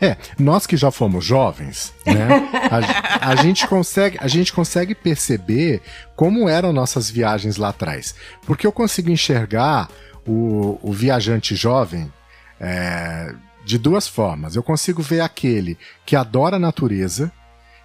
É, 0.01 0.15
nós 0.37 0.65
que 0.65 0.77
já 0.77 0.91
fomos 0.91 1.25
jovens, 1.25 1.93
né? 2.05 2.27
A, 2.71 3.31
a, 3.31 3.35
gente 3.35 3.67
consegue, 3.67 4.17
a 4.21 4.27
gente 4.27 4.53
consegue 4.53 4.95
perceber 4.95 5.81
como 6.15 6.47
eram 6.47 6.71
nossas 6.71 7.09
viagens 7.09 7.57
lá 7.57 7.69
atrás. 7.69 8.15
Porque 8.45 8.65
eu 8.65 8.71
consigo 8.71 9.09
enxergar 9.09 9.89
o, 10.25 10.79
o 10.81 10.93
viajante 10.93 11.53
jovem 11.53 12.11
é, 12.59 13.33
de 13.65 13.77
duas 13.77 14.07
formas. 14.07 14.55
Eu 14.55 14.63
consigo 14.63 15.01
ver 15.01 15.21
aquele 15.21 15.77
que 16.05 16.15
adora 16.15 16.55
a 16.55 16.59
natureza, 16.59 17.31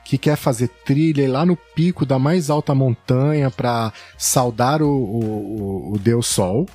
que 0.04 0.18
quer 0.18 0.36
fazer 0.36 0.68
trilha 0.68 1.30
lá 1.30 1.46
no 1.46 1.56
pico 1.56 2.04
da 2.04 2.18
mais 2.18 2.50
alta 2.50 2.74
montanha 2.74 3.50
para 3.50 3.92
saudar 4.18 4.82
o, 4.82 4.88
o, 4.88 5.92
o, 5.94 5.98
Deus 5.98 6.26
Sol, 6.26 6.68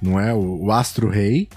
não 0.00 0.20
é? 0.20 0.32
O, 0.32 0.66
o 0.66 0.72
astro 0.72 1.08
rei. 1.08 1.48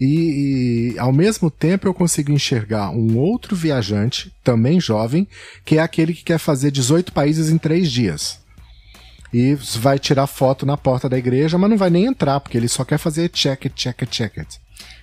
E, 0.00 0.94
e, 0.94 0.98
ao 0.98 1.12
mesmo 1.12 1.50
tempo 1.50 1.86
eu 1.86 1.92
consigo 1.92 2.32
enxergar 2.32 2.90
um 2.90 3.18
outro 3.18 3.54
viajante, 3.54 4.32
também 4.42 4.80
jovem, 4.80 5.28
que 5.64 5.76
é 5.76 5.82
aquele 5.82 6.14
que 6.14 6.24
quer 6.24 6.38
fazer 6.38 6.70
18 6.70 7.12
países 7.12 7.50
em 7.50 7.58
3 7.58 7.90
dias. 7.92 8.40
E 9.32 9.54
vai 9.54 9.98
tirar 9.98 10.26
foto 10.26 10.64
na 10.64 10.76
porta 10.76 11.08
da 11.08 11.18
igreja, 11.18 11.58
mas 11.58 11.68
não 11.68 11.76
vai 11.76 11.90
nem 11.90 12.06
entrar, 12.06 12.40
porque 12.40 12.56
ele 12.56 12.66
só 12.66 12.84
quer 12.84 12.98
fazer 12.98 13.28
check 13.28 13.66
it, 13.66 13.74
check 13.76 14.02
it, 14.02 14.10
check 14.10 14.38
it. 14.38 14.58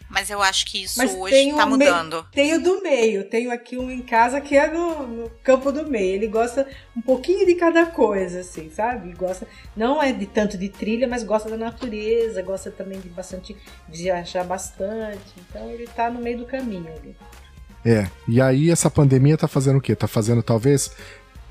Mas 0.10 0.30
eu 0.30 0.42
acho 0.42 0.66
que 0.66 0.84
isso 0.84 0.98
Mas 0.98 1.14
hoje 1.14 1.36
está 1.36 1.66
um 1.66 1.70
mudando. 1.70 2.26
Tenho 2.32 2.62
do 2.62 2.82
meio. 2.82 3.26
Tenho 3.26 3.52
aqui 3.52 3.78
um 3.78 3.92
em 3.92 4.02
casa 4.02 4.40
que 4.40 4.56
é 4.56 4.72
no, 4.72 5.06
no, 5.06 5.30
campo 5.44 5.72
do 5.72 5.90
meio. 5.90 6.16
Ele 6.16 6.28
gosta 6.28 6.68
um 6.96 7.02
pouquinho 7.02 7.46
de 7.46 7.56
cada 7.56 7.86
coisa, 7.86 8.40
assim, 8.40 8.70
sabe? 8.70 9.14
Gosta, 9.14 9.46
não 9.76 10.02
é 10.02 10.14
de 10.14 10.26
tanto 10.26 10.58
de 10.58 10.70
trilha, 10.70 11.08
mas 11.08 11.24
gosta 11.24 11.50
da 11.50 11.58
natureza, 11.58 12.42
gosta 12.42 12.72
também 12.72 13.00
de 13.00 13.10
bastante 13.10 13.56
viajar 13.90 14.46
bastante. 14.46 15.34
Então 15.50 15.70
ele 15.70 15.84
está 15.84 16.10
no 16.10 16.22
meio 16.22 16.38
do 16.38 16.46
caminho 16.46 16.88
ali. 16.88 17.16
É, 17.86 18.08
e 18.28 18.42
aí 18.42 18.72
essa 18.72 18.90
pandemia 18.90 19.36
está 19.36 19.48
fazendo 19.48 19.78
o 19.78 19.82
quê? 19.82 19.92
Está 19.92 20.08
fazendo 20.08 20.42
talvez 20.42 20.92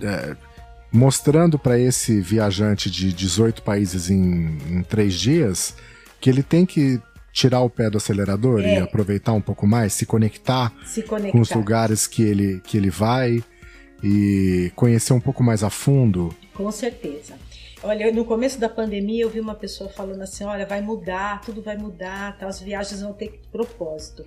é, 0.01 0.37
mostrando 0.91 1.59
para 1.59 1.79
esse 1.79 2.21
viajante 2.21 2.91
de 2.91 3.13
18 3.13 3.63
países 3.63 4.11
em, 4.11 4.59
em 4.69 4.83
três 4.83 5.15
dias 5.15 5.75
que 6.21 6.31
ele 6.31 6.43
tem 6.43 6.65
que 6.65 7.01
tirar 7.37 7.61
o 7.61 7.69
pé 7.69 7.91
do 7.91 7.99
acelerador 7.99 8.63
é. 8.63 8.77
e 8.77 8.79
aproveitar 8.79 9.35
um 9.35 9.43
pouco 9.43 9.67
mais, 9.67 9.93
se 9.93 10.07
conectar, 10.07 10.73
se 10.87 11.03
conectar, 11.03 11.33
com 11.33 11.41
os 11.43 11.51
lugares 11.51 12.07
que 12.07 12.23
ele, 12.23 12.63
que 12.65 12.79
ele 12.79 12.89
vai 12.89 13.45
e 14.03 14.73
conhecer 14.75 15.13
um 15.13 15.21
pouco 15.21 15.45
mais 15.45 15.63
a 15.63 15.69
fundo. 15.69 16.35
Com 16.55 16.71
certeza. 16.73 17.35
Olha, 17.83 18.11
no 18.11 18.25
começo 18.25 18.59
da 18.59 18.71
pandemia 18.71 19.23
eu 19.23 19.29
vi 19.29 19.39
uma 19.39 19.55
pessoa 19.55 19.91
falando 19.91 20.23
assim, 20.23 20.45
olha, 20.45 20.65
vai 20.65 20.81
mudar, 20.81 21.43
tudo 21.43 21.61
vai 21.61 21.77
mudar, 21.77 22.39
tá? 22.39 22.47
as 22.47 22.59
viagens 22.59 23.03
vão 23.03 23.13
ter 23.13 23.39
propósito. 23.53 24.25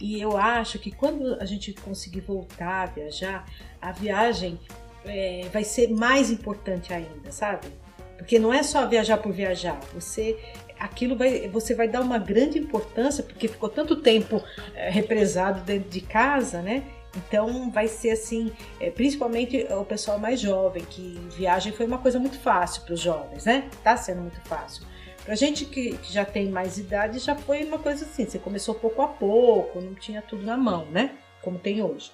E 0.00 0.20
eu 0.20 0.36
acho 0.36 0.80
que 0.80 0.90
quando 0.90 1.40
a 1.40 1.44
gente 1.44 1.72
conseguir 1.74 2.22
voltar 2.22 2.82
a 2.82 2.86
viajar, 2.86 3.46
a 3.80 3.92
viagem 3.92 4.58
é, 5.04 5.46
vai 5.52 5.62
ser 5.62 5.90
mais 5.90 6.28
importante 6.28 6.92
ainda, 6.92 7.30
sabe? 7.30 7.68
Porque 8.16 8.36
não 8.36 8.52
é 8.52 8.64
só 8.64 8.84
viajar 8.88 9.18
por 9.18 9.32
viajar, 9.32 9.78
você 9.94 10.36
aquilo 10.78 11.16
vai, 11.16 11.48
você 11.48 11.74
vai 11.74 11.88
dar 11.88 12.00
uma 12.00 12.18
grande 12.18 12.58
importância, 12.58 13.22
porque 13.22 13.48
ficou 13.48 13.68
tanto 13.68 13.96
tempo 13.96 14.42
é, 14.74 14.90
represado 14.90 15.60
dentro 15.62 15.90
de 15.90 16.00
casa, 16.00 16.62
né? 16.62 16.84
Então 17.16 17.70
vai 17.70 17.88
ser 17.88 18.10
assim, 18.10 18.52
é, 18.80 18.90
principalmente 18.90 19.66
o 19.70 19.84
pessoal 19.84 20.18
mais 20.18 20.40
jovem, 20.40 20.84
que 20.84 21.18
viagem 21.36 21.72
foi 21.72 21.86
uma 21.86 21.98
coisa 21.98 22.18
muito 22.18 22.38
fácil 22.38 22.82
para 22.82 22.94
os 22.94 23.00
jovens, 23.00 23.44
né? 23.44 23.68
Tá 23.82 23.96
sendo 23.96 24.20
muito 24.20 24.40
fácil. 24.42 24.86
Para 25.24 25.34
gente 25.34 25.64
que, 25.64 25.96
que, 25.98 26.12
já 26.12 26.24
tem 26.24 26.48
mais 26.48 26.78
idade, 26.78 27.18
já 27.18 27.34
foi 27.34 27.64
uma 27.64 27.78
coisa 27.78 28.04
assim, 28.04 28.24
você 28.24 28.38
começou 28.38 28.74
pouco 28.74 29.02
a 29.02 29.08
pouco, 29.08 29.80
não 29.80 29.94
tinha 29.94 30.22
tudo 30.22 30.42
na 30.44 30.56
mão, 30.56 30.86
né? 30.86 31.10
Como 31.42 31.58
tem 31.58 31.82
hoje. 31.82 32.12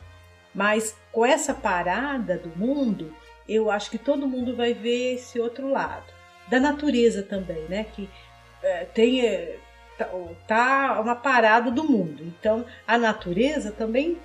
Mas 0.54 0.96
com 1.12 1.24
essa 1.24 1.52
parada 1.52 2.38
do 2.38 2.48
mundo, 2.56 3.14
eu 3.48 3.70
acho 3.70 3.90
que 3.90 3.98
todo 3.98 4.26
mundo 4.26 4.56
vai 4.56 4.72
ver 4.72 5.14
esse 5.14 5.38
outro 5.38 5.70
lado. 5.70 6.12
Da 6.48 6.60
natureza 6.60 7.22
também, 7.22 7.62
né? 7.68 7.84
Que 7.84 8.08
é, 8.64 8.84
tem 8.84 9.24
é, 9.24 9.58
tá, 9.98 10.08
tá 10.46 11.00
uma 11.00 11.14
parada 11.14 11.70
do 11.70 11.84
mundo. 11.84 12.22
Então 12.24 12.64
a 12.86 12.98
natureza 12.98 13.70
também 13.70 14.18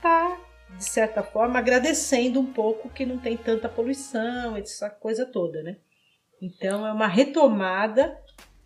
tá 0.00 0.38
de 0.76 0.84
certa 0.84 1.22
forma 1.22 1.58
agradecendo 1.58 2.40
um 2.40 2.52
pouco 2.52 2.88
que 2.88 3.06
não 3.06 3.18
tem 3.18 3.36
tanta 3.36 3.68
poluição, 3.68 4.56
essa 4.56 4.90
coisa 4.90 5.24
toda, 5.24 5.62
né? 5.62 5.76
Então 6.42 6.86
é 6.86 6.92
uma 6.92 7.06
retomada 7.06 8.16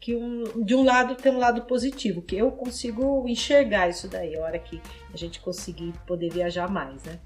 que 0.00 0.16
um, 0.16 0.64
de 0.64 0.74
um 0.74 0.82
lado 0.82 1.14
tem 1.14 1.30
um 1.30 1.38
lado 1.38 1.62
positivo, 1.62 2.22
que 2.22 2.36
eu 2.36 2.50
consigo 2.50 3.28
enxergar 3.28 3.88
isso 3.88 4.08
daí, 4.08 4.34
a 4.34 4.40
hora 4.40 4.58
que 4.58 4.80
a 5.12 5.16
gente 5.16 5.40
conseguir 5.40 5.92
poder 6.06 6.32
viajar 6.32 6.68
mais, 6.68 7.04
né? 7.04 7.18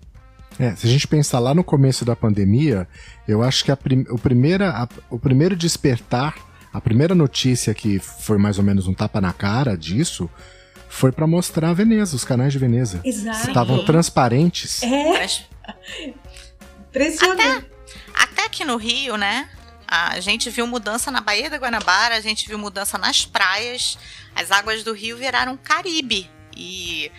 É, 0.58 0.74
se 0.74 0.86
a 0.86 0.90
gente 0.90 1.06
pensar 1.08 1.38
lá 1.38 1.54
no 1.54 1.64
começo 1.64 2.04
da 2.04 2.14
pandemia, 2.14 2.86
eu 3.26 3.42
acho 3.42 3.64
que 3.64 3.72
a 3.72 3.76
prim 3.76 4.04
o, 4.08 4.18
primeira, 4.18 4.70
a, 4.70 4.88
o 5.10 5.18
primeiro 5.18 5.56
despertar 5.56 6.34
a 6.74 6.80
primeira 6.80 7.14
notícia 7.14 7.72
que 7.72 8.00
foi 8.00 8.36
mais 8.36 8.58
ou 8.58 8.64
menos 8.64 8.88
um 8.88 8.92
tapa 8.92 9.20
na 9.20 9.32
cara 9.32 9.76
disso 9.76 10.28
foi 10.88 11.12
para 11.12 11.24
mostrar 11.24 11.70
a 11.70 11.72
Veneza, 11.72 12.16
os 12.16 12.24
canais 12.24 12.52
de 12.52 12.58
Veneza. 12.58 13.00
Exato. 13.04 13.46
Estavam 13.46 13.84
transparentes. 13.84 14.82
É. 14.82 15.28
Impressionante. 16.88 17.66
Até, 18.12 18.24
até 18.24 18.44
aqui 18.46 18.64
no 18.64 18.76
Rio, 18.76 19.16
né? 19.16 19.48
A 19.86 20.18
gente 20.18 20.50
viu 20.50 20.66
mudança 20.66 21.12
na 21.12 21.20
Baía 21.20 21.48
da 21.48 21.58
Guanabara, 21.58 22.16
a 22.16 22.20
gente 22.20 22.48
viu 22.48 22.58
mudança 22.58 22.98
nas 22.98 23.24
praias. 23.24 23.96
As 24.34 24.50
águas 24.50 24.82
do 24.82 24.92
rio 24.92 25.16
viraram 25.16 25.56
Caribe. 25.56 26.28
E 26.56 27.10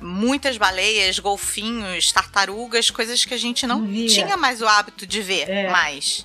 muitas 0.00 0.56
baleias, 0.56 1.18
golfinhos, 1.18 2.10
tartarugas, 2.12 2.90
coisas 2.90 3.24
que 3.26 3.34
a 3.34 3.38
gente 3.38 3.66
não 3.66 3.86
Via. 3.86 4.08
tinha 4.08 4.36
mais 4.38 4.62
o 4.62 4.66
hábito 4.66 5.06
de 5.06 5.20
ver 5.20 5.50
é. 5.50 5.70
mais. 5.70 6.24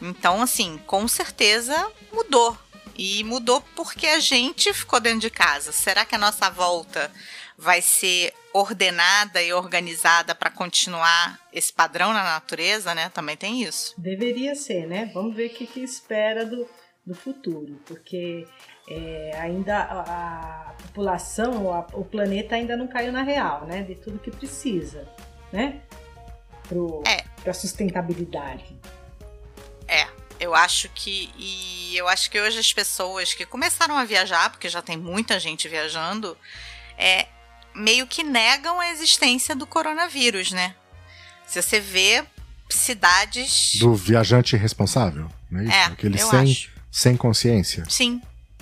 Então, 0.00 0.42
assim, 0.42 0.78
com 0.86 1.06
certeza 1.08 1.74
mudou. 2.12 2.56
E 2.96 3.24
mudou 3.24 3.60
porque 3.74 4.06
a 4.06 4.20
gente 4.20 4.72
ficou 4.72 5.00
dentro 5.00 5.20
de 5.20 5.30
casa. 5.30 5.72
Será 5.72 6.04
que 6.04 6.14
a 6.14 6.18
nossa 6.18 6.48
volta 6.48 7.10
vai 7.56 7.82
ser 7.82 8.32
ordenada 8.52 9.42
e 9.42 9.52
organizada 9.52 10.34
para 10.34 10.50
continuar 10.50 11.40
esse 11.52 11.72
padrão 11.72 12.12
na 12.12 12.22
natureza, 12.22 12.94
né? 12.94 13.08
Também 13.08 13.36
tem 13.36 13.62
isso. 13.62 13.94
Deveria 13.98 14.54
ser, 14.54 14.86
né? 14.86 15.10
Vamos 15.12 15.34
ver 15.34 15.46
o 15.46 15.50
que, 15.50 15.66
que 15.66 15.80
espera 15.80 16.46
do, 16.46 16.68
do 17.04 17.14
futuro, 17.14 17.80
porque 17.84 18.46
é, 18.88 19.32
ainda 19.38 19.76
a, 19.76 20.70
a 20.70 20.72
população, 20.74 21.72
a, 21.72 21.80
o 21.94 22.04
planeta 22.04 22.54
ainda 22.54 22.76
não 22.76 22.86
caiu 22.86 23.12
na 23.12 23.22
real, 23.22 23.66
né? 23.66 23.82
De 23.82 23.96
tudo 23.96 24.18
que 24.18 24.30
precisa, 24.30 25.08
né? 25.52 25.80
Para 26.68 27.50
é. 27.50 27.52
sustentabilidade. 27.52 28.76
É, 29.86 30.06
eu 30.40 30.54
acho 30.54 30.88
que 30.94 31.30
e 31.38 31.96
eu 31.96 32.08
acho 32.08 32.30
que 32.30 32.40
hoje 32.40 32.58
as 32.58 32.72
pessoas 32.72 33.34
que 33.34 33.46
começaram 33.46 33.96
a 33.96 34.04
viajar, 34.04 34.50
porque 34.50 34.68
já 34.68 34.82
tem 34.82 34.96
muita 34.96 35.38
gente 35.38 35.68
viajando, 35.68 36.36
é 36.98 37.26
meio 37.74 38.06
que 38.06 38.22
negam 38.22 38.80
a 38.80 38.90
existência 38.90 39.54
do 39.54 39.66
coronavírus, 39.66 40.52
né? 40.52 40.74
Se 41.46 41.60
você 41.60 41.80
vê 41.80 42.24
cidades 42.68 43.76
do 43.76 43.94
viajante 43.94 44.56
responsável, 44.56 45.30
né? 45.50 45.66
É, 45.72 45.84
Aquele 45.84 46.18
sem 46.18 46.52
acho. 46.52 46.70
sem 46.90 47.16
consciência. 47.16 47.84
Sim. 47.88 48.20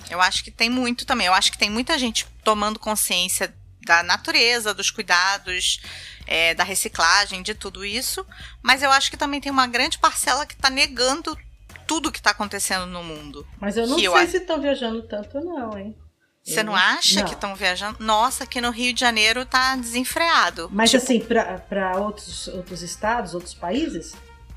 Eu 0.09 0.21
acho 0.21 0.43
que 0.43 0.51
tem 0.51 0.69
muito 0.69 1.05
também. 1.05 1.27
Eu 1.27 1.33
acho 1.33 1.51
que 1.51 1.57
tem 1.57 1.69
muita 1.69 1.97
gente 1.97 2.27
tomando 2.43 2.77
consciência 2.77 3.53
da 3.85 4.03
natureza, 4.03 4.73
dos 4.73 4.91
cuidados, 4.91 5.81
é, 6.27 6.53
da 6.53 6.63
reciclagem, 6.63 7.41
de 7.41 7.53
tudo 7.53 7.85
isso. 7.85 8.25
Mas 8.61 8.81
eu 8.81 8.91
acho 8.91 9.09
que 9.09 9.17
também 9.17 9.41
tem 9.41 9.51
uma 9.51 9.67
grande 9.67 9.97
parcela 9.97 10.45
que 10.45 10.53
está 10.53 10.69
negando 10.69 11.37
tudo 11.85 12.11
que 12.11 12.19
está 12.19 12.31
acontecendo 12.31 12.85
no 12.85 13.03
mundo. 13.03 13.45
Mas 13.59 13.77
eu 13.77 13.87
não 13.87 13.97
sei 13.97 14.07
eu... 14.07 14.27
se 14.27 14.37
estão 14.37 14.59
viajando 14.59 15.03
tanto, 15.03 15.39
não, 15.41 15.77
hein? 15.77 15.95
Você 16.43 16.61
não 16.61 16.75
acha 16.75 17.21
não. 17.21 17.27
que 17.27 17.33
estão 17.33 17.55
viajando? 17.55 18.03
Nossa, 18.03 18.43
aqui 18.43 18.59
no 18.59 18.69
Rio 18.69 18.93
de 18.93 18.99
Janeiro 18.99 19.45
tá 19.45 19.77
desenfreado. 19.77 20.69
Mas 20.73 20.91
tipo, 20.91 21.01
assim, 21.01 21.19
para 21.21 21.97
outros, 21.97 22.49
outros 22.49 22.81
estados, 22.81 23.33
outros 23.33 23.53
países? 23.53 24.13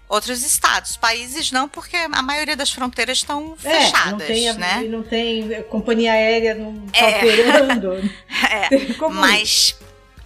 Outros 0.09 0.45
estados. 0.45 0.97
Países 0.97 1.51
não, 1.53 1.69
porque 1.69 1.97
a 1.97 2.23
maioria 2.23 2.57
das 2.57 2.71
fronteiras 2.71 3.19
estão 3.19 3.57
é, 3.64 3.81
fechadas, 3.81 4.11
não 4.11 4.19
tem, 4.19 4.53
né? 4.55 4.83
Não 4.88 5.03
tem 5.03 5.62
companhia 5.64 6.12
aérea 6.12 6.55
não 6.55 6.87
tá 6.87 6.99
é. 6.99 7.16
operando. 7.16 7.92
é. 8.51 9.09
Mas 9.11 9.77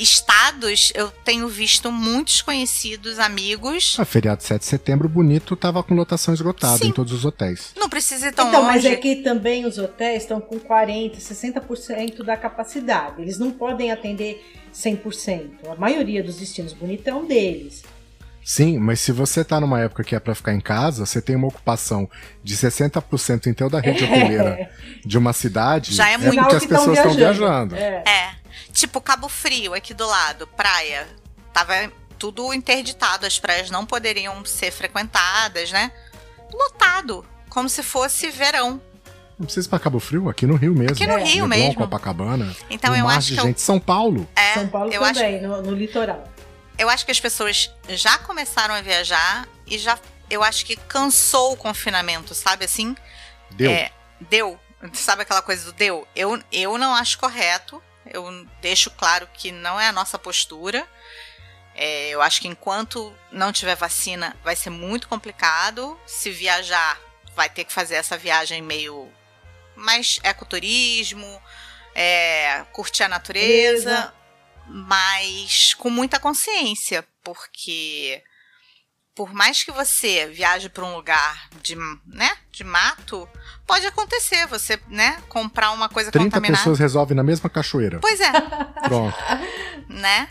estados, 0.01 0.93
eu 0.95 1.11
tenho 1.25 1.47
visto 1.47 1.93
muitos 1.93 2.41
conhecidos, 2.41 3.19
amigos. 3.19 3.97
A 3.99 4.05
feriado 4.05 4.43
7 4.43 4.61
de 4.61 4.67
setembro, 4.67 5.09
bonito, 5.09 5.55
tava 5.55 5.83
com 5.83 5.95
lotação 5.95 6.33
esgotada 6.33 6.79
Sim. 6.79 6.89
em 6.89 6.93
todos 6.93 7.13
os 7.13 7.25
hotéis. 7.25 7.73
Não 7.77 7.89
precisa 7.89 8.29
ir 8.29 8.33
tão 8.33 8.49
então, 8.49 8.63
longe. 8.63 8.75
Mas 8.75 8.85
é 8.87 8.97
que 8.97 9.17
também 9.17 9.67
os 9.67 9.77
hotéis 9.77 10.23
estão 10.23 10.41
com 10.41 10.59
40%, 10.59 11.17
60% 11.19 12.23
da 12.23 12.37
capacidade. 12.37 13.21
Eles 13.21 13.39
não 13.39 13.51
podem 13.51 13.93
atender 13.93 14.43
100%. 14.75 15.51
A 15.71 15.75
maioria 15.75 16.23
dos 16.23 16.37
destinos 16.37 16.73
bonitos 16.73 17.07
é 17.07 17.15
um 17.15 17.27
deles. 17.27 17.83
Sim, 18.45 18.79
mas 18.79 19.01
se 19.01 19.13
você 19.13 19.45
tá 19.45 19.61
numa 19.61 19.81
época 19.81 20.03
que 20.03 20.15
é 20.15 20.21
para 20.21 20.35
ficar 20.35 20.53
em 20.53 20.61
casa, 20.61 21.05
você 21.05 21.21
tem 21.21 21.37
uma 21.37 21.49
ocupação 21.49 22.09
de 22.43 22.57
60% 22.57 23.47
então 23.47 23.69
da 23.69 23.81
rede 23.81 24.03
hoteleira 24.05 24.71
de 25.05 25.19
uma 25.19 25.33
cidade, 25.33 25.95
já 25.95 26.09
é, 26.09 26.15
é 26.15 26.19
muito 26.19 26.41
porque 26.41 26.57
as 26.57 26.67
pessoas 26.67 26.99
estão 26.99 27.15
viajando. 27.15 27.77
É. 27.77 28.03
é. 28.07 28.35
Tipo 28.73 29.01
Cabo 29.01 29.29
Frio 29.29 29.75
aqui 29.75 29.93
do 29.93 30.07
lado, 30.07 30.47
praia. 30.47 31.07
Tava 31.53 31.75
tudo 32.19 32.53
interditado, 32.55 33.27
as 33.27 33.39
praias 33.39 33.71
não 33.71 33.85
poderiam 33.85 34.45
ser 34.45 34.71
frequentadas, 34.71 35.73
né? 35.73 35.91
Lotado, 36.53 37.25
como 37.49 37.69
se 37.69 37.83
fosse 37.83 38.31
verão. 38.31 38.81
Não 39.39 39.47
precisa 39.47 39.67
ir 39.67 39.71
pra 39.71 39.79
Cabo 39.79 39.99
Frio, 39.99 40.29
aqui 40.29 40.47
no 40.47 40.55
Rio 40.55 40.75
mesmo. 40.75 40.93
Aqui 40.93 41.07
no 41.07 41.15
é. 41.15 41.25
Rio 41.25 41.47
Leblon, 41.47 41.49
mesmo. 41.49 41.75
Copacabana. 41.77 42.55
Então 42.69 42.95
eu 42.95 43.09
acho 43.09 43.29
de 43.29 43.37
que 43.37 43.43
gente. 43.43 43.57
Eu... 43.57 43.65
São 43.65 43.81
Paulo. 43.81 44.29
É, 44.37 44.55
São 44.55 44.69
Paulo 44.69 44.93
eu 44.93 45.01
também, 45.01 45.37
acho... 45.37 45.47
no, 45.47 45.63
no 45.63 45.75
litoral 45.75 46.25
eu 46.81 46.89
acho 46.89 47.05
que 47.05 47.13
as 47.13 47.21
pessoas 47.21 47.71
já 47.91 48.17
começaram 48.17 48.75
a 48.75 48.81
viajar 48.81 49.47
e 49.67 49.77
já 49.77 49.99
eu 50.31 50.43
acho 50.43 50.65
que 50.65 50.77
cansou 50.77 51.53
o 51.53 51.57
confinamento, 51.57 52.35
sabe 52.35 52.65
assim? 52.65 52.97
Deu. 53.51 53.71
É, 53.71 53.93
deu. 54.19 54.59
Sabe 54.95 55.23
aquela 55.23 55.43
coisa 55.43 55.67
do 55.67 55.75
deu? 55.75 56.09
Eu, 56.17 56.43
eu 56.51 56.79
não 56.79 56.95
acho 56.95 57.19
correto. 57.19 57.83
Eu 58.07 58.25
deixo 58.63 58.91
claro 58.93 59.29
que 59.35 59.53
não 59.53 59.79
é 59.79 59.89
a 59.89 59.93
nossa 59.93 60.19
postura. 60.19 60.89
É, 61.75 62.09
eu 62.09 62.23
acho 62.23 62.41
que 62.41 62.49
enquanto 62.49 63.15
não 63.31 63.53
tiver 63.53 63.75
vacina, 63.75 64.35
vai 64.43 64.57
ser 64.57 64.71
muito 64.71 65.07
complicado. 65.07 66.01
Se 66.07 66.31
viajar, 66.31 66.99
vai 67.37 67.51
ter 67.51 67.65
que 67.65 67.73
fazer 67.75 67.97
essa 67.97 68.17
viagem 68.17 68.63
meio 68.63 69.07
mais 69.77 70.19
ecoturismo, 70.23 71.43
é, 71.95 72.65
curtir 72.73 73.03
a 73.03 73.09
natureza. 73.09 74.15
Mas 74.73 75.75
com 75.75 75.91
muita 75.91 76.21
consciência, 76.21 77.05
porque 77.25 78.23
por 79.15 79.35
mais 79.35 79.63
que 79.63 79.73
você 79.73 80.29
viaje 80.29 80.69
para 80.69 80.85
um 80.85 80.95
lugar 80.95 81.49
de, 81.63 81.77
né, 82.07 82.31
de 82.51 82.65
mato, 82.65 83.29
pode 83.67 83.85
acontecer 83.87 84.47
você, 84.47 84.79
né, 84.89 85.19
comprar 85.29 85.73
uma 85.73 85.89
coisa 85.89 86.11
30 86.11 86.27
contaminada. 86.27 86.59
pessoas 86.59 86.79
resolvem 86.79 87.17
na 87.17 87.23
mesma 87.23 87.51
cachoeira. 87.51 87.99
Pois 88.01 88.21
é. 88.21 88.33
Pronto. 88.85 89.17
né? 89.89 90.29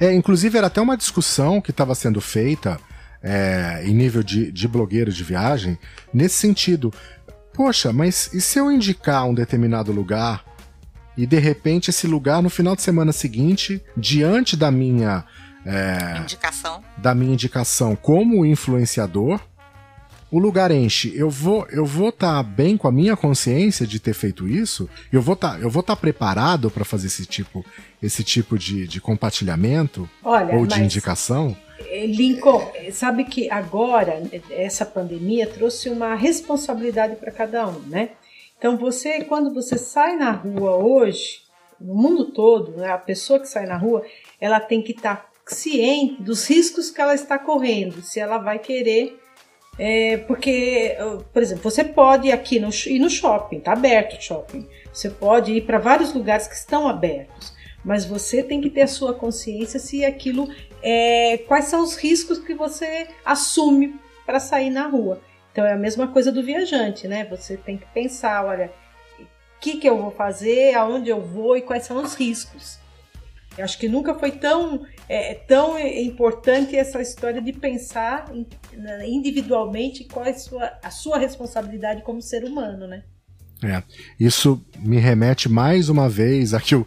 É, 0.00 0.12
inclusive 0.12 0.56
era 0.56 0.68
até 0.68 0.80
uma 0.80 0.96
discussão 0.96 1.60
que 1.60 1.70
estava 1.70 1.94
sendo 1.94 2.20
feita 2.20 2.80
é, 3.22 3.82
em 3.84 3.94
nível 3.94 4.22
de, 4.22 4.50
de 4.50 4.66
blogueiros 4.66 5.14
de 5.14 5.22
viagem, 5.22 5.78
nesse 6.12 6.36
sentido. 6.36 6.92
Poxa, 7.52 7.92
mas 7.92 8.32
e 8.32 8.40
se 8.40 8.58
eu 8.58 8.70
indicar 8.70 9.24
um 9.24 9.34
determinado 9.34 9.92
lugar 9.92 10.44
e 11.18 11.26
de 11.26 11.38
repente 11.40 11.90
esse 11.90 12.06
lugar 12.06 12.40
no 12.40 12.48
final 12.48 12.76
de 12.76 12.82
semana 12.82 13.10
seguinte, 13.10 13.82
diante 13.96 14.56
da 14.56 14.70
minha 14.70 15.24
é, 15.66 16.16
indicação, 16.20 16.80
da 16.96 17.12
minha 17.12 17.32
indicação 17.32 17.96
como 17.96 18.46
influenciador, 18.46 19.40
o 20.30 20.38
lugar 20.38 20.70
enche. 20.70 21.12
Eu 21.16 21.28
vou 21.28 21.66
eu 21.70 21.84
vou 21.84 22.10
estar 22.10 22.36
tá 22.36 22.42
bem 22.44 22.76
com 22.76 22.86
a 22.86 22.92
minha 22.92 23.16
consciência 23.16 23.84
de 23.84 23.98
ter 23.98 24.14
feito 24.14 24.46
isso. 24.46 24.88
Eu 25.12 25.20
vou 25.20 25.34
tá, 25.34 25.58
eu 25.58 25.68
vou 25.68 25.80
estar 25.80 25.96
tá 25.96 26.00
preparado 26.00 26.70
para 26.70 26.84
fazer 26.84 27.08
esse 27.08 27.26
tipo 27.26 27.66
esse 28.00 28.22
tipo 28.22 28.56
de, 28.56 28.86
de 28.86 29.00
compartilhamento 29.00 30.08
Olha, 30.22 30.54
ou 30.54 30.66
de 30.66 30.80
indicação. 30.80 31.56
Eh, 31.80 32.06
Lincoln, 32.06 32.70
sabe 32.92 33.24
que 33.24 33.50
agora 33.50 34.22
essa 34.50 34.86
pandemia 34.86 35.48
trouxe 35.48 35.88
uma 35.88 36.14
responsabilidade 36.14 37.16
para 37.16 37.32
cada 37.32 37.66
um, 37.66 37.80
né? 37.88 38.10
Então 38.58 38.76
você, 38.76 39.24
quando 39.24 39.54
você 39.54 39.78
sai 39.78 40.16
na 40.16 40.32
rua 40.32 40.76
hoje, 40.76 41.42
no 41.80 41.94
mundo 41.94 42.32
todo, 42.32 42.72
né, 42.72 42.90
a 42.90 42.98
pessoa 42.98 43.38
que 43.38 43.48
sai 43.48 43.66
na 43.66 43.76
rua, 43.76 44.04
ela 44.40 44.58
tem 44.58 44.82
que 44.82 44.92
estar 44.92 45.16
tá 45.16 45.28
ciente 45.46 46.20
dos 46.22 46.46
riscos 46.46 46.90
que 46.90 47.00
ela 47.00 47.14
está 47.14 47.38
correndo, 47.38 48.02
se 48.02 48.20
ela 48.20 48.36
vai 48.38 48.58
querer 48.58 49.18
é, 49.78 50.16
porque, 50.16 50.96
por 51.32 51.40
exemplo, 51.40 51.62
você 51.62 51.84
pode 51.84 52.28
ir 52.28 52.32
aqui 52.32 52.58
no, 52.58 52.70
ir 52.86 52.98
no 52.98 53.08
shopping, 53.08 53.60
tá 53.60 53.72
aberto 53.72 54.18
o 54.18 54.20
shopping. 54.20 54.68
Você 54.92 55.08
pode 55.08 55.52
ir 55.52 55.60
para 55.64 55.78
vários 55.78 56.12
lugares 56.12 56.48
que 56.48 56.54
estão 56.54 56.88
abertos, 56.88 57.54
mas 57.84 58.04
você 58.04 58.42
tem 58.42 58.60
que 58.60 58.68
ter 58.68 58.82
a 58.82 58.88
sua 58.88 59.14
consciência 59.14 59.78
se 59.78 60.04
aquilo 60.04 60.48
é, 60.82 61.38
quais 61.46 61.66
são 61.66 61.80
os 61.82 61.94
riscos 61.94 62.40
que 62.40 62.54
você 62.54 63.06
assume 63.24 63.94
para 64.26 64.40
sair 64.40 64.70
na 64.70 64.88
rua. 64.88 65.20
Então 65.58 65.66
é 65.66 65.72
a 65.72 65.76
mesma 65.76 66.06
coisa 66.06 66.30
do 66.30 66.40
viajante, 66.40 67.08
né? 67.08 67.24
Você 67.24 67.56
tem 67.56 67.76
que 67.76 67.86
pensar, 67.86 68.46
olha, 68.46 68.70
o 69.18 69.60
que, 69.60 69.78
que 69.78 69.88
eu 69.88 69.98
vou 69.98 70.12
fazer, 70.12 70.72
aonde 70.76 71.10
eu 71.10 71.20
vou 71.20 71.56
e 71.56 71.62
quais 71.62 71.84
são 71.84 72.00
os 72.00 72.14
riscos. 72.14 72.78
Eu 73.56 73.64
acho 73.64 73.76
que 73.76 73.88
nunca 73.88 74.14
foi 74.14 74.30
tão, 74.30 74.86
é, 75.08 75.34
tão 75.34 75.76
importante 75.76 76.76
essa 76.76 77.02
história 77.02 77.42
de 77.42 77.52
pensar 77.52 78.26
individualmente 79.04 80.04
qual 80.04 80.26
é 80.26 80.30
a 80.30 80.38
sua, 80.38 80.78
a 80.80 80.90
sua 80.92 81.18
responsabilidade 81.18 82.02
como 82.02 82.22
ser 82.22 82.44
humano, 82.44 82.86
né? 82.86 83.02
É, 83.62 83.82
isso 84.20 84.64
me 84.78 84.98
remete 84.98 85.48
mais 85.48 85.88
uma 85.88 86.08
vez 86.08 86.54
a 86.54 86.60
que 86.60 86.76
eu, 86.76 86.86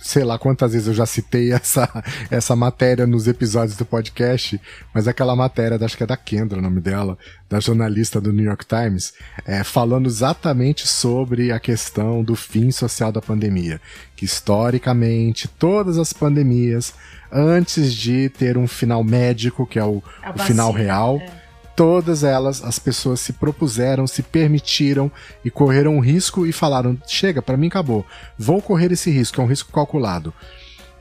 sei 0.00 0.22
lá 0.22 0.38
quantas 0.38 0.72
vezes 0.72 0.86
eu 0.86 0.94
já 0.94 1.04
citei 1.04 1.52
essa, 1.52 1.88
essa 2.30 2.54
matéria 2.54 3.08
nos 3.08 3.26
episódios 3.26 3.76
do 3.76 3.84
podcast, 3.84 4.60
mas 4.94 5.08
aquela 5.08 5.34
matéria, 5.34 5.76
acho 5.84 5.96
que 5.96 6.04
é 6.04 6.06
da 6.06 6.16
Kendra 6.16 6.60
o 6.60 6.62
nome 6.62 6.80
dela, 6.80 7.18
da 7.50 7.58
jornalista 7.58 8.20
do 8.20 8.32
New 8.32 8.44
York 8.44 8.64
Times, 8.64 9.14
é, 9.44 9.64
falando 9.64 10.06
exatamente 10.06 10.86
sobre 10.86 11.50
a 11.50 11.58
questão 11.58 12.22
do 12.22 12.36
fim 12.36 12.70
social 12.70 13.10
da 13.10 13.20
pandemia. 13.20 13.80
Que 14.14 14.24
historicamente, 14.24 15.48
todas 15.48 15.98
as 15.98 16.12
pandemias, 16.12 16.94
antes 17.32 17.92
de 17.92 18.28
ter 18.28 18.56
um 18.56 18.68
final 18.68 19.02
médico, 19.02 19.66
que 19.66 19.78
é 19.78 19.84
o, 19.84 20.00
o 20.34 20.38
final 20.38 20.70
real, 20.70 21.18
é 21.20 21.41
todas 21.76 22.24
elas, 22.24 22.62
as 22.62 22.78
pessoas 22.78 23.20
se 23.20 23.32
propuseram, 23.32 24.06
se 24.06 24.22
permitiram 24.22 25.10
e 25.44 25.50
correram 25.50 25.96
um 25.96 26.00
risco 26.00 26.46
e 26.46 26.52
falaram: 26.52 26.98
chega, 27.06 27.42
para 27.42 27.56
mim 27.56 27.68
acabou, 27.68 28.04
vou 28.38 28.60
correr 28.62 28.92
esse 28.92 29.10
risco, 29.10 29.40
é 29.40 29.44
um 29.44 29.48
risco 29.48 29.72
calculado. 29.72 30.32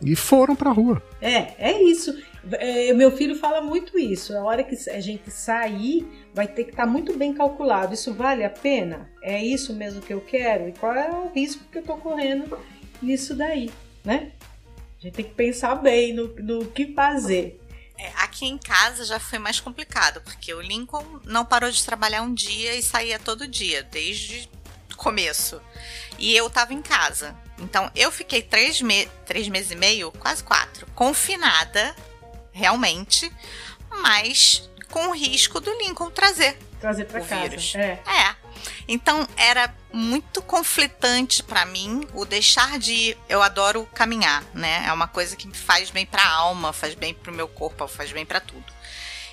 e 0.02 0.16
foram 0.16 0.56
pra 0.56 0.72
rua. 0.72 1.02
É, 1.22 1.54
é 1.58 1.84
isso. 1.84 2.16
É, 2.54 2.92
meu 2.94 3.12
filho 3.12 3.36
fala 3.36 3.62
muito 3.62 4.00
isso. 4.00 4.36
A 4.36 4.44
hora 4.44 4.64
que 4.64 4.76
a 4.90 5.00
gente 5.00 5.30
sair, 5.30 6.08
vai 6.34 6.48
ter 6.48 6.64
que 6.64 6.72
estar 6.72 6.86
tá 6.86 6.90
muito 6.90 7.16
bem 7.16 7.34
calculado. 7.34 7.94
Isso 7.94 8.14
vale 8.14 8.44
a 8.44 8.50
pena? 8.50 9.10
É 9.22 9.44
isso 9.44 9.74
mesmo 9.74 10.02
que 10.02 10.14
eu 10.14 10.22
quero? 10.22 10.68
E 10.68 10.72
qual 10.74 10.94
é 10.94 11.12
o 11.12 11.32
risco 11.34 11.64
que 11.72 11.78
eu 11.78 11.82
estou 11.82 11.98
correndo 11.98 12.58
nisso 13.02 13.36
daí, 13.36 13.70
né? 14.04 14.32
A 15.00 15.04
gente 15.04 15.14
tem 15.14 15.26
que 15.26 15.34
pensar 15.34 15.76
bem 15.76 16.14
no, 16.14 16.28
no 16.36 16.66
que 16.66 16.94
fazer. 16.94 17.61
É, 18.02 18.12
aqui 18.16 18.48
em 18.48 18.58
casa 18.58 19.06
já 19.06 19.20
foi 19.20 19.38
mais 19.38 19.60
complicado, 19.60 20.22
porque 20.22 20.52
o 20.52 20.60
Lincoln 20.60 21.22
não 21.24 21.46
parou 21.46 21.70
de 21.70 21.86
trabalhar 21.86 22.24
um 22.24 22.34
dia 22.34 22.74
e 22.74 22.82
saía 22.82 23.20
todo 23.20 23.48
dia, 23.48 23.84
desde 23.84 24.50
o 24.92 24.98
começo. 24.98 25.62
E 26.18 26.36
eu 26.36 26.48
estava 26.48 26.74
em 26.74 26.82
casa. 26.82 27.38
Então 27.60 27.92
eu 27.96 28.12
fiquei 28.12 28.42
três, 28.42 28.82
me 28.82 29.06
três 29.24 29.48
meses 29.48 29.70
e 29.70 29.76
meio, 29.76 30.12
quase 30.14 30.44
quatro, 30.44 30.88
confinada 30.96 31.96
realmente, 32.52 33.32
mas 34.02 34.68
com 34.90 35.10
o 35.10 35.14
risco 35.14 35.60
do 35.60 35.72
Lincoln 35.78 36.10
trazer. 36.10 36.58
Trazer 36.80 37.06
para 37.06 37.22
casa. 37.22 37.50
Vírus. 37.50 37.76
É. 37.76 38.02
é. 38.04 38.41
Então 38.88 39.28
era 39.38 39.74
muito 39.92 40.42
conflitante 40.42 41.44
para 41.44 41.66
mim 41.66 42.08
o 42.14 42.26
deixar 42.26 42.80
de 42.80 42.94
ir. 42.94 43.18
Eu 43.28 43.42
adoro 43.42 43.86
caminhar, 43.94 44.44
né? 44.54 44.86
É 44.88 44.94
uma 44.94 45.08
coisa 45.08 45.36
que 45.36 45.48
me 45.48 45.56
faz 45.56 45.90
bem 45.90 46.06
para 46.06 46.24
a 46.24 46.34
alma, 46.34 46.74
faz 46.74 46.96
bem 46.96 47.14
para 47.14 47.32
o 47.32 47.36
meu 47.36 47.48
corpo, 47.48 47.88
faz 47.88 48.12
bem 48.12 48.26
para 48.26 48.40
tudo. 48.40 48.66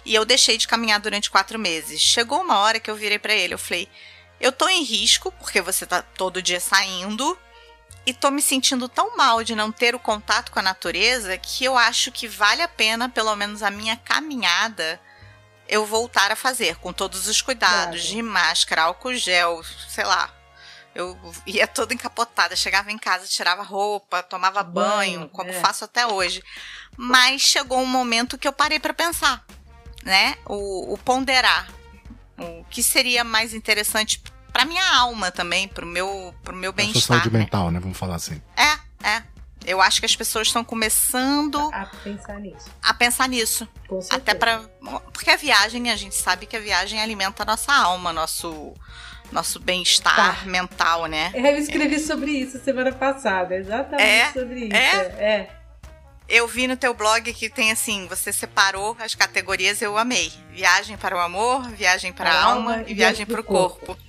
E 0.04 0.14
eu 0.14 0.24
deixei 0.24 0.56
de 0.56 0.68
caminhar 0.68 1.00
durante 1.00 1.30
quatro 1.30 1.58
meses. 1.58 2.00
Chegou 2.00 2.40
uma 2.40 2.58
hora 2.60 2.80
que 2.80 2.90
eu 2.90 2.96
virei 2.96 3.18
para 3.18 3.34
ele, 3.34 3.54
eu 3.54 3.58
falei: 3.58 3.88
eu 4.40 4.52
tô 4.52 4.68
em 4.68 4.82
risco 4.82 5.32
porque 5.32 5.60
você 5.60 5.84
tá 5.84 6.00
todo 6.02 6.42
dia 6.42 6.60
saindo 6.60 7.36
e 8.06 8.14
tô 8.14 8.30
me 8.30 8.40
sentindo 8.40 8.88
tão 8.88 9.16
mal 9.16 9.42
de 9.44 9.54
não 9.54 9.70
ter 9.70 9.94
o 9.94 9.98
contato 9.98 10.50
com 10.50 10.58
a 10.60 10.62
natureza 10.62 11.36
que 11.36 11.64
eu 11.64 11.76
acho 11.76 12.10
que 12.12 12.26
vale 12.26 12.62
a 12.62 12.68
pena, 12.68 13.08
pelo 13.08 13.34
menos 13.36 13.62
a 13.62 13.70
minha 13.70 13.96
caminhada, 13.96 15.00
eu 15.68 15.84
voltar 15.84 16.32
a 16.32 16.36
fazer, 16.36 16.76
com 16.76 16.92
todos 16.92 17.28
os 17.28 17.42
cuidados, 17.42 18.00
claro. 18.00 18.08
de 18.08 18.22
máscara, 18.22 18.82
álcool 18.82 19.14
gel, 19.14 19.62
sei 19.88 20.04
lá. 20.04 20.30
Eu 20.94 21.16
ia 21.46 21.66
toda 21.66 21.94
encapotada, 21.94 22.56
chegava 22.56 22.90
em 22.90 22.98
casa, 22.98 23.26
tirava 23.26 23.62
roupa, 23.62 24.22
tomava 24.22 24.62
banho, 24.62 25.20
banho 25.20 25.28
como 25.28 25.50
é. 25.50 25.60
faço 25.60 25.84
até 25.84 26.06
hoje. 26.06 26.42
Mas 26.96 27.42
chegou 27.42 27.78
um 27.78 27.86
momento 27.86 28.38
que 28.38 28.48
eu 28.48 28.52
parei 28.52 28.80
para 28.80 28.92
pensar, 28.92 29.44
né? 30.02 30.36
O, 30.46 30.94
o 30.94 30.98
ponderar. 30.98 31.68
O 32.36 32.64
que 32.64 32.82
seria 32.82 33.22
mais 33.22 33.52
interessante 33.52 34.22
pra 34.52 34.64
minha 34.64 34.96
alma 34.96 35.30
também, 35.30 35.68
pro 35.68 35.86
meu, 35.86 36.34
pro 36.42 36.56
meu 36.56 36.72
bem-estar. 36.72 37.18
saúde 37.18 37.30
né? 37.30 37.38
mental, 37.40 37.70
né? 37.70 37.78
Vamos 37.78 37.96
falar 37.96 38.16
assim. 38.16 38.42
É, 38.56 39.08
é. 39.08 39.22
Eu 39.68 39.82
acho 39.82 40.00
que 40.00 40.06
as 40.06 40.16
pessoas 40.16 40.46
estão 40.46 40.64
começando 40.64 41.70
a 41.74 41.84
pensar 42.02 42.40
nisso. 42.40 42.70
A 42.82 42.94
pensar 42.94 43.28
nisso. 43.28 43.68
Até 44.08 44.32
para 44.32 44.60
porque 45.12 45.30
a 45.30 45.36
viagem, 45.36 45.90
a 45.90 45.96
gente 45.96 46.14
sabe 46.14 46.46
que 46.46 46.56
a 46.56 46.60
viagem 46.60 47.00
alimenta 47.02 47.42
a 47.42 47.46
nossa 47.46 47.72
alma, 47.72 48.10
nosso 48.10 48.72
nosso 49.30 49.60
bem-estar 49.60 50.40
tá. 50.40 50.46
mental, 50.46 51.04
né? 51.04 51.30
É, 51.34 51.52
eu 51.52 51.58
escrevi 51.58 51.96
é. 51.96 51.98
sobre 51.98 52.30
isso 52.30 52.58
semana 52.64 52.92
passada, 52.92 53.54
exatamente 53.54 54.02
é? 54.02 54.32
sobre 54.32 54.60
isso. 54.60 54.74
É? 54.74 54.96
é. 54.96 55.50
Eu 56.26 56.48
vi 56.48 56.66
no 56.66 56.76
teu 56.76 56.94
blog 56.94 57.30
que 57.34 57.50
tem 57.50 57.70
assim, 57.70 58.06
você 58.06 58.32
separou 58.32 58.96
as 58.98 59.14
categorias, 59.14 59.82
eu 59.82 59.98
amei. 59.98 60.32
Viagem 60.50 60.96
para 60.96 61.14
o 61.14 61.18
amor, 61.18 61.68
viagem 61.70 62.12
para 62.12 62.30
a 62.30 62.42
alma, 62.42 62.72
alma 62.72 62.84
e 62.86 62.94
viagem 62.94 63.26
para 63.26 63.40
o 63.40 63.44
corpo. 63.44 63.86
corpo. 63.86 64.02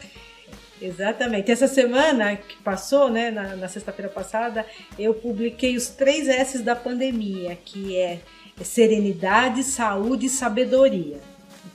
Exatamente. 0.82 1.52
Essa 1.52 1.68
semana 1.68 2.36
que 2.36 2.58
passou, 2.58 3.10
né, 3.10 3.32
na, 3.32 3.56
na 3.56 3.68
sexta-feira 3.68 4.10
passada, 4.10 4.66
eu 4.98 5.14
publiquei 5.14 5.76
os 5.76 5.90
três 5.90 6.28
S's 6.28 6.62
da 6.62 6.76
pandemia, 6.76 7.56
que 7.56 7.98
é 7.98 8.20
serenidade, 8.64 9.64
saúde 9.64 10.28
e 10.28 10.30
sabedoria. 10.30 11.20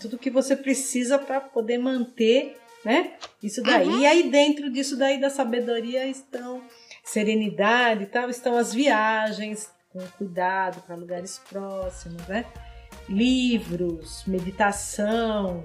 Tudo 0.01 0.19
que 0.19 0.31
você 0.31 0.57
precisa 0.57 1.19
para 1.19 1.40
poder 1.40 1.79
manter, 1.79 2.57
né? 2.85 3.12
Isso 3.43 3.62
daí. 3.62 3.88
Uhum. 3.88 4.01
E 4.01 4.07
aí 4.07 4.31
dentro 4.31 4.71
disso 4.71 4.97
daí 4.97 5.19
da 5.19 5.31
sabedoria 5.31 6.07
estão 6.07 6.62
serenidade 7.03 8.05
e 8.05 8.07
tal, 8.07 8.29
estão 8.29 8.57
as 8.57 8.73
viagens 8.73 9.71
com 9.90 10.01
cuidado 10.19 10.83
para 10.83 10.97
lugares 10.97 11.40
próximos, 11.49 12.27
né? 12.27 12.45
Livros, 13.09 14.25
meditação, 14.27 15.64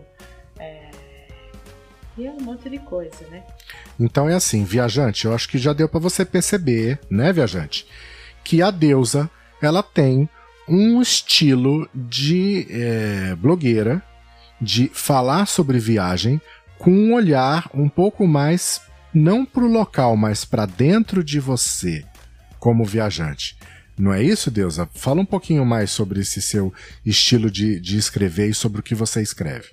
é, 0.57 0.89
e 2.19 2.29
um 2.29 2.41
monte 2.41 2.69
de 2.69 2.79
coisa, 2.79 3.25
né? 3.31 3.43
Então 3.99 4.29
é 4.29 4.35
assim, 4.35 4.63
viajante, 4.63 5.25
eu 5.25 5.33
acho 5.33 5.47
que 5.47 5.57
já 5.57 5.73
deu 5.73 5.87
para 5.87 5.99
você 5.99 6.25
perceber, 6.25 6.99
né, 7.09 7.31
viajante, 7.31 7.87
que 8.43 8.61
a 8.61 8.69
deusa 8.71 9.29
ela 9.61 9.81
tem 9.81 10.29
um 10.67 11.01
estilo 11.01 11.89
de 11.93 12.67
é, 12.69 13.35
blogueira 13.35 14.03
de 14.61 14.89
falar 14.93 15.45
sobre 15.45 15.79
viagem 15.79 16.41
com 16.77 16.91
um 16.91 17.13
olhar 17.13 17.69
um 17.73 17.89
pouco 17.89 18.27
mais 18.27 18.81
não 19.13 19.45
para 19.45 19.63
o 19.63 19.71
local, 19.71 20.15
mas 20.15 20.45
para 20.45 20.65
dentro 20.65 21.23
de 21.23 21.39
você, 21.39 22.05
como 22.59 22.85
viajante. 22.85 23.57
Não 23.97 24.13
é 24.13 24.23
isso, 24.23 24.49
Deusa? 24.49 24.87
Fala 24.93 25.19
um 25.19 25.25
pouquinho 25.25 25.65
mais 25.65 25.91
sobre 25.91 26.21
esse 26.21 26.41
seu 26.41 26.73
estilo 27.05 27.51
de, 27.51 27.79
de 27.79 27.97
escrever 27.97 28.49
e 28.49 28.53
sobre 28.53 28.79
o 28.79 28.83
que 28.83 28.95
você 28.95 29.21
escreve. 29.21 29.67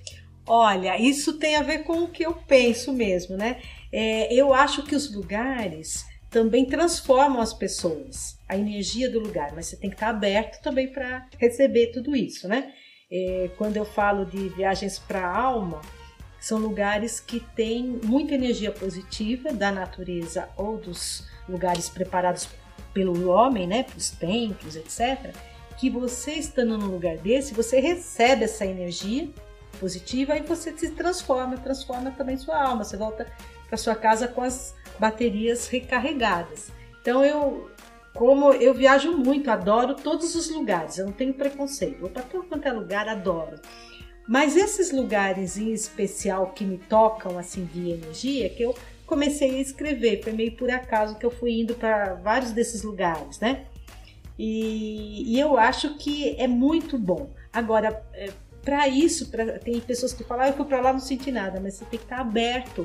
Olha, 0.47 0.97
isso 1.01 1.39
tem 1.39 1.57
a 1.57 1.63
ver 1.63 1.81
com 1.81 2.05
o 2.05 2.09
que 2.09 2.25
eu 2.25 2.33
penso 2.33 2.93
mesmo, 2.93 3.37
né? 3.37 3.61
É, 3.93 4.33
eu 4.33 4.55
acho 4.55 4.85
que 4.85 4.95
os 4.95 5.13
lugares 5.13 6.07
também 6.31 6.65
transformam 6.65 7.41
as 7.41 7.53
pessoas, 7.53 8.39
a 8.49 8.57
energia 8.57 9.11
do 9.11 9.19
lugar, 9.19 9.53
mas 9.55 9.67
você 9.67 9.77
tem 9.77 9.91
que 9.91 9.97
estar 9.97 10.09
aberto 10.09 10.63
também 10.63 10.89
para 10.89 11.27
receber 11.39 11.89
tudo 11.89 12.15
isso, 12.15 12.47
né? 12.47 12.73
É, 13.11 13.51
quando 13.57 13.77
eu 13.77 13.85
falo 13.85 14.25
de 14.25 14.49
viagens 14.51 14.99
para 14.99 15.27
a 15.27 15.37
alma, 15.37 15.81
são 16.39 16.59
lugares 16.59 17.19
que 17.19 17.41
têm 17.41 17.99
muita 18.05 18.35
energia 18.35 18.71
positiva 18.71 19.53
da 19.53 19.73
natureza 19.73 20.49
ou 20.57 20.77
dos 20.77 21.27
lugares 21.49 21.89
preparados 21.89 22.49
pelo 22.95 23.29
homem, 23.31 23.67
né? 23.67 23.85
Os 23.97 24.11
templos, 24.11 24.77
etc. 24.77 25.35
Que 25.77 25.91
você 25.91 26.33
estando 26.35 26.79
num 26.79 26.87
lugar 26.87 27.17
desse, 27.19 27.53
você 27.53 27.81
recebe 27.81 28.45
essa 28.45 28.65
energia 28.65 29.29
positiva 29.79 30.37
e 30.37 30.43
você 30.43 30.77
se 30.77 30.91
transforma, 30.91 31.57
transforma 31.57 32.11
também 32.11 32.37
sua 32.37 32.63
alma. 32.63 32.85
Você 32.85 32.97
volta 32.97 33.27
para 33.69 33.77
sua 33.77 33.95
casa 33.95 34.29
com 34.29 34.43
as 34.43 34.75
baterias 34.99 35.69
recarregadas. 35.69 36.71
Então 37.01 37.25
eu, 37.25 37.71
como 38.15 38.53
eu 38.53 38.75
viajo 38.75 39.17
muito, 39.17 39.51
adoro 39.51 39.95
todos 39.95 40.35
os 40.35 40.51
lugares. 40.51 40.99
Eu 40.99 41.07
não 41.07 41.13
tenho 41.13 41.35
preconceito. 41.35 42.01
Vou 42.01 42.11
para 42.11 42.23
todo 42.23 42.45
quanto 42.45 42.67
é 42.67 42.73
lugar, 42.73 43.09
adoro. 43.09 43.61
Mas 44.27 44.57
esses 44.57 44.91
lugares 44.91 45.57
em 45.57 45.73
especial 45.73 46.53
que 46.53 46.65
me 46.65 46.79
tocam 46.79 47.39
assim 47.39 47.65
de 47.65 47.91
energia, 47.91 48.49
que 48.49 48.63
eu 48.63 48.75
comecei 49.07 49.57
a 49.57 49.61
escrever, 49.61 50.23
foi 50.23 50.33
meio 50.33 50.57
por 50.57 50.69
acaso 50.69 51.17
que 51.17 51.25
eu 51.25 51.31
fui 51.31 51.61
indo 51.61 51.75
para 51.75 52.15
vários 52.15 52.51
desses 52.51 52.83
lugares, 52.83 53.39
né? 53.39 53.67
E, 54.39 55.35
e, 55.35 55.41
eu 55.41 55.57
acho 55.57 55.97
que 55.97 56.37
é 56.39 56.47
muito 56.47 56.99
bom. 56.99 57.31
Agora, 57.53 58.05
é, 58.13 58.31
para 58.67 58.89
isso, 58.89 59.31
pra, 59.31 59.61
tem 59.61 59.79
pessoas 59.79 60.13
que 60.13 60.25
falam, 60.25 60.45
ah, 60.45 60.49
eu 60.49 60.55
fui 60.55 60.65
para 60.65 60.81
lá 60.81 60.93
não 60.93 60.99
senti 60.99 61.31
nada, 61.31 61.61
mas 61.61 61.75
você 61.75 61.85
tem 61.85 62.01
que 62.01 62.05
estar 62.05 62.17
tá 62.17 62.23
aberto 62.23 62.85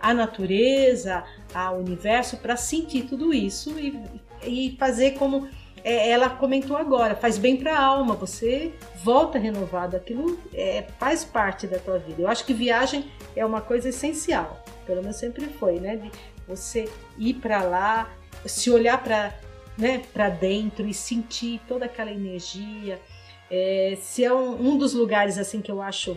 à 0.00 0.12
natureza, 0.12 1.22
ao 1.54 1.78
universo, 1.78 2.36
para 2.38 2.56
sentir 2.56 3.04
tudo 3.04 3.32
isso 3.32 3.78
e, 3.78 3.96
e 4.42 4.76
fazer 4.76 5.12
como 5.12 5.48
é, 5.84 6.10
ela 6.10 6.28
comentou 6.28 6.76
agora, 6.76 7.14
faz 7.14 7.38
bem 7.38 7.56
para 7.56 7.78
a 7.78 7.80
alma, 7.80 8.16
você 8.16 8.72
volta 9.04 9.38
renovado, 9.38 9.96
aquilo 9.96 10.36
é, 10.52 10.84
faz 10.98 11.24
parte 11.24 11.68
da 11.68 11.78
tua 11.78 11.98
vida. 11.98 12.22
Eu 12.22 12.28
acho 12.28 12.44
que 12.44 12.52
viagem 12.52 13.08
é 13.36 13.46
uma 13.46 13.60
coisa 13.60 13.90
essencial, 13.90 14.64
pelo 14.84 15.00
menos 15.00 15.16
sempre 15.16 15.46
foi, 15.46 15.78
né? 15.78 15.96
De 15.96 16.10
você 16.48 16.90
ir 17.16 17.34
para 17.34 17.62
lá, 17.62 18.10
se 18.44 18.68
olhar 18.68 19.00
para 19.00 19.32
né, 19.78 20.02
para 20.12 20.28
dentro 20.28 20.86
e 20.86 20.92
sentir 20.92 21.60
toda 21.66 21.86
aquela 21.86 22.10
energia 22.10 23.00
é, 23.50 23.96
se 24.00 24.24
é 24.24 24.32
um, 24.32 24.68
um, 24.68 24.78
dos 24.78 24.94
lugares 24.94 25.36
assim 25.38 25.60
que 25.60 25.70
eu 25.70 25.82
acho 25.82 26.16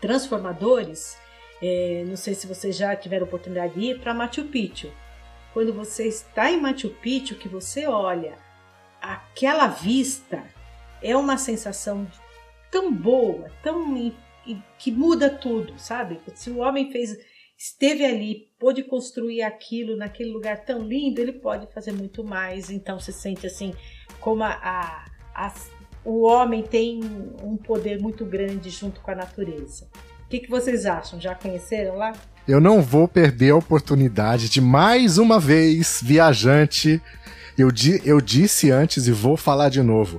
transformadores, 0.00 1.16
é, 1.62 2.04
não 2.06 2.16
sei 2.16 2.34
se 2.34 2.46
vocês 2.46 2.76
já 2.76 2.96
tiveram 2.96 3.26
oportunidade 3.26 3.74
de 3.74 3.90
ir 3.90 4.00
para 4.00 4.14
Machu 4.14 4.44
Picchu. 4.44 4.90
Quando 5.52 5.72
você 5.72 6.08
está 6.08 6.50
em 6.50 6.60
Machu 6.60 6.88
Picchu, 6.88 7.36
que 7.36 7.48
você 7.48 7.86
olha 7.86 8.38
aquela 9.00 9.66
vista, 9.66 10.42
é 11.02 11.16
uma 11.16 11.36
sensação 11.36 12.06
tão 12.70 12.92
boa, 12.92 13.50
tão 13.62 13.94
que 14.78 14.90
muda 14.90 15.28
tudo, 15.28 15.78
sabe? 15.78 16.18
Se 16.34 16.50
o 16.50 16.58
homem 16.58 16.90
fez, 16.90 17.16
esteve 17.56 18.04
ali, 18.04 18.48
pôde 18.58 18.82
construir 18.82 19.42
aquilo 19.42 19.96
naquele 19.96 20.30
lugar 20.30 20.64
tão 20.64 20.80
lindo, 20.80 21.20
ele 21.20 21.32
pode 21.32 21.70
fazer 21.72 21.92
muito 21.92 22.24
mais. 22.24 22.70
Então 22.70 22.98
se 22.98 23.12
sente 23.12 23.46
assim 23.46 23.74
como 24.20 24.42
a, 24.42 24.52
a, 24.54 25.04
a 25.34 25.54
o 26.04 26.22
homem 26.22 26.62
tem 26.62 27.00
um 27.42 27.56
poder 27.56 28.00
muito 28.00 28.24
grande 28.24 28.70
junto 28.70 29.00
com 29.00 29.10
a 29.10 29.14
natureza. 29.14 29.86
O 30.24 30.28
que, 30.28 30.40
que 30.40 30.50
vocês 30.50 30.86
acham? 30.86 31.20
Já 31.20 31.34
conheceram 31.34 31.96
lá? 31.96 32.12
Eu 32.48 32.60
não 32.60 32.82
vou 32.82 33.06
perder 33.06 33.50
a 33.50 33.56
oportunidade 33.56 34.48
de 34.48 34.60
mais 34.60 35.18
uma 35.18 35.38
vez, 35.38 36.00
viajante, 36.02 37.00
Eu, 37.56 37.70
di 37.70 38.00
eu 38.04 38.20
disse 38.20 38.70
antes 38.70 39.06
e 39.06 39.12
vou 39.12 39.36
falar 39.36 39.68
de 39.68 39.82
novo. 39.82 40.18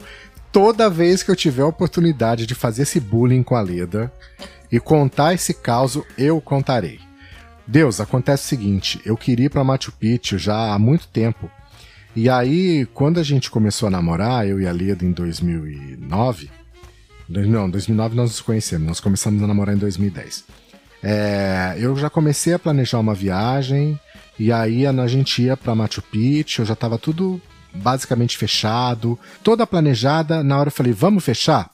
Toda 0.52 0.90
vez 0.90 1.24
que 1.24 1.32
eu 1.32 1.36
tiver 1.36 1.64
a 1.64 1.68
oportunidade 1.68 2.46
de 2.46 2.54
fazer 2.54 2.84
esse 2.84 3.00
bullying 3.00 3.42
com 3.42 3.56
a 3.56 3.62
Leda 3.62 4.12
e 4.72 4.80
contar 4.80 5.34
esse 5.34 5.54
caos, 5.54 6.00
eu 6.16 6.40
contarei. 6.40 7.00
Deus, 7.66 8.00
acontece 8.00 8.44
o 8.44 8.48
seguinte, 8.48 9.02
eu 9.04 9.18
queria 9.18 9.48
ir 9.48 9.50
pra 9.50 9.64
Machu 9.64 9.92
Picchu 9.92 10.38
já 10.38 10.74
há 10.74 10.78
muito 10.78 11.08
tempo. 11.08 11.50
E 12.16 12.30
aí, 12.30 12.86
quando 12.93 13.20
a 13.20 13.24
gente 13.24 13.49
começou 13.49 13.88
a 13.88 13.89
namorar, 13.89 14.47
eu 14.47 14.61
e 14.61 14.68
a 14.68 14.72
Leda 14.72 15.03
em 15.03 15.11
2009, 15.11 16.49
não, 17.28 17.70
2009 17.70 18.16
nós 18.16 18.30
nos 18.30 18.41
conhecemos, 18.41 18.88
nós 18.88 18.99
começamos 18.99 19.41
a 19.41 19.47
namorar 19.47 19.74
em 19.74 19.80
2010. 19.80 20.43
É, 21.01 21.76
eu 21.80 21.95
já 21.95 22.09
comecei 22.09 22.53
a 22.53 22.59
planejar 22.59 22.99
uma 22.99 23.16
viagem, 23.16 23.99
e 24.38 24.51
aí 24.51 24.86
a 24.86 25.07
gente 25.07 25.41
ia 25.41 25.57
pra 25.57 25.74
Machu 25.74 26.01
Picchu, 26.03 26.64
já 26.64 26.76
tava 26.76 26.99
tudo 26.99 27.41
basicamente 27.74 28.38
fechado, 28.38 29.18
toda 29.43 29.66
planejada. 29.66 30.43
Na 30.43 30.59
hora 30.59 30.68
eu 30.68 30.74
falei, 30.74 30.93
vamos 30.93 31.24
fechar? 31.24 31.72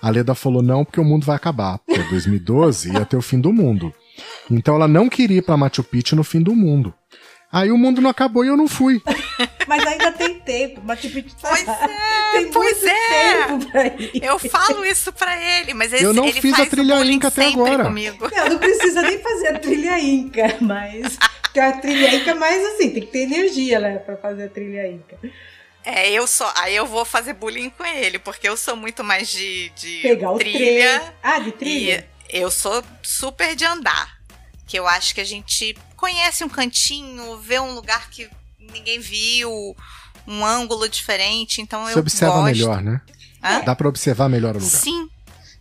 A 0.00 0.10
Leda 0.10 0.34
falou 0.34 0.62
não, 0.62 0.84
porque 0.84 1.00
o 1.00 1.04
mundo 1.04 1.24
vai 1.24 1.36
acabar. 1.36 1.78
Porque 1.78 2.02
2012 2.04 2.92
ia 2.92 3.04
ter 3.04 3.16
o 3.16 3.22
fim 3.22 3.40
do 3.40 3.52
mundo. 3.52 3.92
Então 4.50 4.74
ela 4.74 4.88
não 4.88 5.08
queria 5.08 5.38
ir 5.38 5.42
pra 5.42 5.56
Machu 5.56 5.82
Picchu 5.82 6.16
no 6.16 6.24
fim 6.24 6.42
do 6.42 6.54
mundo. 6.54 6.92
Aí 7.54 7.70
o 7.70 7.78
mundo 7.78 8.00
não 8.00 8.10
acabou 8.10 8.44
e 8.44 8.48
eu 8.48 8.56
não 8.56 8.66
fui. 8.66 9.00
Mas 9.68 9.86
ainda 9.86 10.10
tem 10.10 10.40
tempo. 10.40 10.80
Picchu 10.96 11.36
tá... 11.40 11.50
Pois 11.54 11.68
é, 11.68 12.32
tem 12.32 12.50
pois 12.50 12.84
é. 12.84 14.28
Eu 14.28 14.40
falo 14.40 14.84
isso 14.84 15.12
pra 15.12 15.40
ele, 15.40 15.72
mas 15.72 15.92
eu 15.92 16.12
não 16.12 16.24
ele 16.24 16.40
fiz 16.40 16.58
a 16.58 16.66
trilha 16.66 17.02
Inca 17.04 17.28
até 17.28 17.46
agora. 17.46 17.84
Comigo. 17.84 18.28
Não, 18.30 18.48
não 18.50 18.58
precisa 18.58 19.02
nem 19.02 19.18
fazer 19.20 19.48
a 19.48 19.58
trilha 19.58 19.98
Inca, 20.00 20.56
mas 20.60 21.16
que 21.52 21.60
a 21.60 21.72
trilha 21.72 22.14
Inca, 22.16 22.34
mais 22.34 22.62
assim, 22.74 22.90
tem 22.90 23.02
que 23.02 23.12
ter 23.12 23.20
energia, 23.20 23.78
né, 23.78 23.98
pra 23.98 24.16
fazer 24.16 24.44
a 24.44 24.48
trilha 24.48 24.90
Inca. 24.90 25.16
É, 25.84 26.10
eu 26.10 26.26
só. 26.26 26.52
Aí 26.56 26.74
eu 26.74 26.86
vou 26.86 27.04
fazer 27.04 27.34
bullying 27.34 27.70
com 27.70 27.84
ele, 27.84 28.18
porque 28.18 28.48
eu 28.48 28.56
sou 28.56 28.74
muito 28.74 29.04
mais 29.04 29.28
de, 29.28 29.70
de 29.70 30.00
Pegar 30.02 30.32
o 30.32 30.38
trilha. 30.38 30.98
Trem. 30.98 31.12
Ah, 31.22 31.38
de 31.38 31.52
trilha? 31.52 32.08
eu 32.28 32.50
sou 32.50 32.82
super 33.00 33.54
de 33.54 33.64
andar. 33.64 34.18
Que 34.66 34.78
eu 34.78 34.88
acho 34.88 35.14
que 35.14 35.20
a 35.20 35.24
gente 35.24 35.76
conhece 36.04 36.44
um 36.44 36.50
cantinho, 36.50 37.38
vê 37.38 37.58
um 37.58 37.74
lugar 37.74 38.10
que 38.10 38.28
ninguém 38.58 39.00
viu, 39.00 39.74
um 40.28 40.44
ângulo 40.44 40.86
diferente, 40.86 41.62
então 41.62 41.86
Você 41.86 41.94
eu 41.94 41.98
observa 41.98 42.34
gosto. 42.34 42.44
melhor, 42.44 42.82
né? 42.82 43.00
Hã? 43.42 43.60
Dá 43.60 43.74
para 43.74 43.88
observar 43.88 44.28
melhor 44.28 44.54
o 44.54 44.58
lugar. 44.58 44.70
Sim. 44.70 45.08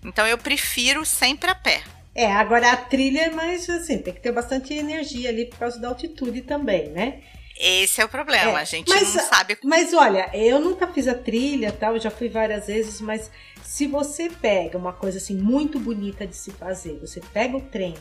Então 0.03 0.27
eu 0.27 0.37
prefiro 0.37 1.05
sempre 1.05 1.49
a 1.49 1.55
pé. 1.55 1.81
É, 2.13 2.29
agora 2.29 2.73
a 2.73 2.75
trilha 2.75 3.21
é 3.21 3.29
mais 3.29 3.69
assim, 3.69 3.99
tem 3.99 4.13
que 4.13 4.19
ter 4.19 4.33
bastante 4.33 4.73
energia 4.73 5.29
ali 5.29 5.45
por 5.45 5.59
causa 5.59 5.79
da 5.79 5.87
altitude 5.87 6.41
também, 6.41 6.89
né? 6.89 7.21
Esse 7.57 8.01
é 8.01 8.05
o 8.05 8.09
problema, 8.09 8.59
é, 8.59 8.61
a 8.63 8.65
gente 8.65 8.89
mas, 8.89 9.13
não 9.13 9.23
sabe. 9.23 9.57
Mas 9.63 9.93
olha, 9.93 10.29
eu 10.33 10.59
nunca 10.59 10.87
fiz 10.87 11.07
a 11.07 11.15
trilha, 11.15 11.71
tal, 11.71 11.97
já 11.97 12.11
fui 12.11 12.27
várias 12.27 12.67
vezes, 12.67 12.99
mas 12.99 13.31
se 13.63 13.87
você 13.87 14.29
pega 14.29 14.77
uma 14.77 14.91
coisa 14.91 15.19
assim 15.19 15.37
muito 15.37 15.79
bonita 15.79 16.27
de 16.27 16.35
se 16.35 16.51
fazer, 16.51 16.99
você 16.99 17.21
pega 17.31 17.55
o 17.55 17.61
trem 17.61 17.95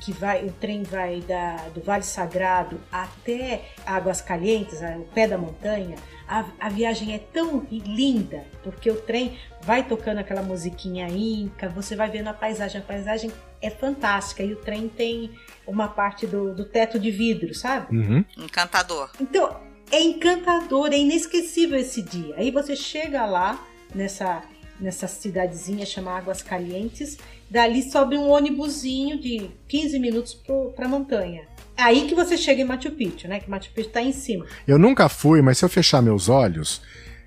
que 0.00 0.12
vai, 0.12 0.44
o 0.44 0.52
trem 0.52 0.82
vai 0.82 1.20
da, 1.20 1.56
do 1.74 1.80
Vale 1.80 2.02
Sagrado 2.02 2.78
até 2.92 3.62
Águas 3.84 4.20
Calientes, 4.20 4.80
o 4.80 5.04
pé 5.14 5.26
da 5.26 5.38
montanha, 5.38 5.96
a, 6.28 6.44
a, 6.60 6.68
viagem 6.68 7.14
é 7.14 7.18
tão 7.18 7.66
linda, 7.70 8.44
porque 8.62 8.90
o 8.90 9.00
trem 9.00 9.38
vai 9.62 9.82
tocando 9.82 10.18
aquela 10.18 10.42
musiquinha 10.42 11.08
inca, 11.08 11.68
você 11.68 11.96
vai 11.96 12.10
vendo 12.10 12.28
a 12.28 12.34
paisagem, 12.34 12.80
a 12.80 12.84
paisagem 12.84 13.32
é 13.62 13.70
fantástica 13.70 14.42
e 14.42 14.52
o 14.52 14.56
trem 14.56 14.88
tem 14.88 15.30
uma 15.66 15.88
parte 15.88 16.26
do, 16.26 16.54
do 16.54 16.64
teto 16.64 16.98
de 16.98 17.10
vidro, 17.10 17.54
sabe? 17.54 17.96
Uhum. 17.96 18.24
Encantador. 18.36 19.10
Então, 19.20 19.60
é 19.90 20.00
encantador, 20.00 20.92
é 20.92 20.98
inesquecível 20.98 21.78
esse 21.78 22.02
dia. 22.02 22.34
Aí 22.36 22.50
você 22.50 22.74
chega 22.74 23.24
lá, 23.24 23.64
nessa, 23.94 24.42
nessa 24.80 25.06
cidadezinha 25.06 25.86
chamada 25.86 26.18
Águas 26.18 26.42
Calientes, 26.42 27.18
dali 27.50 27.82
sobe 27.90 28.16
um 28.16 28.28
ônibusinho 28.28 29.20
de 29.20 29.50
15 29.68 29.98
minutos 29.98 30.34
para 30.74 30.86
a 30.86 30.88
montanha. 30.88 31.42
É 31.76 31.82
aí 31.82 32.06
que 32.06 32.14
você 32.14 32.36
chega 32.36 32.62
em 32.62 32.64
Machu 32.64 32.90
Picchu, 32.90 33.28
né? 33.28 33.40
Que 33.40 33.50
Machu 33.50 33.70
Picchu 33.72 33.88
está 33.88 34.00
em 34.00 34.12
cima. 34.12 34.46
Eu 34.66 34.78
nunca 34.78 35.08
fui, 35.08 35.42
mas 35.42 35.58
se 35.58 35.64
eu 35.64 35.68
fechar 35.68 36.00
meus 36.00 36.28
olhos, 36.28 36.80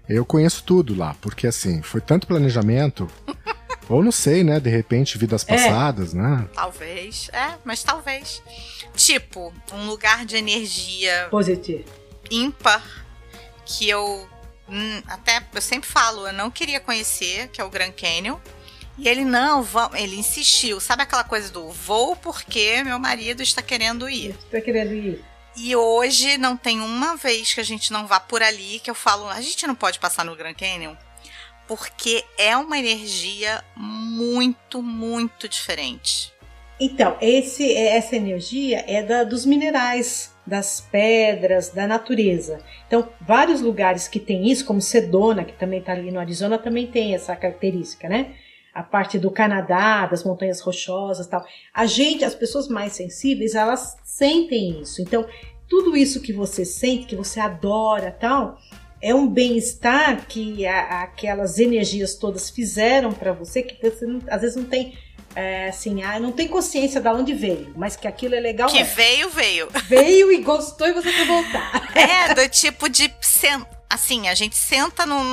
eu 0.07 0.25
conheço 0.25 0.63
tudo 0.63 0.95
lá, 0.95 1.15
porque 1.21 1.45
assim, 1.45 1.81
foi 1.83 2.01
tanto 2.01 2.25
planejamento. 2.25 3.07
Ou 3.87 4.03
não 4.03 4.11
sei, 4.11 4.43
né? 4.43 4.59
De 4.59 4.69
repente, 4.69 5.17
vidas 5.17 5.43
é. 5.47 5.55
passadas, 5.55 6.13
é. 6.13 6.17
né? 6.17 6.47
Talvez. 6.53 7.29
É, 7.33 7.57
mas 7.63 7.83
talvez. 7.83 8.41
Tipo, 8.95 9.51
um 9.73 9.87
lugar 9.87 10.25
de 10.25 10.35
energia. 10.35 11.27
Positivo. 11.29 11.85
ímpar. 12.29 12.83
Que 13.65 13.89
eu. 13.89 14.27
Hum, 14.67 15.01
até 15.07 15.43
eu 15.53 15.61
sempre 15.61 15.89
falo, 15.89 16.27
eu 16.27 16.33
não 16.33 16.51
queria 16.51 16.79
conhecer, 16.79 17.47
que 17.47 17.59
é 17.59 17.63
o 17.63 17.69
Grand 17.69 17.91
Canyon. 17.91 18.37
E 18.99 19.07
ele, 19.07 19.23
não, 19.23 19.63
vamos, 19.63 19.99
ele 19.99 20.17
insistiu. 20.17 20.79
Sabe 20.79 21.03
aquela 21.03 21.23
coisa 21.23 21.51
do 21.51 21.69
vou 21.69 22.15
porque 22.15 22.83
meu 22.83 22.99
marido 22.99 23.41
está 23.41 23.61
querendo 23.61 24.09
ir? 24.09 24.31
Está 24.31 24.61
querendo 24.61 24.93
ir. 24.93 25.23
E 25.55 25.75
hoje 25.75 26.37
não 26.37 26.55
tem 26.55 26.79
uma 26.79 27.15
vez 27.15 27.53
que 27.53 27.59
a 27.59 27.63
gente 27.63 27.91
não 27.91 28.05
vá 28.07 28.19
por 28.19 28.43
ali 28.43 28.79
que 28.79 28.89
eu 28.89 28.95
falo, 28.95 29.27
a 29.27 29.41
gente 29.41 29.65
não 29.65 29.75
pode 29.75 29.99
passar 29.99 30.23
no 30.23 30.35
Grand 30.35 30.53
Canyon 30.53 30.95
porque 31.69 32.25
é 32.35 32.57
uma 32.57 32.79
energia 32.79 33.63
muito, 33.75 34.81
muito 34.81 35.47
diferente. 35.47 36.33
Então, 36.79 37.15
esse, 37.21 37.75
essa 37.75 38.15
energia 38.15 38.83
é 38.87 39.03
da, 39.03 39.23
dos 39.23 39.45
minerais, 39.45 40.33
das 40.47 40.81
pedras, 40.81 41.69
da 41.69 41.85
natureza. 41.85 42.59
Então, 42.87 43.07
vários 43.21 43.61
lugares 43.61 44.07
que 44.07 44.19
tem 44.19 44.49
isso, 44.49 44.65
como 44.65 44.81
Sedona, 44.81 45.43
que 45.43 45.53
também 45.53 45.79
está 45.79 45.91
ali 45.91 46.09
no 46.09 46.19
Arizona, 46.19 46.57
também 46.57 46.87
tem 46.87 47.13
essa 47.13 47.35
característica, 47.35 48.09
né? 48.09 48.33
A 48.73 48.83
parte 48.83 49.17
do 49.17 49.31
Canadá, 49.31 50.05
das 50.05 50.23
montanhas 50.23 50.61
rochosas 50.61 51.27
tal. 51.27 51.43
A 51.73 51.85
gente, 51.85 52.23
as 52.23 52.35
pessoas 52.35 52.67
mais 52.67 52.93
sensíveis, 52.93 53.55
elas 53.55 53.97
sentem 54.03 54.81
isso. 54.81 55.01
Então, 55.01 55.25
tudo 55.67 55.95
isso 55.95 56.21
que 56.21 56.33
você 56.33 56.65
sente, 56.65 57.05
que 57.05 57.15
você 57.15 57.39
adora 57.39 58.11
tal, 58.11 58.57
é 59.01 59.13
um 59.13 59.27
bem-estar 59.27 60.27
que 60.27 60.65
a, 60.65 61.03
aquelas 61.03 61.57
energias 61.59 62.15
todas 62.15 62.49
fizeram 62.49 63.11
para 63.13 63.31
você 63.31 63.63
que 63.63 63.89
você 63.89 64.05
não, 64.05 64.21
às 64.27 64.41
vezes 64.41 64.55
não 64.55 64.65
tem 64.65 64.97
é, 65.35 65.69
assim, 65.69 66.01
ah, 66.01 66.19
não 66.19 66.31
tem 66.31 66.47
consciência 66.47 66.99
de 66.99 67.07
onde 67.07 67.33
veio, 67.33 67.71
mas 67.75 67.95
que 67.95 68.07
aquilo 68.07 68.33
é 68.33 68.39
legal. 68.39 68.67
Que 68.67 68.79
é. 68.79 68.83
veio, 68.83 69.29
veio. 69.29 69.69
Veio 69.87 70.31
e 70.31 70.41
gostou 70.41 70.87
e 70.87 70.93
você 70.93 71.11
quer 71.11 71.25
voltar. 71.25 71.89
É, 71.95 72.33
do 72.33 72.47
tipo 72.47 72.87
de. 72.87 73.11
Assim, 73.89 74.27
a 74.27 74.35
gente 74.35 74.55
senta 74.55 75.05
num, 75.05 75.23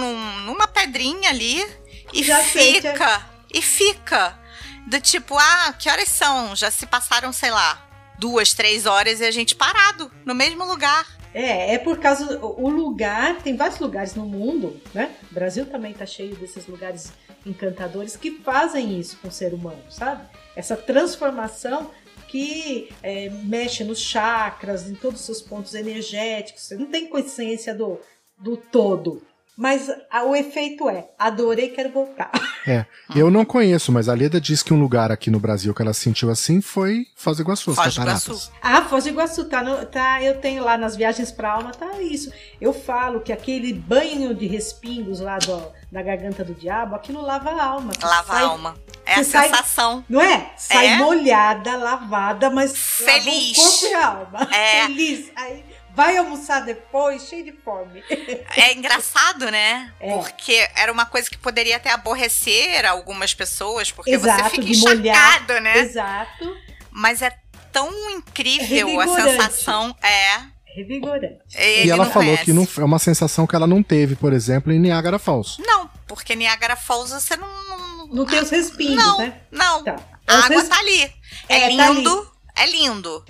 numa 0.47 0.67
pedrinha 0.67 1.31
ali 1.31 1.65
e 2.13 2.23
Já 2.23 2.43
fica. 2.43 2.95
Sente. 2.95 3.25
E 3.53 3.63
fica. 3.63 4.39
Do 4.87 5.01
tipo, 5.01 5.37
ah, 5.37 5.75
que 5.79 5.91
horas 5.91 6.09
são? 6.09 6.55
Já 6.55 6.71
se 6.71 6.87
passaram, 6.87 7.33
sei 7.33 7.51
lá, 7.51 7.87
duas, 8.19 8.55
três 8.55 8.87
horas 8.87 9.21
e 9.21 9.25
a 9.25 9.31
gente 9.31 9.55
parado 9.55 10.11
no 10.25 10.35
mesmo 10.35 10.65
lugar. 10.65 11.07
É, 11.35 11.75
é 11.75 11.79
por 11.79 11.99
causa 11.99 12.39
o 12.41 12.69
lugar, 12.71 13.43
tem 13.43 13.57
vários 13.57 13.79
lugares 13.79 14.15
no 14.15 14.25
mundo, 14.25 14.81
né? 14.95 15.15
O 15.31 15.35
Brasil 15.35 15.67
também 15.67 15.93
tá 15.93 16.07
cheio 16.07 16.35
desses 16.37 16.67
lugares 16.67 17.13
encantadores 17.45 18.17
que 18.17 18.41
fazem 18.41 18.99
isso 18.99 19.19
com 19.19 19.29
o 19.29 19.33
ser 19.33 19.53
humano, 19.53 19.83
sabe? 19.91 20.27
Essa 20.55 20.77
transformação 20.77 21.91
que 22.29 22.89
é, 23.03 23.29
mexe 23.29 23.85
nos 23.85 24.01
chakras, 24.01 24.89
em 24.89 24.95
todos 24.95 25.21
os 25.21 25.27
seus 25.27 25.43
pontos 25.43 25.75
energéticos. 25.75 26.63
Você 26.63 26.77
não 26.77 26.87
tem 26.87 27.07
consciência 27.07 27.75
do, 27.75 28.01
do 28.39 28.57
todo. 28.57 29.23
Mas 29.57 29.91
a, 30.11 30.23
o 30.25 30.37
efeito 30.37 30.87
é, 30.89 31.09
adorei, 31.19 31.71
quero 31.71 31.91
voltar. 31.91 32.31
É, 32.67 32.85
eu 33.15 33.31
não 33.31 33.45
conheço, 33.45 33.93
mas 33.93 34.09
a 34.09 34.15
Leda 34.15 34.41
disse 34.41 34.65
que 34.65 34.75
um 34.75 34.81
lugar 34.81 35.13
aqui 35.13 35.31
no 35.31 35.39
Brasil 35.39 35.73
que 35.73 35.81
ela 35.81 35.95
sentiu 35.95 36.31
assim 36.31 36.61
foi 36.61 37.07
Foz 37.15 37.37
do 37.37 37.45
Iguaçu, 37.45 37.73
Foz 37.73 37.95
do 37.95 38.03
Iguaçu. 38.03 38.51
Ah, 38.61 38.83
Foz 38.83 39.05
do 39.05 39.11
Iguaçu, 39.11 39.45
tá, 39.45 39.63
no, 39.63 39.87
tá, 39.87 40.21
eu 40.21 40.41
tenho 40.41 40.65
lá 40.65 40.77
nas 40.77 40.97
viagens 40.97 41.31
pra 41.31 41.53
alma, 41.53 41.71
tá 41.71 42.03
isso. 42.03 42.33
Eu 42.61 42.73
falo 42.73 43.21
que 43.21 43.33
aquele 43.33 43.73
banho 43.73 44.35
de 44.35 44.49
respingos 44.49 45.21
lá 45.21 45.39
do, 45.39 45.63
da 45.93 46.03
garganta 46.03 46.45
do 46.45 46.55
diabo, 46.55 46.97
aquilo 46.97 47.23
lava 47.23 47.51
a 47.51 47.65
alma. 47.65 47.93
Lava 48.03 48.33
sai, 48.35 48.43
a 48.43 48.47
alma. 48.47 48.75
É 49.07 49.15
a 49.15 49.25
sai, 49.25 49.49
sensação. 49.49 50.05
Não 50.09 50.21
é? 50.21 50.51
Sai 50.57 50.87
é? 50.89 50.97
molhada, 50.97 51.77
lavada, 51.77 52.51
mas 52.51 52.77
feliz. 52.77 53.57
corpo 53.57 53.87
e 53.87 53.95
alma. 53.95 54.49
É. 54.53 54.87
Feliz. 54.87 55.31
Aí 55.37 55.65
vai 55.97 56.19
almoçar 56.19 56.61
depois, 56.61 57.23
cheio 57.23 57.45
de 57.45 57.53
fome. 57.53 58.05
É 58.55 58.73
engraçado, 58.75 59.51
né? 59.51 59.93
É. 59.99 60.13
Porque 60.13 60.69
era 60.75 60.93
uma 60.93 61.07
coisa 61.07 61.29
que 61.29 61.39
poderia 61.39 61.77
até 61.77 61.91
aborrecer 61.91 62.85
algumas 62.87 63.35
pessoas, 63.35 63.91
porque 63.91 64.13
Exato, 64.13 64.45
você 64.45 64.51
fica 64.51 64.67
encharcado, 64.67 65.61
né? 65.61 65.79
Exato. 65.79 66.57
Mas 66.91 67.23
é 67.23 67.31
tão 67.73 67.91
incrível 68.11 69.01
a 69.01 69.09
sensação. 69.09 69.97
É. 70.03 70.57
Revigorante. 70.75 71.39
e 71.59 71.91
ela 71.91 72.05
falou 72.05 72.29
conhece. 72.29 72.45
que 72.45 72.53
não, 72.53 72.69
é 72.79 72.85
uma 72.85 72.99
sensação 72.99 73.47
que 73.47 73.57
ela 73.57 73.67
não 73.67 73.83
teve, 73.83 74.15
por 74.15 74.33
exemplo, 74.33 74.73
em 74.73 74.79
Niagara 74.79 75.19
Falls. 75.19 75.57
Não, 75.59 75.91
porque 76.07 76.37
Niagara 76.37 76.77
Falls 76.77 77.13
você 77.13 77.37
não. 77.37 77.49
Não, 77.49 78.07
não 78.09 78.27
tem 78.27 78.41
os 78.41 78.51
respingos, 78.51 78.97
não, 78.97 79.19
né? 79.19 79.41
Não, 79.51 79.83
tá. 79.83 79.97
A 80.27 80.35
água 80.45 80.61
res... 80.61 80.69
tá 80.69 80.79
ali. 80.79 81.13
É, 81.49 81.63
é 81.63 81.69
lindo, 81.71 82.23
tá 82.55 82.63
ali. 82.63 82.73
é 82.73 82.73
lindo 82.73 83.25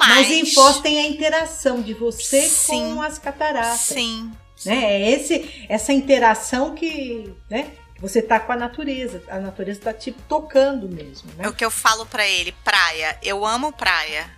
mais. 0.00 0.28
Mas 0.28 0.30
em 0.30 0.46
Foz 0.46 0.80
tem 0.80 0.98
a 0.98 1.06
interação 1.06 1.80
de 1.80 1.94
você 1.94 2.42
Sim. 2.42 2.94
com 2.94 3.02
as 3.02 3.18
cataratas. 3.18 3.80
Sim. 3.80 4.32
Né? 4.64 4.84
É 4.84 5.10
esse, 5.10 5.66
essa 5.68 5.92
interação 5.92 6.74
que, 6.74 7.32
né? 7.48 7.72
Você 8.00 8.22
tá 8.22 8.40
com 8.40 8.52
a 8.52 8.56
natureza, 8.56 9.22
a 9.28 9.38
natureza 9.38 9.80
tá 9.80 9.92
te 9.92 10.10
tocando 10.10 10.88
mesmo, 10.88 11.30
né? 11.34 11.44
É 11.44 11.48
o 11.48 11.52
que 11.52 11.64
eu 11.64 11.70
falo 11.70 12.06
para 12.06 12.26
ele, 12.26 12.52
praia. 12.64 13.18
Eu 13.22 13.44
amo 13.44 13.72
praia, 13.72 14.30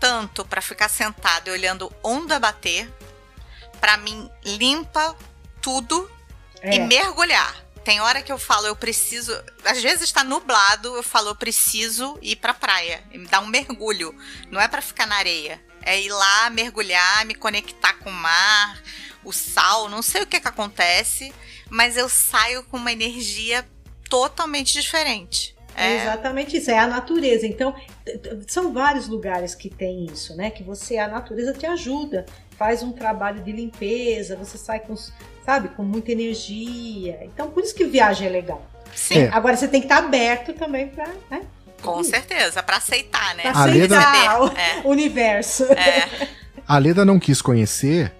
tanto 0.00 0.44
para 0.44 0.60
ficar 0.60 0.88
sentado 0.88 1.48
e 1.48 1.52
olhando 1.52 1.92
onda 2.02 2.40
bater, 2.40 2.92
para 3.80 3.96
mim 3.96 4.28
limpa 4.44 5.16
tudo 5.60 6.10
é. 6.60 6.74
e 6.74 6.80
mergulhar. 6.80 7.63
Tem 7.84 8.00
hora 8.00 8.22
que 8.22 8.32
eu 8.32 8.38
falo, 8.38 8.66
eu 8.66 8.74
preciso. 8.74 9.32
Às 9.64 9.82
vezes 9.82 10.04
está 10.04 10.24
nublado, 10.24 10.96
eu 10.96 11.02
falo, 11.02 11.28
eu 11.28 11.36
preciso 11.36 12.18
ir 12.22 12.36
pra 12.36 12.54
praia. 12.54 13.04
E 13.12 13.18
me 13.18 13.26
dar 13.26 13.40
um 13.40 13.46
mergulho. 13.46 14.14
Não 14.50 14.58
é 14.60 14.66
para 14.66 14.80
ficar 14.80 15.06
na 15.06 15.16
areia. 15.16 15.60
É 15.82 16.00
ir 16.00 16.08
lá, 16.08 16.48
mergulhar, 16.48 17.26
me 17.26 17.34
conectar 17.34 17.92
com 17.98 18.08
o 18.08 18.12
mar, 18.12 18.82
o 19.22 19.32
sal, 19.32 19.88
não 19.90 20.00
sei 20.00 20.22
o 20.22 20.26
que, 20.26 20.40
que 20.40 20.48
acontece, 20.48 21.30
mas 21.68 21.98
eu 21.98 22.08
saio 22.08 22.64
com 22.64 22.78
uma 22.78 22.90
energia 22.90 23.66
totalmente 24.08 24.72
diferente. 24.72 25.54
É 25.76 25.96
exatamente 25.96 26.56
isso, 26.56 26.70
é 26.70 26.78
a 26.78 26.86
natureza. 26.86 27.46
Então, 27.46 27.74
são 28.46 28.72
vários 28.72 29.08
lugares 29.08 29.54
que 29.54 29.68
tem 29.68 30.06
isso, 30.06 30.36
né? 30.36 30.50
Que 30.50 30.62
você, 30.62 30.98
a 30.98 31.08
natureza 31.08 31.52
te 31.52 31.66
ajuda, 31.66 32.24
faz 32.56 32.82
um 32.82 32.92
trabalho 32.92 33.42
de 33.42 33.50
limpeza, 33.50 34.36
você 34.36 34.56
sai 34.56 34.80
com, 34.80 34.94
sabe, 35.44 35.68
com 35.70 35.82
muita 35.82 36.12
energia. 36.12 37.18
Então, 37.22 37.50
por 37.50 37.62
isso 37.62 37.74
que 37.74 37.84
viagem 37.84 38.26
é 38.26 38.30
legal. 38.30 38.64
Sim. 38.94 39.18
É. 39.18 39.28
Agora 39.32 39.56
você 39.56 39.68
tem 39.68 39.80
que 39.80 39.86
estar 39.86 39.98
aberto 39.98 40.52
também 40.52 40.88
para, 40.88 41.08
né? 41.30 41.42
Com 41.82 42.02
certeza, 42.02 42.62
para 42.62 42.78
aceitar, 42.78 43.34
né? 43.34 43.42
Pra 43.42 43.64
aceitar 43.64 44.38
Leda... 44.38 44.42
o 44.42 44.58
é. 44.58 44.82
universo. 44.84 45.64
É. 45.64 46.28
A 46.66 46.78
Leda 46.78 47.04
não 47.04 47.18
quis 47.18 47.42
conhecer 47.42 48.10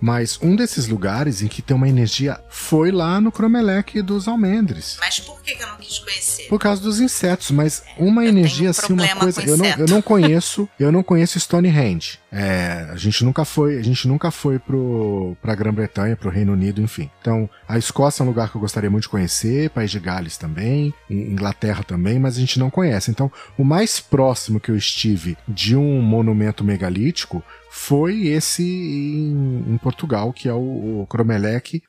mas 0.00 0.38
um 0.42 0.54
desses 0.54 0.86
lugares 0.86 1.42
em 1.42 1.48
que 1.48 1.62
tem 1.62 1.76
uma 1.76 1.88
energia 1.88 2.40
foi 2.48 2.90
lá 2.90 3.20
no 3.20 3.32
Cromelec 3.32 4.00
dos 4.02 4.28
almendres. 4.28 4.96
Mas 5.00 5.20
por 5.20 5.40
que, 5.40 5.52
eu 5.52 5.66
não 5.66 5.76
quis 5.76 5.98
conhecer? 5.98 6.48
Por 6.48 6.60
causa 6.60 6.82
dos 6.82 7.00
insetos, 7.00 7.50
mas 7.50 7.82
uma 7.96 8.24
eu 8.24 8.28
energia 8.28 8.68
um 8.68 8.70
assim, 8.70 8.92
uma 8.92 9.16
coisa. 9.16 9.42
Eu 9.42 9.56
não, 9.56 9.66
eu 9.66 9.86
não 9.86 10.02
conheço, 10.02 10.68
eu 10.78 10.92
não 10.92 11.02
conheço 11.02 11.40
Stonehenge. 11.40 12.18
É, 12.38 12.90
a 12.90 12.96
gente 12.96 13.24
nunca 13.24 13.46
foi, 13.46 13.78
a 13.78 13.82
gente 13.82 14.06
nunca 14.06 14.30
foi 14.30 14.58
pro, 14.58 15.34
pra 15.40 15.54
Grã-Bretanha, 15.54 16.14
pro 16.14 16.28
Reino 16.28 16.52
Unido, 16.52 16.82
enfim. 16.82 17.10
Então, 17.18 17.48
a 17.66 17.78
Escócia 17.78 18.22
é 18.22 18.24
um 18.24 18.28
lugar 18.28 18.50
que 18.50 18.58
eu 18.58 18.60
gostaria 18.60 18.90
muito 18.90 19.04
de 19.04 19.08
conhecer, 19.08 19.70
País 19.70 19.90
de 19.90 19.98
Gales 19.98 20.36
também, 20.36 20.92
Inglaterra 21.08 21.82
também, 21.82 22.18
mas 22.18 22.36
a 22.36 22.40
gente 22.40 22.58
não 22.58 22.68
conhece. 22.68 23.10
Então, 23.10 23.32
o 23.56 23.64
mais 23.64 24.00
próximo 24.00 24.60
que 24.60 24.70
eu 24.70 24.76
estive 24.76 25.34
de 25.48 25.74
um 25.74 26.02
monumento 26.02 26.62
megalítico 26.62 27.42
foi 27.70 28.26
esse 28.26 28.62
em, 28.62 29.72
em 29.72 29.78
Portugal, 29.78 30.30
que 30.30 30.46
é 30.46 30.52
o, 30.52 31.06
o 31.08 31.08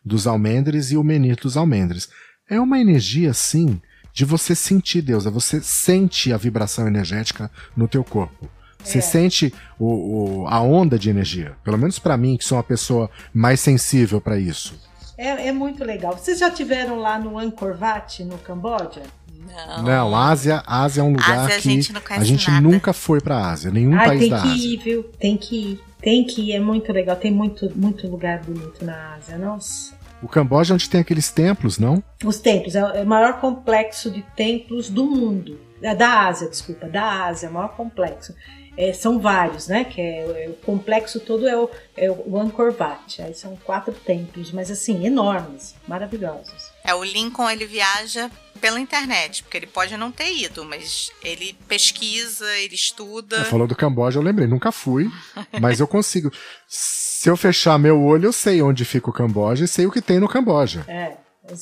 dos 0.05 0.27
Almendres 0.27 0.91
e 0.91 0.97
o 0.97 1.03
Menir 1.03 1.35
dos 1.35 1.57
Almendres. 1.57 2.07
É 2.49 2.57
uma 2.57 2.79
energia, 2.79 3.31
assim, 3.31 3.81
de 4.13 4.23
você 4.23 4.55
sentir 4.55 5.01
Deus, 5.01 5.25
é 5.25 5.29
você 5.29 5.59
sente 5.59 6.31
a 6.31 6.37
vibração 6.37 6.87
energética 6.87 7.51
no 7.75 7.85
teu 7.85 8.01
corpo. 8.01 8.49
Você 8.83 8.99
é. 8.99 9.01
sente 9.01 9.53
o, 9.77 10.43
o, 10.43 10.47
a 10.47 10.61
onda 10.61 10.97
de 10.97 11.09
energia. 11.09 11.53
Pelo 11.63 11.77
menos 11.77 11.99
para 11.99 12.15
mim, 12.15 12.37
que 12.37 12.45
sou 12.45 12.57
uma 12.57 12.63
pessoa 12.63 13.09
mais 13.33 13.59
sensível 13.59 14.21
para 14.21 14.39
isso. 14.39 14.79
É, 15.17 15.47
é, 15.47 15.51
muito 15.51 15.83
legal. 15.83 16.15
Vocês 16.15 16.39
já 16.39 16.51
tiveram 16.51 16.99
lá 16.99 17.17
no 17.17 17.37
Angkor 17.39 17.75
Wat, 17.79 18.23
no 18.23 18.37
Camboja? 18.37 19.01
Não. 19.47 19.83
Não, 19.83 20.15
Ásia, 20.15 20.63
Ásia 20.65 21.01
é 21.01 21.03
um 21.03 21.11
lugar 21.11 21.39
Ásia, 21.39 21.47
que 21.47 21.55
a 21.55 21.71
gente, 21.71 21.93
a 22.09 22.23
gente 22.23 22.51
nunca 22.61 22.93
foi 22.93 23.19
para 23.19 23.49
Ásia, 23.49 23.71
nenhum 23.71 23.97
Ai, 23.97 24.05
país 24.05 24.29
da 24.29 24.37
Ásia. 24.37 24.49
Tem 24.49 24.59
que 24.59 24.73
ir, 24.73 24.77
viu? 24.77 25.03
Tem 25.19 25.37
que 25.37 25.55
ir. 25.55 25.87
Tem 25.99 26.23
que 26.23 26.41
ir, 26.41 26.53
é 26.53 26.59
muito 26.59 26.93
legal. 26.93 27.15
Tem 27.15 27.31
muito, 27.31 27.71
muito 27.75 28.07
lugar 28.07 28.41
bonito 28.41 28.85
na 28.85 29.15
Ásia, 29.15 29.37
nossa. 29.37 29.95
O 30.21 30.27
Camboja 30.27 30.73
é 30.73 30.75
onde 30.75 30.89
tem 30.89 31.01
aqueles 31.01 31.31
templos, 31.31 31.77
não? 31.77 32.03
Os 32.23 32.39
templos, 32.39 32.75
é 32.75 33.01
o 33.01 33.05
maior 33.05 33.39
complexo 33.39 34.09
de 34.09 34.21
templos 34.35 34.89
do 34.89 35.05
mundo. 35.05 35.59
É 35.81 35.93
da 35.93 36.27
Ásia, 36.27 36.49
desculpa, 36.49 36.87
da 36.87 37.25
Ásia, 37.25 37.47
é 37.47 37.49
o 37.49 37.53
maior 37.53 37.69
complexo. 37.69 38.33
É, 38.77 38.93
são 38.93 39.19
vários, 39.19 39.67
né? 39.67 39.83
Que 39.83 39.99
é, 39.99 40.45
é, 40.45 40.49
o 40.49 40.53
complexo 40.53 41.19
todo 41.19 41.47
é 41.47 41.57
o, 41.57 41.69
é 41.95 42.11
o 42.11 42.39
Angkor 42.39 42.73
Wat. 42.79 43.21
Aí 43.21 43.33
são 43.33 43.57
quatro 43.57 43.93
templos, 43.93 44.51
mas 44.51 44.69
assim, 44.69 45.05
enormes, 45.05 45.73
maravilhosos. 45.87 46.71
É, 46.83 46.93
o 46.93 47.03
Lincoln 47.03 47.49
ele 47.49 47.65
viaja 47.65 48.29
pela 48.61 48.79
internet, 48.79 49.43
porque 49.43 49.57
ele 49.57 49.67
pode 49.67 49.95
não 49.97 50.11
ter 50.11 50.31
ido, 50.31 50.63
mas 50.63 51.11
ele 51.23 51.55
pesquisa, 51.67 52.45
ele 52.57 52.75
estuda. 52.75 53.43
Você 53.43 53.49
falou 53.49 53.67
do 53.67 53.75
Camboja, 53.75 54.19
eu 54.19 54.23
lembrei, 54.23 54.47
nunca 54.47 54.71
fui, 54.71 55.09
mas 55.59 55.79
eu 55.79 55.87
consigo. 55.87 56.31
Se 56.67 57.29
eu 57.29 57.37
fechar 57.37 57.79
meu 57.79 58.01
olho, 58.01 58.25
eu 58.25 58.33
sei 58.33 58.61
onde 58.61 58.85
fica 58.85 59.09
o 59.09 59.13
Camboja 59.13 59.65
e 59.65 59.67
sei 59.67 59.85
o 59.85 59.91
que 59.91 60.01
tem 60.01 60.19
no 60.19 60.27
Camboja. 60.27 60.85
É, 60.87 61.17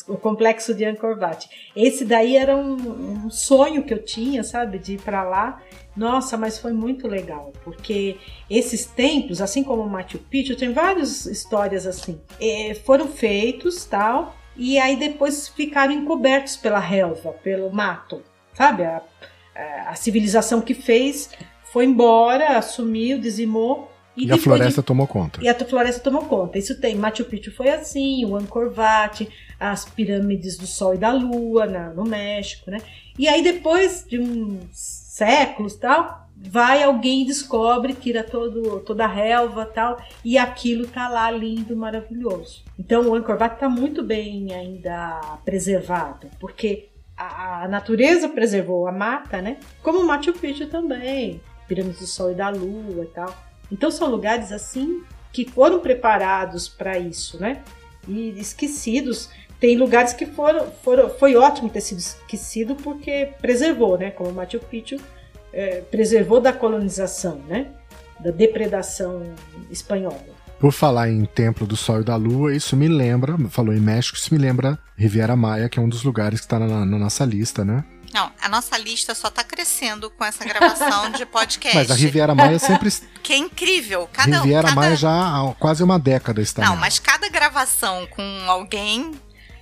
o 0.07 0.17
complexo 0.17 0.73
de 0.73 0.85
Angkor 0.85 1.17
Wat. 1.17 1.47
Esse 1.75 2.05
daí 2.05 2.35
era 2.35 2.55
um, 2.55 3.25
um 3.25 3.29
sonho 3.29 3.83
que 3.83 3.93
eu 3.93 4.03
tinha, 4.03 4.43
sabe, 4.43 4.79
de 4.79 4.93
ir 4.93 5.01
para 5.01 5.23
lá. 5.23 5.61
Nossa, 5.95 6.35
mas 6.37 6.57
foi 6.57 6.73
muito 6.73 7.07
legal, 7.07 7.53
porque 7.63 8.17
esses 8.49 8.85
templos, 8.85 9.41
assim 9.41 9.63
como 9.63 9.81
o 9.81 9.89
Machu 9.89 10.17
Picchu, 10.17 10.55
tem 10.55 10.73
várias 10.73 11.25
histórias 11.25 11.87
assim. 11.87 12.19
É, 12.39 12.73
foram 12.73 13.07
feitos, 13.07 13.85
tal, 13.85 14.35
e 14.57 14.77
aí 14.77 14.97
depois 14.97 15.47
ficaram 15.47 15.93
encobertos 15.93 16.57
pela 16.57 16.79
relva, 16.79 17.31
pelo 17.31 17.71
mato, 17.71 18.21
sabe? 18.53 18.83
A, 18.83 19.01
a, 19.87 19.95
civilização 19.95 20.61
que 20.61 20.73
fez 20.73 21.29
foi 21.71 21.85
embora, 21.85 22.57
assumiu, 22.57 23.17
dizimou. 23.17 23.89
E, 24.17 24.27
e 24.27 24.31
a 24.31 24.37
floresta 24.37 24.81
de... 24.81 24.87
tomou 24.87 25.07
conta. 25.07 25.41
E 25.41 25.47
a 25.47 25.55
floresta 25.55 26.01
tomou 26.01 26.23
conta. 26.25 26.57
Isso 26.57 26.79
tem. 26.79 26.95
Machu 26.95 27.25
Picchu 27.25 27.51
foi 27.51 27.69
assim, 27.69 28.25
o 28.25 28.35
Angkor 28.35 28.73
Wat, 28.73 29.27
as 29.59 29.85
pirâmides 29.85 30.57
do 30.57 30.67
Sol 30.67 30.95
e 30.95 30.97
da 30.97 31.11
Lua 31.11 31.65
na, 31.65 31.89
no 31.89 32.03
México, 32.03 32.69
né? 32.71 32.79
E 33.17 33.27
aí 33.27 33.41
depois 33.41 34.05
de 34.07 34.19
uns 34.19 35.04
séculos 35.15 35.75
tal, 35.75 36.27
vai 36.35 36.83
alguém 36.83 37.25
descobre, 37.25 37.93
tira 37.93 38.21
todo, 38.21 38.81
toda 38.81 39.05
a 39.05 39.07
relva 39.07 39.65
tal, 39.65 39.97
e 40.25 40.37
aquilo 40.37 40.85
tá 40.85 41.07
lá 41.07 41.31
lindo, 41.31 41.73
maravilhoso. 41.73 42.65
Então 42.77 43.07
o 43.07 43.15
Angkor 43.15 43.37
Wat 43.39 43.57
tá 43.57 43.69
muito 43.69 44.03
bem 44.03 44.53
ainda 44.53 45.21
preservado, 45.45 46.27
porque 46.37 46.89
a, 47.15 47.63
a, 47.63 47.67
natureza 47.69 48.27
preservou 48.27 48.89
a 48.89 48.91
mata, 48.91 49.41
né? 49.41 49.57
Como 49.81 50.05
Machu 50.05 50.33
Picchu 50.33 50.67
também, 50.67 51.39
Pirâmides 51.65 52.01
do 52.01 52.07
Sol 52.07 52.33
e 52.33 52.35
da 52.35 52.49
Lua 52.49 53.05
e 53.05 53.07
tal. 53.07 53.33
Então 53.71 53.89
são 53.89 54.09
lugares 54.09 54.51
assim 54.51 55.01
que 55.31 55.49
foram 55.49 55.79
preparados 55.79 56.67
para 56.67 56.99
isso, 56.99 57.39
né? 57.39 57.63
E 58.05 58.37
esquecidos. 58.37 59.29
Tem 59.65 59.75
lugares 59.75 60.13
que 60.13 60.27
foram, 60.27 60.71
foram, 60.83 61.09
foi 61.09 61.35
ótimo 61.35 61.69
ter 61.69 61.81
sido 61.81 61.97
esquecido 61.97 62.75
porque 62.75 63.29
preservou, 63.41 63.97
né? 63.97 64.11
Como 64.11 64.29
o 64.29 64.33
Machu 64.33 64.59
Picchu 64.59 64.97
é, 65.51 65.81
preservou 65.81 66.39
da 66.39 66.53
colonização, 66.53 67.41
né? 67.47 67.69
Da 68.19 68.29
depredação 68.29 69.23
espanhola. 69.71 70.23
Por 70.59 70.71
falar 70.71 71.09
em 71.09 71.25
Templo 71.25 71.65
do 71.65 71.75
Sol 71.75 72.01
e 72.01 72.03
da 72.03 72.15
Lua, 72.15 72.55
isso 72.55 72.77
me 72.77 72.87
lembra, 72.87 73.35
falou 73.49 73.73
em 73.73 73.79
México, 73.79 74.15
isso 74.15 74.31
me 74.31 74.39
lembra 74.39 74.77
Riviera 74.95 75.35
Maia, 75.35 75.67
que 75.67 75.79
é 75.79 75.81
um 75.81 75.89
dos 75.89 76.03
lugares 76.03 76.41
que 76.41 76.45
está 76.45 76.59
na, 76.59 76.85
na, 76.85 76.99
nossa 76.99 77.25
lista, 77.25 77.65
né? 77.65 77.83
Não, 78.13 78.31
a 78.39 78.47
nossa 78.47 78.77
lista 78.77 79.15
só 79.15 79.29
está 79.29 79.43
crescendo 79.43 80.11
com 80.11 80.23
essa 80.23 80.45
gravação 80.45 81.09
de 81.09 81.25
podcast. 81.25 81.75
Mas 81.75 81.89
a 81.89 81.95
Riviera 81.95 82.35
Maia 82.35 82.59
sempre. 82.59 82.93
Que 83.25 83.33
é 83.33 83.37
incrível. 83.37 84.07
Cada, 84.13 84.41
Riviera 84.41 84.67
cada... 84.67 84.75
Maia 84.75 84.95
já 84.95 85.09
há 85.09 85.55
quase 85.55 85.81
uma 85.81 85.97
década 85.97 86.39
está. 86.39 86.63
Não, 86.63 86.75
mas 86.75 86.99
cada 86.99 87.27
gravação 87.29 88.05
com 88.05 88.23
alguém 88.45 89.11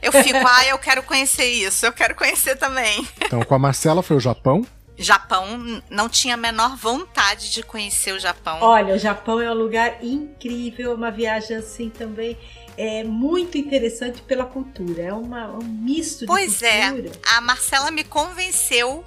eu 0.04 0.12
fico, 0.12 0.40
ah, 0.46 0.66
eu 0.66 0.78
quero 0.78 1.02
conhecer 1.04 1.46
isso, 1.46 1.86
eu 1.86 1.94
quero 1.94 2.16
conhecer 2.16 2.56
também. 2.58 3.08
Então, 3.22 3.42
com 3.44 3.56
a 3.56 3.60
Marcela 3.60 4.04
foi 4.04 4.18
o 4.18 4.20
Japão. 4.20 4.66
Japão, 4.96 5.82
não 5.90 6.08
tinha 6.08 6.36
a 6.36 6.38
menor 6.38 6.76
vontade 6.76 7.52
de 7.52 7.64
conhecer 7.64 8.14
o 8.14 8.20
Japão. 8.20 8.60
Olha, 8.62 8.94
o 8.94 8.98
Japão 8.98 9.42
é 9.42 9.50
um 9.50 9.56
lugar 9.56 10.04
incrível, 10.04 10.94
uma 10.94 11.10
viagem 11.10 11.58
assim 11.58 11.90
também 11.90 12.38
é 12.78 13.04
muito 13.04 13.58
interessante 13.58 14.22
pela 14.22 14.46
cultura. 14.46 15.02
É 15.02 15.14
uma, 15.14 15.48
um 15.52 15.64
misto 15.64 16.26
pois 16.26 16.60
de 16.60 16.66
é. 16.66 16.90
cultura. 16.90 17.12
Pois 17.12 17.34
é, 17.34 17.38
a 17.38 17.42
Marcela 17.42 17.92
me 17.92 18.04
convenceu 18.04 19.04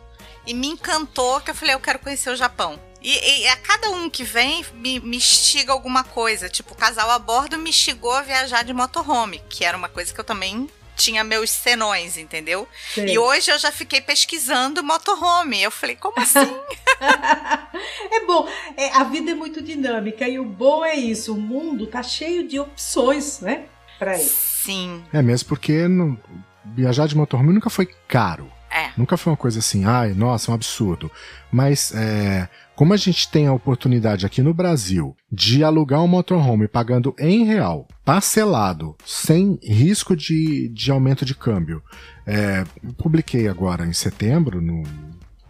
e 0.47 0.55
me 0.55 0.69
encantou 0.69 1.41
que 1.41 1.51
eu 1.51 1.55
falei, 1.55 1.75
eu 1.75 1.81
quero 1.81 1.99
conhecer 1.99 2.31
o 2.31 2.37
Japão. 2.37 2.79
E, 3.03 3.43
e, 3.43 3.49
a 3.49 3.57
cada 3.57 3.91
um 3.91 4.11
que 4.11 4.25
vem 4.25 4.65
me, 4.75 4.99
me 5.01 5.17
instiga 5.17 5.73
alguma 5.73 6.03
coisa. 6.03 6.49
Tipo, 6.49 6.75
o 6.75 6.77
casal 6.77 7.11
a 7.11 7.19
bordo 7.19 7.59
me 7.59 7.71
instigou 7.71 8.13
a 8.13 8.23
viajar 8.23 8.65
de 8.65 8.73
motorhome, 8.73 9.41
que 9.49 9.65
era 9.65 9.77
uma 9.77 9.89
coisa 9.89 10.13
que 10.13 10.19
eu 10.19 10.25
também 10.25 10.69
tinha 10.97 11.23
meus 11.23 11.51
senões, 11.51 12.17
entendeu? 12.17 12.67
Sim. 12.95 13.07
E 13.07 13.19
hoje 13.19 13.51
eu 13.51 13.59
já 13.59 13.71
fiquei 13.71 14.01
pesquisando 14.01 14.83
motorhome. 14.83 15.63
Eu 15.63 15.71
falei, 15.71 15.95
como 15.97 16.19
assim? 16.19 16.41
é 18.11 18.27
bom, 18.27 18.49
é, 18.77 18.91
a 18.97 19.05
vida 19.05 19.31
é 19.31 19.35
muito 19.35 19.63
dinâmica 19.63 20.27
e 20.29 20.39
o 20.39 20.45
bom 20.45 20.85
é 20.85 20.95
isso, 20.95 21.35
o 21.35 21.41
mundo 21.41 21.87
tá 21.87 22.03
cheio 22.03 22.47
de 22.49 22.59
opções, 22.59 23.41
né? 23.41 23.65
Pra 23.99 24.17
isso. 24.17 24.37
Sim. 24.65 25.05
É 25.13 25.23
mesmo 25.23 25.49
porque 25.49 25.87
no, 25.87 26.19
viajar 26.65 27.07
de 27.07 27.17
motorhome 27.17 27.53
nunca 27.53 27.71
foi 27.71 27.87
caro. 28.09 28.51
É. 28.71 28.91
Nunca 28.97 29.17
foi 29.17 29.33
uma 29.33 29.37
coisa 29.37 29.61
assim, 29.61 29.85
ai, 29.85 30.13
nossa, 30.13 30.51
um 30.51 30.55
absurdo. 30.55 31.11
Mas 31.51 31.93
é, 31.95 32.49
como 32.77 32.93
a 32.93 32.97
gente 32.97 33.31
tem 33.31 33.47
a 33.47 33.55
oportunidade 33.55 34.27
aqui 34.27 34.43
no 34.43 34.53
Brasil 34.53 35.17
de 35.33 35.65
alugar 35.65 36.03
um 36.03 36.07
motorhome 36.07 36.69
pagando 36.69 37.15
em 37.19 37.45
real, 37.45 37.89
parcelado, 38.05 38.95
sem 39.05 39.59
risco 39.63 40.15
de, 40.15 40.69
de 40.69 40.91
aumento 40.91 41.25
de 41.25 41.35
câmbio, 41.35 41.83
é, 42.27 42.65
publiquei 42.99 43.49
agora 43.49 43.87
em 43.87 43.95
setembro, 43.95 44.61
no 44.61 44.83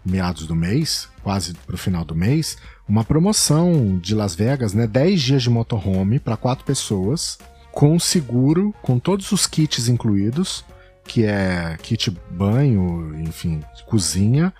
meados 0.04 0.46
do 0.46 0.54
mês, 0.54 1.08
quase 1.24 1.52
pro 1.66 1.76
final 1.76 2.04
do 2.04 2.14
mês, 2.14 2.56
uma 2.88 3.02
promoção 3.02 3.98
de 3.98 4.14
Las 4.14 4.36
Vegas, 4.36 4.72
né? 4.72 4.86
10 4.86 5.20
dias 5.20 5.42
de 5.42 5.50
motorhome 5.50 6.20
para 6.20 6.36
quatro 6.36 6.64
pessoas, 6.64 7.38
com 7.72 7.98
seguro, 7.98 8.72
com 8.82 9.00
todos 9.00 9.32
os 9.32 9.48
kits 9.48 9.88
incluídos, 9.88 10.64
que 11.04 11.24
é 11.24 11.76
kit 11.82 12.08
banho, 12.30 13.18
enfim, 13.20 13.62
cozinha, 13.86 14.54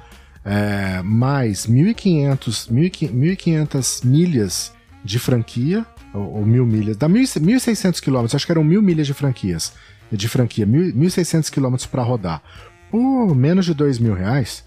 é, 0.46 1.02
mais 1.02 1.66
1.500, 1.66 2.70
1.500 2.70 4.04
milhas 4.04 4.72
de 5.04 5.18
franquia, 5.18 5.84
ou, 6.14 6.36
ou 6.36 6.46
mil 6.46 6.64
milhas, 6.64 6.96
dá 6.96 7.08
1.600 7.08 8.00
quilômetros, 8.00 8.34
acho 8.34 8.46
que 8.46 8.52
eram 8.52 8.62
mil 8.62 8.80
milhas 8.80 9.08
de 9.08 9.12
franquias, 9.12 9.72
de 10.10 10.28
franquia, 10.28 10.64
1.600 10.64 11.50
quilômetros 11.50 11.86
para 11.86 12.02
rodar, 12.02 12.40
por 12.90 13.34
menos 13.34 13.64
de 13.64 13.74
dois 13.74 13.98
mil 13.98 14.14
reais, 14.14 14.64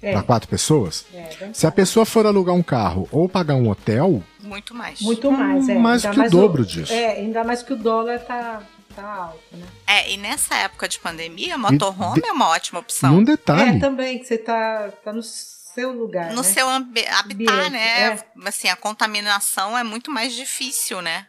é. 0.00 0.12
para 0.12 0.22
quatro 0.22 0.48
pessoas. 0.48 1.04
É, 1.12 1.50
Se 1.52 1.66
a 1.66 1.72
pessoa 1.72 2.06
for 2.06 2.24
alugar 2.24 2.54
um 2.54 2.62
carro 2.62 3.08
ou 3.10 3.28
pagar 3.28 3.56
um 3.56 3.68
hotel, 3.68 4.22
muito 4.42 4.74
mais. 4.74 5.00
Muito 5.00 5.30
mais, 5.30 5.68
é. 5.68 5.74
Mais 5.78 6.04
ainda 6.04 6.14
que 6.14 6.18
mais 6.20 6.32
o 6.32 6.36
dobro 6.36 6.62
o, 6.62 6.66
disso. 6.66 6.92
É, 6.92 7.18
ainda 7.18 7.42
mais 7.42 7.62
que 7.62 7.72
o 7.72 7.76
dólar 7.76 8.20
tá 8.20 8.62
tá 8.94 9.02
alto, 9.04 9.56
né? 9.56 9.66
É, 9.86 10.12
e 10.12 10.16
nessa 10.16 10.54
época 10.56 10.88
de 10.88 10.98
pandemia, 10.98 11.56
motorhome 11.56 12.20
de... 12.20 12.28
é 12.28 12.32
uma 12.32 12.48
ótima 12.48 12.80
opção. 12.80 13.16
Um 13.16 13.24
detalhe. 13.24 13.76
É, 13.76 13.80
também, 13.80 14.18
que 14.18 14.24
você 14.24 14.38
tá, 14.38 14.90
tá 15.04 15.12
no 15.12 15.22
seu 15.22 15.92
lugar. 15.92 16.30
No 16.30 16.42
né? 16.42 16.42
seu 16.42 16.68
habitat, 16.68 17.70
né? 17.70 18.14
É. 18.14 18.24
Assim, 18.46 18.68
a 18.68 18.76
contaminação 18.76 19.76
é 19.76 19.84
muito 19.84 20.10
mais 20.10 20.32
difícil, 20.34 21.00
né? 21.00 21.26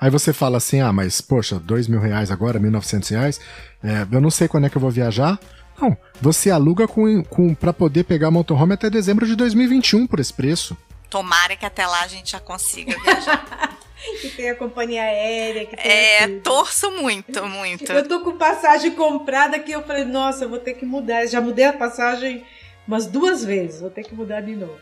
Aí 0.00 0.10
você 0.10 0.32
fala 0.32 0.56
assim, 0.56 0.80
ah, 0.80 0.92
mas 0.92 1.20
poxa, 1.20 1.60
dois 1.60 1.86
mil 1.86 2.00
reais 2.00 2.30
agora, 2.30 2.58
mil 2.58 2.72
novecentos 2.72 3.08
reais, 3.10 3.40
é, 3.84 4.06
eu 4.10 4.20
não 4.20 4.30
sei 4.30 4.48
quando 4.48 4.66
é 4.66 4.68
que 4.68 4.76
eu 4.76 4.80
vou 4.80 4.90
viajar. 4.90 5.38
Não, 5.80 5.96
você 6.20 6.50
aluga 6.50 6.88
com, 6.88 7.22
com, 7.24 7.54
para 7.54 7.72
poder 7.72 8.04
pegar 8.04 8.30
motorhome 8.30 8.74
até 8.74 8.90
dezembro 8.90 9.26
de 9.26 9.36
2021 9.36 10.06
por 10.06 10.18
esse 10.18 10.32
preço. 10.32 10.76
Tomara 11.08 11.56
que 11.56 11.64
até 11.64 11.86
lá 11.86 12.02
a 12.02 12.08
gente 12.08 12.32
já 12.32 12.40
consiga 12.40 12.96
viajar. 13.00 13.78
que 14.20 14.28
tem 14.30 14.50
a 14.50 14.54
companhia 14.54 15.02
aérea. 15.02 15.66
Que 15.66 15.76
é, 15.76 16.28
tudo. 16.28 16.40
torço 16.40 16.90
muito, 16.90 17.44
muito. 17.46 17.90
Eu 17.92 18.06
tô 18.06 18.20
com 18.20 18.36
passagem 18.36 18.92
comprada 18.92 19.58
que 19.58 19.72
eu 19.72 19.82
falei, 19.82 20.04
nossa, 20.04 20.44
eu 20.44 20.48
vou 20.48 20.58
ter 20.58 20.74
que 20.74 20.84
mudar. 20.84 21.22
Eu 21.22 21.28
já 21.28 21.40
mudei 21.40 21.64
a 21.64 21.72
passagem 21.72 22.44
umas 22.86 23.06
duas 23.06 23.44
vezes, 23.44 23.80
vou 23.80 23.90
ter 23.90 24.02
que 24.02 24.14
mudar 24.14 24.40
de 24.40 24.54
novo. 24.54 24.78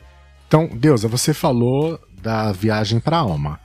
Então, 0.46 0.66
Deusa, 0.66 1.06
você 1.06 1.32
falou 1.32 2.00
da 2.20 2.52
viagem 2.52 2.98
para 2.98 3.18
Alma. 3.18 3.60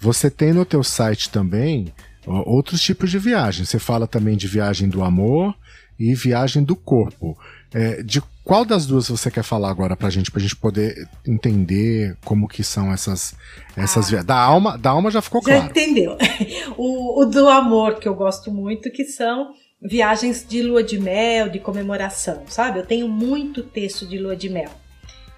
Você 0.00 0.30
tem 0.30 0.52
no 0.52 0.64
teu 0.64 0.82
site 0.82 1.30
também 1.30 1.92
outros 2.26 2.80
tipos 2.80 3.10
de 3.10 3.18
viagem. 3.18 3.64
Você 3.64 3.78
fala 3.78 4.06
também 4.06 4.36
de 4.36 4.46
viagem 4.46 4.88
do 4.88 5.02
amor 5.02 5.54
e 5.98 6.14
viagem 6.14 6.62
do 6.62 6.76
corpo. 6.76 7.36
É, 7.72 8.02
de 8.02 8.22
qual 8.48 8.64
das 8.64 8.86
duas 8.86 9.10
você 9.10 9.30
quer 9.30 9.42
falar 9.42 9.68
agora 9.68 9.94
pra 9.94 10.08
gente, 10.08 10.30
pra 10.30 10.40
gente 10.40 10.56
poder 10.56 11.06
entender 11.26 12.16
como 12.24 12.48
que 12.48 12.64
são 12.64 12.90
essas, 12.90 13.34
essas 13.76 14.10
ah. 14.14 14.22
Da 14.22 14.36
alma, 14.36 14.78
da 14.78 14.88
alma 14.88 15.10
já 15.10 15.20
ficou 15.20 15.42
já 15.42 15.48
claro. 15.48 15.64
Já 15.64 15.70
entendeu. 15.70 16.16
O, 16.74 17.20
o 17.20 17.26
do 17.26 17.46
amor, 17.46 17.96
que 17.96 18.08
eu 18.08 18.14
gosto 18.14 18.50
muito, 18.50 18.90
que 18.90 19.04
são 19.04 19.52
viagens 19.82 20.46
de 20.48 20.62
lua 20.62 20.82
de 20.82 20.98
mel, 20.98 21.50
de 21.50 21.58
comemoração, 21.58 22.44
sabe? 22.46 22.78
Eu 22.78 22.86
tenho 22.86 23.06
muito 23.06 23.62
texto 23.62 24.06
de 24.06 24.16
lua 24.16 24.34
de 24.34 24.48
mel. 24.48 24.70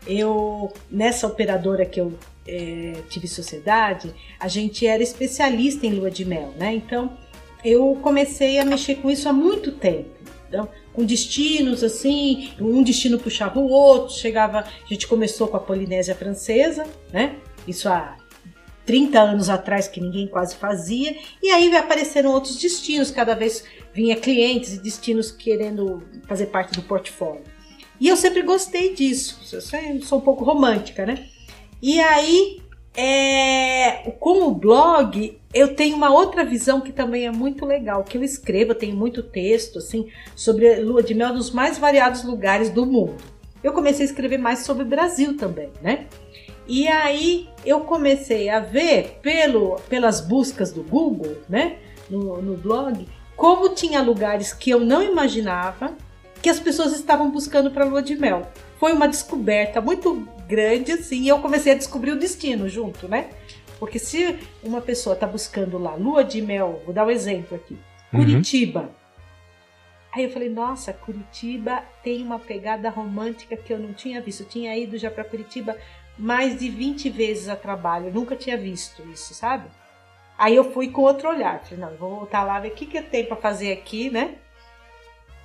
Eu, 0.06 0.72
nessa 0.88 1.26
operadora 1.26 1.84
que 1.84 2.00
eu 2.00 2.16
é, 2.46 2.92
tive 3.08 3.26
sociedade, 3.26 4.14
a 4.38 4.46
gente 4.46 4.86
era 4.86 5.02
especialista 5.02 5.84
em 5.84 5.94
lua 5.94 6.12
de 6.12 6.24
mel, 6.24 6.54
né? 6.56 6.74
Então, 6.74 7.18
eu 7.64 7.98
comecei 8.02 8.60
a 8.60 8.64
mexer 8.64 8.96
com 8.96 9.10
isso 9.10 9.28
há 9.28 9.32
muito 9.32 9.72
tempo. 9.72 10.10
Então, 10.48 10.68
com 10.92 11.04
destinos 11.04 11.82
assim, 11.84 12.50
um 12.60 12.82
destino 12.82 13.18
puxava 13.18 13.58
o 13.58 13.68
outro, 13.68 14.14
chegava, 14.14 14.60
a 14.60 14.88
gente 14.88 15.06
começou 15.06 15.48
com 15.48 15.56
a 15.56 15.60
Polinésia 15.60 16.14
Francesa, 16.14 16.86
né? 17.12 17.36
Isso 17.66 17.88
há 17.88 18.16
30 18.86 19.20
anos 19.20 19.48
atrás 19.48 19.86
que 19.86 20.00
ninguém 20.00 20.26
quase 20.26 20.56
fazia, 20.56 21.16
e 21.42 21.48
aí 21.50 21.74
apareceram 21.76 22.32
outros 22.32 22.56
destinos, 22.56 23.10
cada 23.10 23.34
vez 23.34 23.64
vinha 23.94 24.16
clientes 24.16 24.74
e 24.74 24.78
destinos 24.78 25.30
querendo 25.30 26.02
fazer 26.26 26.46
parte 26.46 26.74
do 26.74 26.82
portfólio. 26.82 27.44
E 28.00 28.08
eu 28.08 28.16
sempre 28.16 28.42
gostei 28.42 28.94
disso, 28.94 29.38
eu 29.52 30.02
sou 30.02 30.18
um 30.18 30.22
pouco 30.22 30.42
romântica, 30.42 31.04
né? 31.06 31.28
E 31.82 32.00
aí, 32.00 32.60
é, 32.96 34.10
com 34.18 34.48
o 34.48 34.54
blog, 34.54 35.38
eu 35.54 35.74
tenho 35.74 35.96
uma 35.96 36.10
outra 36.10 36.44
visão 36.44 36.80
que 36.80 36.92
também 36.92 37.26
é 37.26 37.30
muito 37.30 37.64
legal, 37.64 38.04
que 38.04 38.18
eu 38.18 38.24
escrevo, 38.24 38.72
eu 38.72 38.78
tenho 38.78 38.96
muito 38.96 39.22
texto 39.22 39.78
assim 39.78 40.08
sobre 40.34 40.76
lua 40.76 41.02
de 41.02 41.14
mel 41.14 41.32
nos 41.32 41.50
mais 41.50 41.78
variados 41.78 42.24
lugares 42.24 42.70
do 42.70 42.84
mundo. 42.84 43.16
Eu 43.62 43.72
comecei 43.72 44.06
a 44.06 44.08
escrever 44.08 44.38
mais 44.38 44.60
sobre 44.60 44.82
o 44.82 44.86
Brasil 44.86 45.36
também, 45.36 45.70
né? 45.82 46.06
E 46.66 46.86
aí 46.88 47.48
eu 47.64 47.80
comecei 47.80 48.48
a 48.48 48.60
ver 48.60 49.18
pelo, 49.20 49.76
pelas 49.88 50.20
buscas 50.20 50.72
do 50.72 50.82
Google, 50.82 51.38
né, 51.48 51.76
no, 52.08 52.40
no 52.40 52.56
blog, 52.56 53.06
como 53.36 53.70
tinha 53.70 54.00
lugares 54.00 54.52
que 54.52 54.70
eu 54.70 54.78
não 54.78 55.02
imaginava 55.02 55.94
que 56.40 56.48
as 56.48 56.60
pessoas 56.60 56.92
estavam 56.92 57.30
buscando 57.30 57.70
para 57.70 57.84
lua 57.84 58.02
de 58.02 58.14
mel. 58.16 58.46
Foi 58.78 58.92
uma 58.92 59.08
descoberta 59.08 59.80
muito 59.80 60.26
grande 60.50 60.92
assim, 60.92 61.22
e 61.22 61.28
eu 61.28 61.38
comecei 61.38 61.72
a 61.72 61.76
descobrir 61.76 62.10
o 62.10 62.18
destino 62.18 62.68
junto, 62.68 63.06
né? 63.06 63.30
Porque 63.78 63.98
se 63.98 64.38
uma 64.62 64.80
pessoa 64.80 65.14
está 65.14 65.26
buscando 65.26 65.78
lá 65.78 65.94
lua 65.94 66.24
de 66.24 66.42
mel, 66.42 66.82
vou 66.84 66.92
dar 66.92 67.06
um 67.06 67.10
exemplo 67.10 67.56
aqui, 67.56 67.78
uhum. 68.12 68.20
Curitiba. 68.20 68.80
Uhum. 68.80 69.00
Aí 70.12 70.24
eu 70.24 70.30
falei, 70.30 70.50
nossa, 70.50 70.92
Curitiba 70.92 71.84
tem 72.02 72.20
uma 72.22 72.38
pegada 72.38 72.90
romântica 72.90 73.56
que 73.56 73.72
eu 73.72 73.78
não 73.78 73.92
tinha 73.92 74.20
visto. 74.20 74.40
Eu 74.40 74.48
tinha 74.48 74.76
ido 74.76 74.98
já 74.98 75.08
para 75.08 75.22
Curitiba 75.22 75.76
mais 76.18 76.58
de 76.58 76.68
20 76.68 77.08
vezes 77.10 77.48
a 77.48 77.56
trabalho, 77.56 78.08
eu 78.08 78.12
nunca 78.12 78.36
tinha 78.36 78.56
visto 78.56 79.02
isso, 79.08 79.32
sabe? 79.32 79.70
Aí 80.36 80.54
eu 80.56 80.72
fui 80.72 80.88
com 80.88 81.02
outro 81.02 81.28
olhar, 81.28 81.60
falei, 81.60 81.78
não, 81.78 81.96
vou 81.96 82.16
voltar 82.16 82.42
lá 82.44 82.60
ver 82.60 82.68
o 82.68 82.74
que, 82.74 82.86
que 82.86 82.98
eu 82.98 83.02
tenho 83.04 83.26
para 83.26 83.36
fazer 83.36 83.72
aqui, 83.72 84.10
né? 84.10 84.34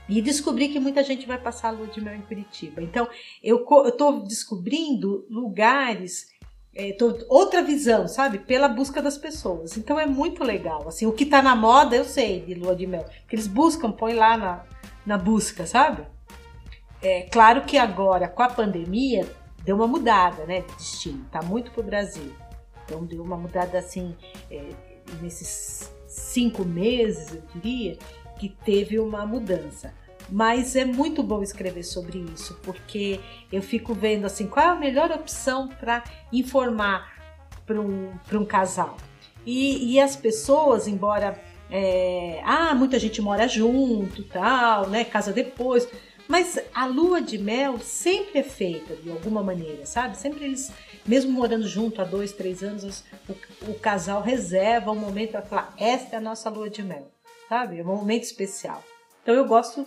E 0.08 0.22
descobri 0.22 0.70
que 0.70 0.80
muita 0.80 1.04
gente 1.04 1.26
vai 1.26 1.38
passar 1.38 1.70
a 1.70 1.72
lua 1.72 1.88
de 1.88 2.00
mel 2.00 2.16
em 2.16 2.22
Curitiba. 2.22 2.82
Então, 2.82 3.08
eu 3.44 3.66
estou 3.88 4.24
descobrindo 4.24 5.26
lugares 5.30 6.36
é, 6.76 6.92
tô, 6.92 7.18
outra 7.30 7.64
visão, 7.64 8.06
sabe? 8.06 8.40
Pela 8.40 8.68
busca 8.68 9.02
das 9.02 9.18
pessoas. 9.18 9.78
Então 9.78 9.98
é 9.98 10.06
muito 10.06 10.44
legal. 10.44 10.86
Assim, 10.88 11.06
o 11.06 11.14
que 11.14 11.26
tá 11.26 11.42
na 11.42 11.56
moda 11.56 11.96
eu 11.96 12.04
sei 12.04 12.42
de 12.42 12.54
lua 12.54 12.76
de 12.76 12.86
mel. 12.86 13.06
Que 13.30 13.36
eles 13.36 13.48
buscam, 13.48 13.92
põe 13.92 14.14
lá 14.14 14.36
na, 14.38 14.64
na 15.06 15.18
busca, 15.18 15.66
sabe? 15.66 16.06
É 17.02 17.22
claro 17.24 17.62
que 17.62 17.78
agora, 17.78 18.28
com 18.28 18.44
a 18.44 18.50
pandemia, 18.50 19.26
deu 19.64 19.78
uma 19.78 19.88
mudada, 19.88 20.46
né? 20.46 20.62
De 20.62 20.76
destino. 20.76 21.26
Tá 21.32 21.42
muito 21.42 21.72
pro 21.72 21.82
Brasil. 21.82 22.34
Então 22.84 23.06
deu 23.06 23.24
uma 23.24 23.38
mudada 23.38 23.80
assim, 23.80 24.14
é, 24.52 24.70
nesses 25.22 25.90
cinco 26.08 26.66
meses, 26.66 27.34
eu 27.34 27.42
diria, 27.54 27.98
que 28.40 28.50
teve 28.50 29.00
uma 29.00 29.26
mudança. 29.26 29.94
Mas 30.30 30.76
é 30.76 30.86
muito 30.86 31.22
bom 31.22 31.44
escrever 31.44 31.84
sobre 31.84 32.26
isso, 32.34 32.60
porque 32.64 33.20
eu 33.52 33.62
fico 33.62 33.94
vendo 33.94 34.26
assim 34.26 34.48
qual 34.48 34.66
é 34.66 34.70
a 34.70 34.76
melhor 34.76 35.12
opção 35.12 35.68
para 35.68 36.04
informar 36.32 37.14
para 37.66 37.80
um, 37.80 38.12
um 38.34 38.46
casal. 38.46 38.98
E, 39.46 39.94
e 39.94 40.00
as 40.00 40.16
pessoas, 40.16 40.88
embora 40.88 41.40
é, 41.70 42.42
ah, 42.44 42.74
muita 42.74 43.00
gente 43.00 43.22
mora 43.22 43.48
junto, 43.48 44.24
tal, 44.24 44.90
né? 44.90 45.04
Casa 45.04 45.32
depois. 45.32 45.88
Mas 46.28 46.60
a 46.74 46.88
lua 46.88 47.22
de 47.22 47.38
mel 47.38 47.78
sempre 47.80 48.40
é 48.40 48.44
feita 48.44 48.96
de 48.96 49.12
alguma 49.12 49.44
maneira, 49.44 49.86
sabe? 49.86 50.18
Sempre 50.18 50.46
eles, 50.46 50.72
mesmo 51.06 51.32
morando 51.32 51.68
junto 51.68 52.02
há 52.02 52.04
dois, 52.04 52.32
três 52.32 52.64
anos, 52.64 53.04
o, 53.30 53.72
o 53.72 53.80
casal 53.80 54.22
reserva 54.22 54.92
um 54.92 54.96
momento 54.96 55.32
para 55.32 55.44
falar: 55.44 55.74
esta 55.78 56.16
é 56.16 56.18
a 56.18 56.22
nossa 56.22 56.50
lua 56.50 56.70
de 56.70 56.82
mel, 56.82 57.12
sabe? 57.50 57.80
É 57.80 57.84
um 57.84 57.88
momento 57.88 58.24
especial. 58.24 58.84
Então 59.22 59.34
eu 59.34 59.46
gosto 59.46 59.86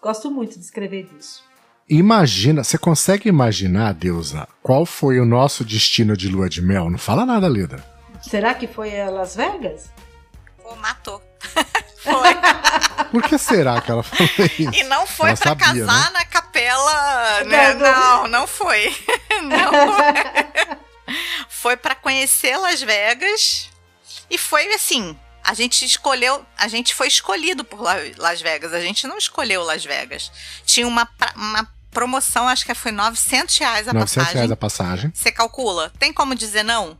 Gosto 0.00 0.30
muito 0.30 0.58
de 0.58 0.64
escrever 0.64 1.06
disso. 1.06 1.42
Imagina, 1.88 2.62
você 2.62 2.78
consegue 2.78 3.28
imaginar, 3.28 3.94
Deusa, 3.94 4.46
qual 4.62 4.86
foi 4.86 5.18
o 5.18 5.24
nosso 5.24 5.64
destino 5.64 6.16
de 6.16 6.28
lua 6.28 6.48
de 6.48 6.62
mel? 6.62 6.90
Não 6.90 6.98
fala 6.98 7.26
nada, 7.26 7.48
Lida. 7.48 7.82
Será 8.22 8.54
que 8.54 8.66
foi 8.66 9.00
a 9.00 9.10
Las 9.10 9.34
Vegas? 9.34 9.90
Pô, 10.62 10.76
matou. 10.76 11.22
foi. 11.98 12.34
Por 13.10 13.22
que 13.22 13.38
será 13.38 13.80
que 13.80 13.90
ela 13.90 14.02
falou 14.02 14.30
isso? 14.58 14.74
E 14.74 14.82
não 14.84 15.06
foi 15.06 15.30
ela 15.30 15.36
pra 15.36 15.56
sabia, 15.56 15.86
casar 15.86 16.12
né? 16.12 16.18
na 16.18 16.24
capela, 16.26 17.44
né? 17.44 17.74
Não, 17.74 18.28
não 18.28 18.46
foi. 18.46 18.94
Não 19.42 19.72
foi. 19.72 20.78
foi 21.48 21.76
para 21.78 21.94
conhecer 21.94 22.56
Las 22.58 22.82
Vegas. 22.82 23.70
E 24.30 24.36
foi 24.36 24.66
assim, 24.74 25.16
A 25.48 25.54
gente 25.54 25.82
escolheu, 25.82 26.44
a 26.58 26.68
gente 26.68 26.94
foi 26.94 27.08
escolhido 27.08 27.64
por 27.64 27.80
Las 28.18 28.42
Vegas, 28.42 28.74
a 28.74 28.80
gente 28.80 29.06
não 29.06 29.16
escolheu 29.16 29.62
Las 29.62 29.82
Vegas. 29.82 30.30
Tinha 30.66 30.86
uma, 30.86 31.08
uma 31.34 31.66
promoção, 31.90 32.46
acho 32.46 32.66
que 32.66 32.74
foi 32.74 32.92
900 32.92 33.56
reais 33.56 33.88
a 33.88 33.94
900 33.94 34.14
passagem. 34.14 34.34
reais 34.34 34.50
a 34.50 34.56
passagem. 34.56 35.12
Você 35.14 35.32
calcula? 35.32 35.90
Tem 35.98 36.12
como 36.12 36.34
dizer 36.34 36.62
não? 36.62 36.98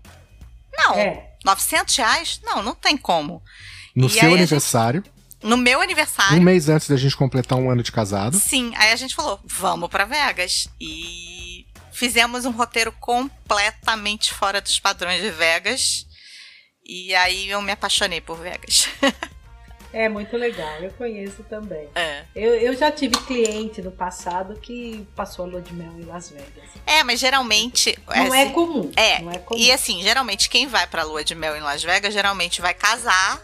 Não. 0.75 0.95
É. 0.95 1.29
900 1.45 1.95
reais? 1.97 2.41
Não, 2.43 2.63
não 2.63 2.75
tem 2.75 2.97
como. 2.97 3.43
No 3.95 4.07
e 4.07 4.11
seu 4.11 4.33
aniversário. 4.33 5.05
Gente, 5.05 5.19
no 5.43 5.59
meu 5.59 5.83
aniversário. 5.83 6.39
Um 6.39 6.43
mês 6.43 6.71
antes 6.71 6.89
da 6.89 6.97
gente 6.97 7.19
completar 7.19 7.59
um 7.59 7.71
ano 7.71 7.83
de 7.83 7.93
casado. 7.93 8.39
Sim, 8.39 8.73
aí 8.77 8.93
a 8.93 8.97
gente 8.97 9.15
falou, 9.15 9.39
vamos 9.45 9.91
para 9.91 10.07
Vegas. 10.07 10.71
E 10.81 11.67
fizemos 11.93 12.47
um 12.47 12.51
roteiro 12.51 12.93
completamente 12.93 14.33
fora 14.33 14.59
dos 14.63 14.81
padrões 14.81 15.21
de 15.21 15.31
Vegas. 15.33 16.08
E 16.89 17.15
aí 17.15 17.51
eu 17.51 17.61
me 17.61 17.71
apaixonei 17.71 18.19
por 18.19 18.39
Vegas. 18.39 18.89
é 19.93 20.09
muito 20.09 20.35
legal, 20.39 20.81
eu 20.81 20.91
conheço 20.93 21.43
também. 21.43 21.87
É. 21.95 22.25
Eu, 22.35 22.55
eu 22.55 22.75
já 22.75 22.91
tive 22.91 23.15
cliente 23.27 23.83
no 23.83 23.93
passado 23.93 24.59
que 24.59 25.07
passou 25.15 25.45
a 25.45 25.49
lua 25.49 25.61
de 25.61 25.75
mel 25.75 25.93
em 25.99 26.07
Las 26.07 26.31
Vegas. 26.31 26.71
É, 26.87 27.05
mas 27.05 27.21
geralmente. 27.21 27.97
Não 28.07 28.15
é, 28.15 28.21
assim, 28.21 28.39
é 28.39 28.51
comum. 28.53 28.91
É. 28.97 29.21
Não 29.21 29.31
é 29.31 29.39
comum. 29.39 29.61
E 29.61 29.71
assim, 29.71 30.03
geralmente 30.03 30.49
quem 30.49 30.67
vai 30.67 30.87
pra 30.87 31.03
lua 31.03 31.23
de 31.23 31.35
mel 31.35 31.55
em 31.55 31.61
Las 31.61 31.83
Vegas 31.83 32.15
geralmente 32.15 32.63
vai 32.63 32.73
casar 32.73 33.39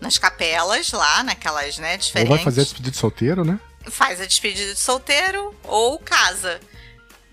nas 0.00 0.16
capelas 0.16 0.90
lá, 0.90 1.22
naquelas, 1.22 1.76
né, 1.76 1.98
diferentes. 1.98 2.30
Ou 2.30 2.36
vai 2.36 2.44
fazer 2.44 2.62
a 2.62 2.64
despedida 2.64 2.90
de 2.90 2.96
solteiro, 2.96 3.44
né? 3.44 3.60
Faz 3.90 4.22
a 4.22 4.24
despedida 4.24 4.72
de 4.72 4.80
solteiro 4.80 5.54
ou 5.64 5.98
casa. 5.98 6.60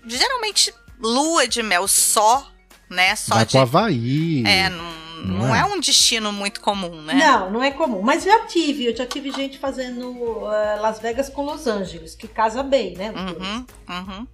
Geralmente 0.06 0.74
lua 1.00 1.48
de 1.48 1.62
mel 1.62 1.88
só, 1.88 2.50
né? 2.90 3.16
Só 3.16 3.34
vai 3.34 3.46
de. 3.46 3.52
Pro 3.52 3.60
Havaí. 3.60 4.44
É, 4.46 4.68
não 4.68 5.03
não, 5.24 5.46
não 5.46 5.54
é. 5.54 5.60
é. 5.60 5.64
um 5.64 5.80
destino 5.80 6.32
muito 6.32 6.60
comum, 6.60 7.02
né? 7.02 7.14
Não, 7.14 7.50
não 7.50 7.62
é 7.62 7.70
comum. 7.70 8.02
Mas 8.02 8.24
já 8.24 8.46
tive, 8.46 8.86
eu 8.86 8.96
já 8.96 9.06
tive 9.06 9.30
gente 9.30 9.58
fazendo 9.58 10.10
uh, 10.10 10.80
Las 10.80 11.00
Vegas 11.00 11.28
com 11.28 11.42
Los 11.42 11.66
Angeles, 11.66 12.14
que 12.14 12.28
casa 12.28 12.62
bem, 12.62 12.94
né? 12.94 13.12
Uhum, 13.12 13.66
uhum. 13.88 14.26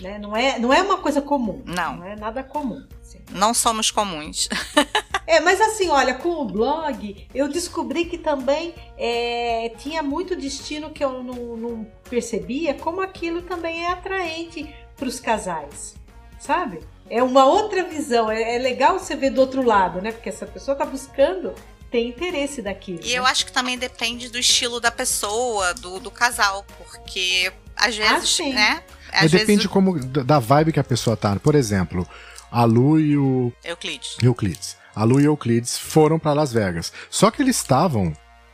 Né? 0.00 0.18
Não, 0.18 0.36
é, 0.36 0.58
não 0.58 0.72
é 0.72 0.82
uma 0.82 0.98
coisa 0.98 1.22
comum. 1.22 1.62
Não. 1.64 1.96
Não 1.96 2.04
é 2.06 2.16
nada 2.16 2.42
comum. 2.42 2.84
Assim. 3.00 3.20
Não 3.30 3.54
somos 3.54 3.90
comuns. 3.90 4.48
é, 5.26 5.40
mas 5.40 5.60
assim, 5.60 5.88
olha, 5.88 6.14
com 6.14 6.30
o 6.30 6.44
blog, 6.44 7.26
eu 7.34 7.48
descobri 7.48 8.04
que 8.04 8.18
também 8.18 8.74
é, 8.98 9.72
tinha 9.78 10.02
muito 10.02 10.36
destino 10.36 10.90
que 10.90 11.04
eu 11.04 11.22
não, 11.22 11.56
não 11.56 11.86
percebia, 12.08 12.74
como 12.74 13.00
aquilo 13.00 13.42
também 13.42 13.84
é 13.84 13.90
atraente 13.90 14.74
para 14.96 15.08
os 15.08 15.20
casais, 15.20 15.94
sabe? 16.38 16.80
É 17.08 17.22
uma 17.22 17.44
outra 17.44 17.84
visão. 17.84 18.30
É, 18.30 18.56
é, 18.56 18.58
legal 18.58 18.98
você 18.98 19.14
ver 19.14 19.30
do 19.30 19.40
outro 19.40 19.62
lado, 19.62 20.00
né? 20.00 20.12
Porque 20.12 20.28
essa 20.28 20.46
pessoa 20.46 20.76
tá 20.76 20.84
buscando 20.84 21.54
tem 21.90 22.08
interesse 22.08 22.60
daquilo. 22.60 22.98
E 23.04 23.12
né? 23.12 23.18
eu 23.18 23.24
acho 23.24 23.46
que 23.46 23.52
também 23.52 23.78
depende 23.78 24.28
do 24.28 24.36
estilo 24.36 24.80
da 24.80 24.90
pessoa, 24.90 25.72
do, 25.74 26.00
do 26.00 26.10
casal, 26.10 26.66
porque 26.76 27.52
às 27.76 27.96
ah, 28.00 28.14
vezes, 28.14 28.40
ah, 28.40 28.44
né? 28.48 28.82
Às 29.12 29.32
é, 29.32 29.38
depende 29.38 29.68
como 29.68 29.96
da 30.04 30.40
vibe 30.40 30.72
que 30.72 30.80
a 30.80 30.84
pessoa 30.84 31.16
tá. 31.16 31.36
Por 31.36 31.54
exemplo, 31.54 32.08
a 32.50 32.64
Lu 32.64 32.98
e 32.98 33.16
o 33.16 33.52
Euclides. 33.64 34.16
Euclides. 34.20 34.76
A 34.94 35.04
Lu 35.04 35.20
e 35.20 35.28
o 35.28 35.32
Euclides 35.32 35.78
foram 35.78 36.18
para 36.18 36.32
Las 36.32 36.52
Vegas. 36.52 36.92
Só 37.08 37.30
que 37.30 37.40
eles 37.40 37.56
estavam, 37.56 38.12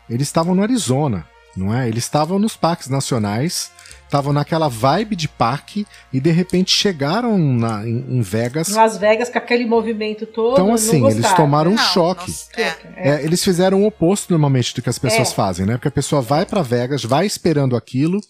eles 0.08 0.28
estavam 0.28 0.54
no 0.54 0.62
Arizona, 0.62 1.26
não 1.56 1.74
é? 1.74 1.88
Eles 1.88 2.04
estavam 2.04 2.38
nos 2.38 2.56
parques 2.56 2.88
nacionais 2.88 3.72
estavam 4.10 4.32
naquela 4.32 4.68
vibe 4.68 5.14
de 5.14 5.28
parque 5.28 5.86
e 6.12 6.20
de 6.20 6.32
repente 6.32 6.72
chegaram 6.72 7.38
na, 7.38 7.86
em, 7.86 8.04
em 8.08 8.20
Vegas. 8.20 8.68
Las 8.68 8.98
Vegas 8.98 9.30
com 9.30 9.38
aquele 9.38 9.64
movimento 9.64 10.26
todo. 10.26 10.54
Então, 10.54 10.74
assim, 10.74 11.06
eles 11.06 11.32
tomaram 11.34 11.70
um 11.70 11.76
não, 11.76 11.84
choque. 11.84 12.34
Não, 12.58 12.64
é. 12.64 12.76
É, 12.96 13.24
eles 13.24 13.42
fizeram 13.42 13.82
o 13.82 13.86
oposto 13.86 14.30
normalmente 14.30 14.74
do 14.74 14.82
que 14.82 14.90
as 14.90 14.98
pessoas 14.98 15.30
é. 15.30 15.34
fazem, 15.34 15.64
né? 15.64 15.74
Porque 15.74 15.88
a 15.88 15.92
pessoa 15.92 16.20
vai 16.20 16.44
para 16.44 16.60
Vegas, 16.60 17.04
vai 17.04 17.24
esperando 17.24 17.76
aquilo, 17.76 18.20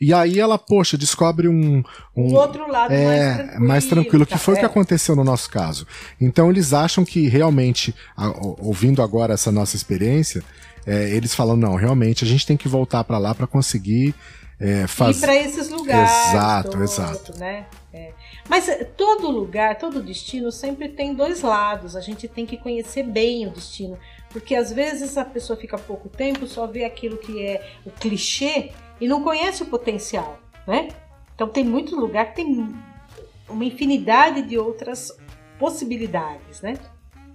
e 0.00 0.14
aí 0.14 0.40
ela, 0.40 0.58
poxa, 0.58 0.96
descobre 0.96 1.48
um. 1.48 1.84
Um, 2.16 2.32
um 2.32 2.34
outro 2.34 2.66
lado 2.66 2.92
é, 2.92 2.98
mais 2.98 3.36
tranquilo. 3.36 3.66
Mais 3.66 3.86
tranquilo, 3.86 4.26
que 4.26 4.38
foi 4.38 4.54
o 4.54 4.56
que 4.56 4.64
é. 4.64 4.66
aconteceu 4.66 5.14
no 5.14 5.22
nosso 5.22 5.50
caso. 5.50 5.86
Então, 6.18 6.50
eles 6.50 6.72
acham 6.72 7.04
que 7.04 7.28
realmente, 7.28 7.94
a, 8.16 8.32
ouvindo 8.58 9.02
agora 9.02 9.34
essa 9.34 9.52
nossa 9.52 9.76
experiência, 9.76 10.42
é, 10.86 11.10
eles 11.10 11.34
falam: 11.34 11.56
não, 11.56 11.74
realmente 11.74 12.24
a 12.24 12.26
gente 12.26 12.46
tem 12.46 12.56
que 12.56 12.68
voltar 12.68 13.04
para 13.04 13.18
lá 13.18 13.34
para 13.34 13.46
conseguir 13.46 14.14
é, 14.58 14.86
faz... 14.86 15.18
Ir 15.18 15.20
para 15.20 15.36
esses 15.36 15.68
lugares. 15.68 16.10
Exato, 16.28 16.70
todo, 16.70 16.82
exato. 16.82 17.38
Né? 17.38 17.66
É. 17.92 18.12
Mas 18.48 18.68
eh, 18.68 18.84
todo 18.84 19.30
lugar, 19.30 19.78
todo 19.78 20.02
destino 20.02 20.50
sempre 20.50 20.88
tem 20.88 21.14
dois 21.14 21.42
lados. 21.42 21.94
A 21.94 22.00
gente 22.00 22.26
tem 22.26 22.46
que 22.46 22.56
conhecer 22.56 23.02
bem 23.02 23.46
o 23.46 23.50
destino. 23.50 23.98
Porque 24.30 24.54
às 24.54 24.72
vezes 24.72 25.16
a 25.16 25.24
pessoa 25.24 25.58
fica 25.58 25.78
pouco 25.78 26.08
tempo, 26.08 26.46
só 26.46 26.66
vê 26.66 26.84
aquilo 26.84 27.18
que 27.18 27.44
é 27.44 27.74
o 27.84 27.90
clichê 27.90 28.72
e 29.00 29.06
não 29.06 29.22
conhece 29.22 29.62
o 29.62 29.66
potencial, 29.66 30.38
né? 30.66 30.88
Então 31.34 31.48
tem 31.48 31.64
muito 31.64 31.94
lugar 31.94 32.30
que 32.30 32.36
tem 32.36 32.74
uma 33.48 33.64
infinidade 33.64 34.42
de 34.42 34.58
outras 34.58 35.12
possibilidades, 35.58 36.60
né? 36.60 36.74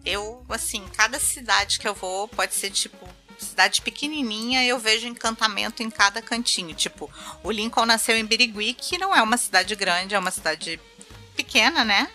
Eu, 0.03 0.43
assim, 0.49 0.83
cada 0.95 1.19
cidade 1.19 1.79
que 1.79 1.87
eu 1.87 1.93
vou 1.93 2.27
pode 2.27 2.53
ser 2.55 2.71
tipo 2.71 3.07
cidade 3.43 3.81
pequenininha, 3.81 4.63
eu 4.63 4.79
vejo 4.79 5.07
encantamento 5.07 5.83
em 5.83 5.89
cada 5.89 6.21
cantinho. 6.21 6.73
Tipo, 6.73 7.09
o 7.43 7.51
Lincoln 7.51 7.85
nasceu 7.85 8.17
em 8.17 8.25
Birigui, 8.25 8.73
que 8.73 8.97
não 8.97 9.15
é 9.15 9.21
uma 9.21 9.37
cidade 9.37 9.75
grande, 9.75 10.15
é 10.15 10.19
uma 10.19 10.31
cidade 10.31 10.79
pequena, 11.35 11.83
né? 11.83 12.09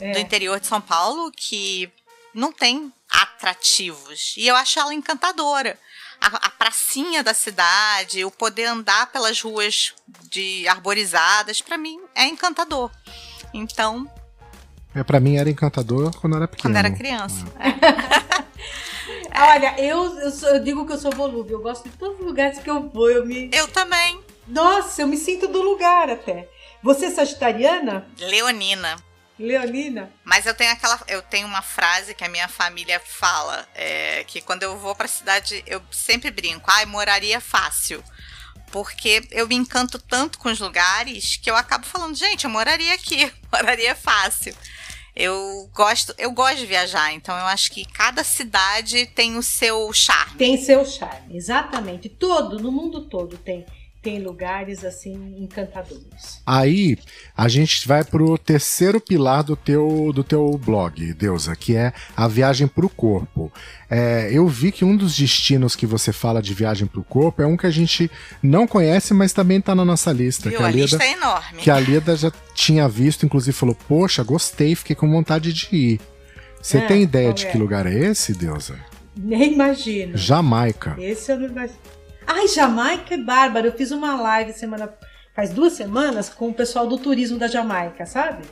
É. 0.00 0.12
Do 0.12 0.18
interior 0.18 0.58
de 0.58 0.66
São 0.66 0.80
Paulo, 0.80 1.30
que 1.30 1.90
não 2.34 2.52
tem 2.52 2.92
atrativos. 3.08 4.34
E 4.36 4.46
eu 4.46 4.56
acho 4.56 4.78
ela 4.78 4.92
encantadora. 4.92 5.78
A, 6.20 6.46
a 6.46 6.50
pracinha 6.50 7.22
da 7.22 7.34
cidade, 7.34 8.24
o 8.24 8.30
poder 8.30 8.64
andar 8.64 9.12
pelas 9.12 9.40
ruas 9.40 9.94
de 10.30 10.66
arborizadas, 10.68 11.60
para 11.60 11.76
mim 11.76 12.00
é 12.14 12.24
encantador. 12.26 12.90
Então. 13.52 14.10
É, 14.94 15.02
para 15.04 15.20
mim 15.20 15.36
era 15.36 15.50
encantador 15.50 16.14
quando 16.16 16.34
eu 16.34 16.38
era 16.38 16.48
pequeno. 16.48 16.74
Quando 16.74 16.84
era 16.84 16.90
criança. 16.90 17.44
É. 17.58 18.44
Olha, 19.34 19.74
eu, 19.80 20.18
eu, 20.20 20.30
sou, 20.30 20.48
eu, 20.48 20.62
digo 20.62 20.86
que 20.86 20.92
eu 20.92 20.98
sou 20.98 21.10
volúvel. 21.10 21.58
Eu 21.58 21.62
gosto 21.62 21.88
de 21.88 21.96
todos 21.96 22.20
os 22.20 22.24
lugares 22.24 22.58
que 22.58 22.70
eu 22.70 22.88
vou. 22.88 23.10
Eu, 23.10 23.26
me... 23.26 23.50
eu 23.52 23.66
também. 23.68 24.22
Nossa, 24.46 25.02
eu 25.02 25.08
me 25.08 25.16
sinto 25.16 25.48
do 25.48 25.60
lugar 25.60 26.08
até. 26.08 26.48
Você 26.82 27.06
é 27.06 27.10
sagitariana? 27.10 28.06
Leonina. 28.18 28.96
Leonina. 29.38 30.12
Mas 30.22 30.46
eu 30.46 30.54
tenho 30.54 30.70
aquela, 30.70 31.00
eu 31.08 31.20
tenho 31.22 31.46
uma 31.46 31.62
frase 31.62 32.14
que 32.14 32.22
a 32.22 32.28
minha 32.28 32.46
família 32.46 33.00
fala, 33.00 33.66
é, 33.74 34.22
que 34.24 34.40
quando 34.40 34.62
eu 34.62 34.78
vou 34.78 34.94
para 34.94 35.06
a 35.06 35.08
cidade 35.08 35.64
eu 35.66 35.82
sempre 35.90 36.30
brinco, 36.30 36.70
ai, 36.70 36.86
moraria 36.86 37.40
fácil, 37.40 38.04
porque 38.70 39.26
eu 39.32 39.48
me 39.48 39.56
encanto 39.56 39.98
tanto 39.98 40.38
com 40.38 40.48
os 40.48 40.60
lugares 40.60 41.36
que 41.36 41.50
eu 41.50 41.56
acabo 41.56 41.84
falando, 41.84 42.14
gente, 42.14 42.44
eu 42.44 42.50
moraria 42.50 42.94
aqui, 42.94 43.32
moraria 43.52 43.96
fácil. 43.96 44.54
Eu 45.16 45.70
gosto, 45.72 46.12
eu 46.18 46.32
gosto 46.32 46.58
de 46.58 46.66
viajar, 46.66 47.12
então 47.12 47.36
eu 47.36 47.46
acho 47.46 47.70
que 47.70 47.84
cada 47.84 48.24
cidade 48.24 49.06
tem 49.06 49.36
o 49.36 49.42
seu 49.42 49.92
charme. 49.92 50.36
Tem 50.36 50.56
seu 50.56 50.84
charme, 50.84 51.36
exatamente. 51.36 52.08
Todo, 52.08 52.58
no 52.58 52.72
mundo 52.72 53.02
todo 53.08 53.38
tem 53.38 53.64
tem 54.04 54.22
lugares 54.22 54.84
assim 54.84 55.34
encantadores. 55.38 56.42
Aí 56.46 56.98
a 57.34 57.48
gente 57.48 57.88
vai 57.88 58.04
pro 58.04 58.36
terceiro 58.36 59.00
pilar 59.00 59.42
do 59.42 59.56
teu, 59.56 60.12
do 60.14 60.22
teu 60.22 60.60
blog, 60.62 61.14
Deusa, 61.14 61.56
que 61.56 61.74
é 61.74 61.90
a 62.14 62.28
viagem 62.28 62.68
pro 62.68 62.90
corpo. 62.90 63.50
É, 63.90 64.28
eu 64.30 64.46
vi 64.46 64.70
que 64.70 64.84
um 64.84 64.94
dos 64.94 65.16
destinos 65.16 65.74
que 65.74 65.86
você 65.86 66.12
fala 66.12 66.42
de 66.42 66.52
viagem 66.52 66.86
pro 66.86 67.02
corpo 67.02 67.40
é 67.40 67.46
um 67.46 67.56
que 67.56 67.66
a 67.66 67.70
gente 67.70 68.10
não 68.42 68.66
conhece, 68.66 69.14
mas 69.14 69.32
também 69.32 69.58
tá 69.58 69.74
na 69.74 69.86
nossa 69.86 70.12
lista. 70.12 70.50
Viu, 70.50 70.58
que 70.58 70.64
a, 70.64 70.66
a 70.66 70.70
Leda, 70.70 70.82
lista 70.82 71.04
é 71.04 71.12
enorme. 71.12 71.58
Que 71.58 71.70
a 71.70 71.78
Leda 71.78 72.14
já 72.14 72.30
tinha 72.54 72.86
visto, 72.86 73.24
inclusive 73.24 73.56
falou: 73.56 73.76
Poxa, 73.88 74.22
gostei, 74.22 74.74
fiquei 74.74 74.94
com 74.94 75.10
vontade 75.10 75.50
de 75.50 75.74
ir. 75.74 76.00
Você 76.60 76.76
é, 76.76 76.86
tem 76.86 77.02
ideia 77.02 77.32
de 77.32 77.46
é? 77.46 77.50
que 77.50 77.56
lugar 77.56 77.86
é 77.86 77.94
esse, 77.94 78.34
Deusa? 78.34 78.78
Nem 79.16 79.54
imagino. 79.54 80.16
Jamaica. 80.16 80.94
Esse 80.98 81.32
eu 81.32 81.38
não 81.38 81.46
imagino. 81.46 81.93
Ai, 82.26 82.48
Jamaica 82.48 83.14
é 83.14 83.18
bárbaro. 83.18 83.66
Eu 83.66 83.72
fiz 83.72 83.90
uma 83.90 84.20
live 84.20 84.52
semana 84.52 84.92
faz 85.34 85.50
duas 85.52 85.72
semanas 85.72 86.28
com 86.28 86.48
o 86.48 86.54
pessoal 86.54 86.86
do 86.86 86.96
turismo 86.96 87.38
da 87.38 87.48
Jamaica, 87.48 88.06
sabe? 88.06 88.44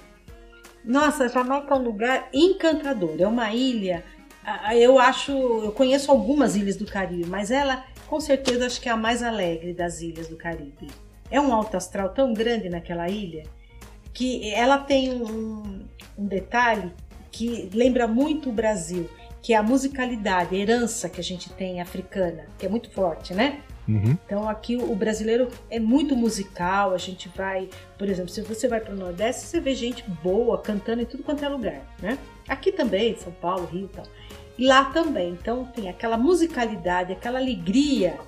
Nossa, 0.85 1.29
Jamaica 1.29 1.73
é 1.73 1.79
um 1.79 1.83
lugar 1.83 2.29
encantador. 2.33 3.15
É 3.19 3.27
uma 3.27 3.53
ilha. 3.53 4.03
Eu 4.75 4.99
acho, 4.99 5.31
eu 5.31 5.71
conheço 5.73 6.11
algumas 6.11 6.57
ilhas 6.57 6.77
do 6.77 6.85
Caribe, 6.85 7.27
mas 7.27 7.53
ela, 7.53 7.85
com 8.09 8.21
certeza, 8.21 8.67
acho 8.67 8.81
que 8.81 8.89
é 8.89 8.93
a 8.93 8.97
mais 8.97 9.23
alegre 9.23 9.73
das 9.73 10.01
ilhas 10.01 10.27
do 10.27 10.37
Caribe. 10.37 10.89
É 11.31 11.41
um 11.41 11.55
alto 11.55 11.77
astral 11.77 12.09
tão 12.09 12.35
grande 12.35 12.69
naquela 12.69 13.09
ilha 13.09 13.45
que 14.13 14.53
ela 14.53 14.79
tem 14.79 15.13
um, 15.13 15.87
um 16.19 16.27
detalhe 16.27 16.93
que 17.31 17.71
lembra 17.73 18.07
muito 18.07 18.51
o 18.51 18.53
Brasil 18.53 19.09
que 19.43 19.53
é 19.53 19.57
a 19.57 19.63
musicalidade, 19.63 20.55
a 20.55 20.59
herança 20.59 21.09
que 21.09 21.21
a 21.21 21.25
gente 21.25 21.51
tem 21.51 21.81
africana, 21.81 22.47
que 22.57 22.65
é 22.65 22.69
muito 22.69 22.89
forte, 22.91 23.35
né? 23.35 23.61
Uhum. 23.89 24.17
Então 24.25 24.49
aqui 24.49 24.77
o 24.77 24.95
brasileiro 24.95 25.49
é 25.69 25.81
muito 25.81 26.15
musical, 26.15 26.95
a 26.95 26.99
gente 26.99 27.29
vai, 27.29 27.69
por 27.99 28.09
exemplo, 28.09 28.31
se 28.31 28.41
você 28.41 28.69
vai 28.69 28.81
para 28.81 28.95
o 28.95 28.97
Nordeste, 28.97 29.47
você 29.47 29.61
vê 29.61 29.75
gente 29.75 30.09
boa 30.23 30.59
cantando 30.59 31.03
em 31.03 31.05
tudo 31.05 31.25
quanto 31.25 31.45
é 31.45 31.49
lugar, 31.49 31.81
né? 32.01 32.17
Aqui 32.49 32.71
também, 32.71 33.17
São 33.17 33.33
Paulo, 33.33 33.67
Rio 33.67 33.87
e 33.87 33.89
tal. 33.89 34.05
lá 34.59 34.85
também. 34.87 35.31
Então 35.31 35.65
tem 35.65 35.89
aquela 35.89 36.17
musicalidade, 36.17 37.13
aquela 37.13 37.41
alegria, 37.41 38.21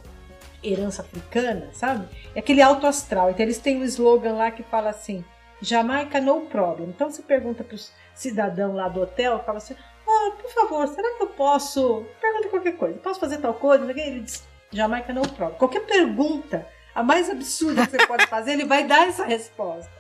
herança 0.63 1.03
africana, 1.03 1.69
sabe? 1.73 2.09
É 2.35 2.41
aquele 2.41 2.61
alto 2.61 2.87
astral. 2.87 3.31
Então 3.31 3.45
eles 3.45 3.59
têm 3.59 3.77
um 3.81 3.85
slogan 3.85 4.35
lá 4.35 4.51
que 4.51 4.65
fala 4.65 4.91
assim: 4.91 5.25
Jamaica 5.61 6.21
no 6.21 6.43
problem. 6.43 6.89
Então 6.89 7.11
você 7.11 7.23
pergunta 7.23 7.63
para 7.63 7.77
os 7.77 7.93
cidadão 8.15 8.75
lá 8.75 8.89
do 8.89 9.03
hotel, 9.03 9.43
fala 9.45 9.59
assim: 9.59 9.77
oh, 10.15 10.31
por 10.33 10.51
favor, 10.51 10.89
será 10.89 11.17
que 11.17 11.23
eu 11.23 11.29
posso? 11.29 12.05
Pergunta 12.21 12.49
qualquer 12.49 12.77
coisa, 12.77 12.99
posso 12.99 13.21
fazer 13.21 13.39
tal 13.39 13.55
coisa? 13.55 13.91
Ele 13.91 14.21
diz: 14.21 14.45
Jamaica 14.73 15.13
no 15.13 15.23
problem. 15.23 15.59
Qualquer 15.59 15.87
pergunta, 15.87 16.67
a 16.95 17.03
mais 17.03 17.29
absurda 17.31 17.87
que 17.87 17.93
você 17.93 18.07
pode 18.07 18.27
fazer, 18.27 18.53
ele 18.53 18.65
vai 18.65 18.87
dar 18.87 19.09
essa 19.09 19.25
resposta. 19.25 19.93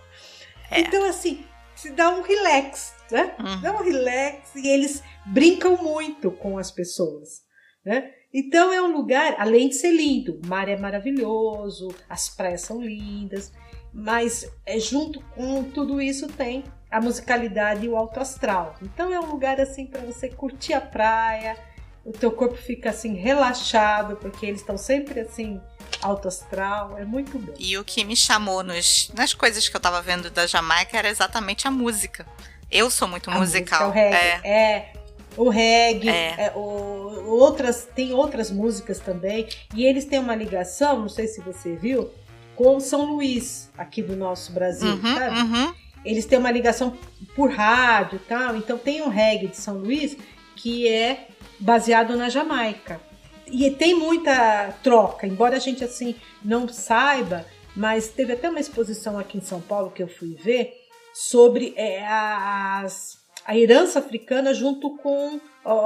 É. 0.70 0.80
Então, 0.80 1.04
assim, 1.04 1.44
se 1.74 1.90
dá 1.90 2.10
um 2.10 2.22
relax, 2.22 2.94
né? 3.10 3.34
Uhum. 3.38 3.60
Dá 3.60 3.72
um 3.72 3.82
relax 3.82 4.54
e 4.54 4.68
eles 4.68 5.02
brincam 5.26 5.76
muito 5.76 6.30
com 6.30 6.58
as 6.58 6.70
pessoas, 6.70 7.42
né? 7.84 8.12
Então 8.32 8.72
é 8.72 8.82
um 8.82 8.92
lugar, 8.92 9.36
além 9.38 9.68
de 9.68 9.76
ser 9.76 9.92
lindo, 9.92 10.40
o 10.42 10.46
mar 10.48 10.68
é 10.68 10.76
maravilhoso, 10.76 11.94
as 12.08 12.28
praias 12.28 12.62
são 12.62 12.80
lindas, 12.80 13.52
mas 13.92 14.50
é, 14.66 14.78
junto 14.78 15.20
com 15.36 15.62
tudo 15.62 16.02
isso 16.02 16.26
tem 16.26 16.64
a 16.94 17.00
musicalidade 17.00 17.86
e 17.86 17.88
o 17.88 17.96
alto 17.96 18.20
astral. 18.20 18.76
Então 18.80 19.12
é 19.12 19.18
um 19.18 19.26
lugar 19.26 19.60
assim 19.60 19.84
para 19.84 20.00
você 20.02 20.28
curtir 20.28 20.74
a 20.74 20.80
praia, 20.80 21.56
o 22.04 22.12
teu 22.12 22.30
corpo 22.30 22.54
fica 22.54 22.90
assim 22.90 23.16
relaxado, 23.16 24.14
porque 24.14 24.46
eles 24.46 24.60
estão 24.60 24.78
sempre 24.78 25.18
assim 25.18 25.60
alto 26.00 26.28
astral, 26.28 26.96
é 26.96 27.04
muito 27.04 27.36
bom. 27.36 27.52
E 27.58 27.76
o 27.76 27.84
que 27.84 28.04
me 28.04 28.14
chamou 28.14 28.62
nos, 28.62 29.10
nas 29.12 29.34
coisas 29.34 29.68
que 29.68 29.74
eu 29.74 29.80
tava 29.80 30.00
vendo 30.00 30.30
da 30.30 30.46
Jamaica 30.46 30.96
era 30.96 31.08
exatamente 31.08 31.66
a 31.66 31.70
música. 31.70 32.24
Eu 32.70 32.88
sou 32.88 33.08
muito 33.08 33.28
a 33.28 33.34
musical. 33.34 33.88
Música, 33.88 34.00
o 34.00 34.10
reggae, 34.10 34.46
é. 34.46 34.48
é. 34.48 34.92
O 35.36 35.48
reggae, 35.48 36.08
é. 36.08 36.34
É, 36.38 36.52
o, 36.54 37.40
outras, 37.40 37.88
tem 37.92 38.12
outras 38.12 38.52
músicas 38.52 39.00
também. 39.00 39.48
E 39.74 39.84
eles 39.84 40.04
têm 40.04 40.20
uma 40.20 40.36
ligação, 40.36 41.00
não 41.00 41.08
sei 41.08 41.26
se 41.26 41.40
você 41.40 41.74
viu, 41.74 42.08
com 42.54 42.78
São 42.78 43.04
Luís, 43.04 43.68
aqui 43.76 44.00
do 44.00 44.14
nosso 44.14 44.52
Brasil, 44.52 44.90
uhum, 44.90 45.14
sabe? 45.14 45.40
Uhum. 45.40 45.83
Eles 46.04 46.26
têm 46.26 46.38
uma 46.38 46.50
ligação 46.50 46.96
por 47.34 47.50
rádio 47.50 48.16
e 48.16 48.28
tal. 48.28 48.56
Então 48.56 48.76
tem 48.76 49.02
um 49.02 49.08
reggae 49.08 49.48
de 49.48 49.56
São 49.56 49.78
Luís 49.78 50.16
que 50.56 50.88
é 50.88 51.28
baseado 51.58 52.16
na 52.16 52.28
Jamaica. 52.28 53.00
E 53.46 53.70
tem 53.70 53.94
muita 53.94 54.74
troca, 54.82 55.26
embora 55.26 55.56
a 55.56 55.60
gente 55.60 55.84
assim 55.84 56.14
não 56.42 56.66
saiba, 56.66 57.44
mas 57.76 58.08
teve 58.08 58.32
até 58.32 58.48
uma 58.48 58.60
exposição 58.60 59.18
aqui 59.18 59.38
em 59.38 59.42
São 59.42 59.60
Paulo 59.60 59.90
que 59.90 60.02
eu 60.02 60.08
fui 60.08 60.34
ver 60.34 60.72
sobre 61.12 61.74
é, 61.76 62.04
as, 62.06 63.18
a 63.44 63.56
herança 63.56 63.98
africana 63.98 64.54
junto 64.54 64.96
com 64.96 65.40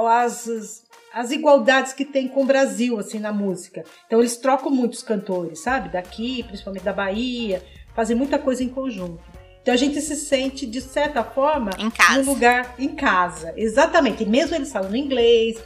as, 0.09 0.83
as 1.13 1.31
igualdades 1.31 1.93
que 1.93 2.05
tem 2.05 2.27
com 2.27 2.43
o 2.43 2.45
Brasil, 2.45 2.97
assim, 2.97 3.19
na 3.19 3.31
música. 3.31 3.83
Então 4.07 4.19
eles 4.19 4.37
trocam 4.37 4.71
muitos 4.71 5.03
cantores, 5.03 5.59
sabe? 5.59 5.89
Daqui, 5.89 6.43
principalmente 6.43 6.83
da 6.83 6.93
Bahia, 6.93 7.63
fazem 7.93 8.15
muita 8.15 8.39
coisa 8.39 8.63
em 8.63 8.69
conjunto. 8.69 9.38
Então 9.61 9.73
a 9.73 9.77
gente 9.77 9.99
se 10.01 10.15
sente, 10.15 10.65
de 10.65 10.81
certa 10.81 11.23
forma, 11.23 11.71
em 11.77 11.89
casa. 11.89 12.23
no 12.23 12.33
lugar 12.33 12.75
em 12.79 12.95
casa. 12.95 13.53
Exatamente. 13.55 14.23
E 14.23 14.25
mesmo 14.25 14.55
eles 14.55 14.71
falando 14.71 14.95
inglês, 14.95 15.61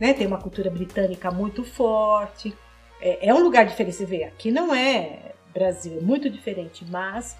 né? 0.00 0.12
Tem 0.12 0.26
uma 0.26 0.38
cultura 0.38 0.70
britânica 0.70 1.30
muito 1.30 1.64
forte. 1.64 2.54
É, 3.00 3.28
é 3.28 3.34
um 3.34 3.42
lugar 3.42 3.66
diferente. 3.66 3.96
Você 3.96 4.04
vê, 4.04 4.24
aqui 4.24 4.50
não 4.50 4.74
é 4.74 5.32
Brasil, 5.52 5.98
é 5.98 6.00
muito 6.02 6.28
diferente, 6.28 6.84
mas 6.90 7.36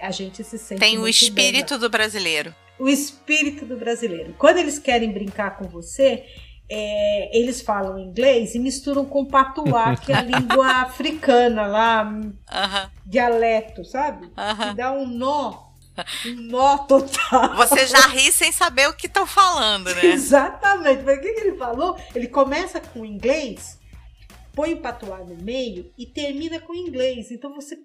a 0.00 0.10
gente 0.10 0.44
se 0.44 0.58
sente. 0.58 0.78
Tem 0.78 0.98
o 0.98 1.08
espírito 1.08 1.74
bem, 1.74 1.80
do 1.80 1.90
brasileiro. 1.90 2.54
O 2.78 2.88
espírito 2.88 3.66
do 3.66 3.76
brasileiro. 3.76 4.34
Quando 4.38 4.58
eles 4.58 4.78
querem 4.78 5.12
brincar 5.12 5.58
com 5.58 5.68
você, 5.68 6.24
é, 6.70 7.36
eles 7.36 7.60
falam 7.60 7.98
inglês 7.98 8.54
e 8.54 8.58
misturam 8.58 9.04
com 9.04 9.24
patuá, 9.24 9.96
que 9.96 10.12
é 10.12 10.16
a 10.16 10.22
língua 10.22 10.66
africana 10.82 11.66
lá, 11.66 12.02
uh 12.04 12.30
-huh. 12.48 12.90
dialeto, 13.04 13.84
sabe? 13.84 14.26
Uh 14.26 14.32
-huh. 14.36 14.74
dá 14.74 14.92
um 14.92 15.06
nó 15.06 15.70
um 16.26 16.34
nó 16.42 16.78
total. 16.78 17.56
Você 17.56 17.86
já 17.86 18.06
ri 18.06 18.32
sem 18.32 18.52
saber 18.52 18.88
o 18.88 18.94
que 18.94 19.06
estão 19.06 19.26
falando, 19.26 19.94
né? 19.94 20.06
Exatamente. 20.06 21.02
Mas 21.02 21.18
o 21.18 21.20
que 21.20 21.28
ele 21.28 21.56
falou? 21.56 21.98
Ele 22.14 22.28
começa 22.28 22.80
com 22.80 23.04
inglês, 23.04 23.78
põe 24.54 24.74
o 24.74 24.80
patuá 24.80 25.18
no 25.18 25.36
meio 25.36 25.92
e 25.98 26.06
termina 26.06 26.60
com 26.60 26.74
inglês. 26.74 27.30
Então 27.30 27.54
você 27.54 27.78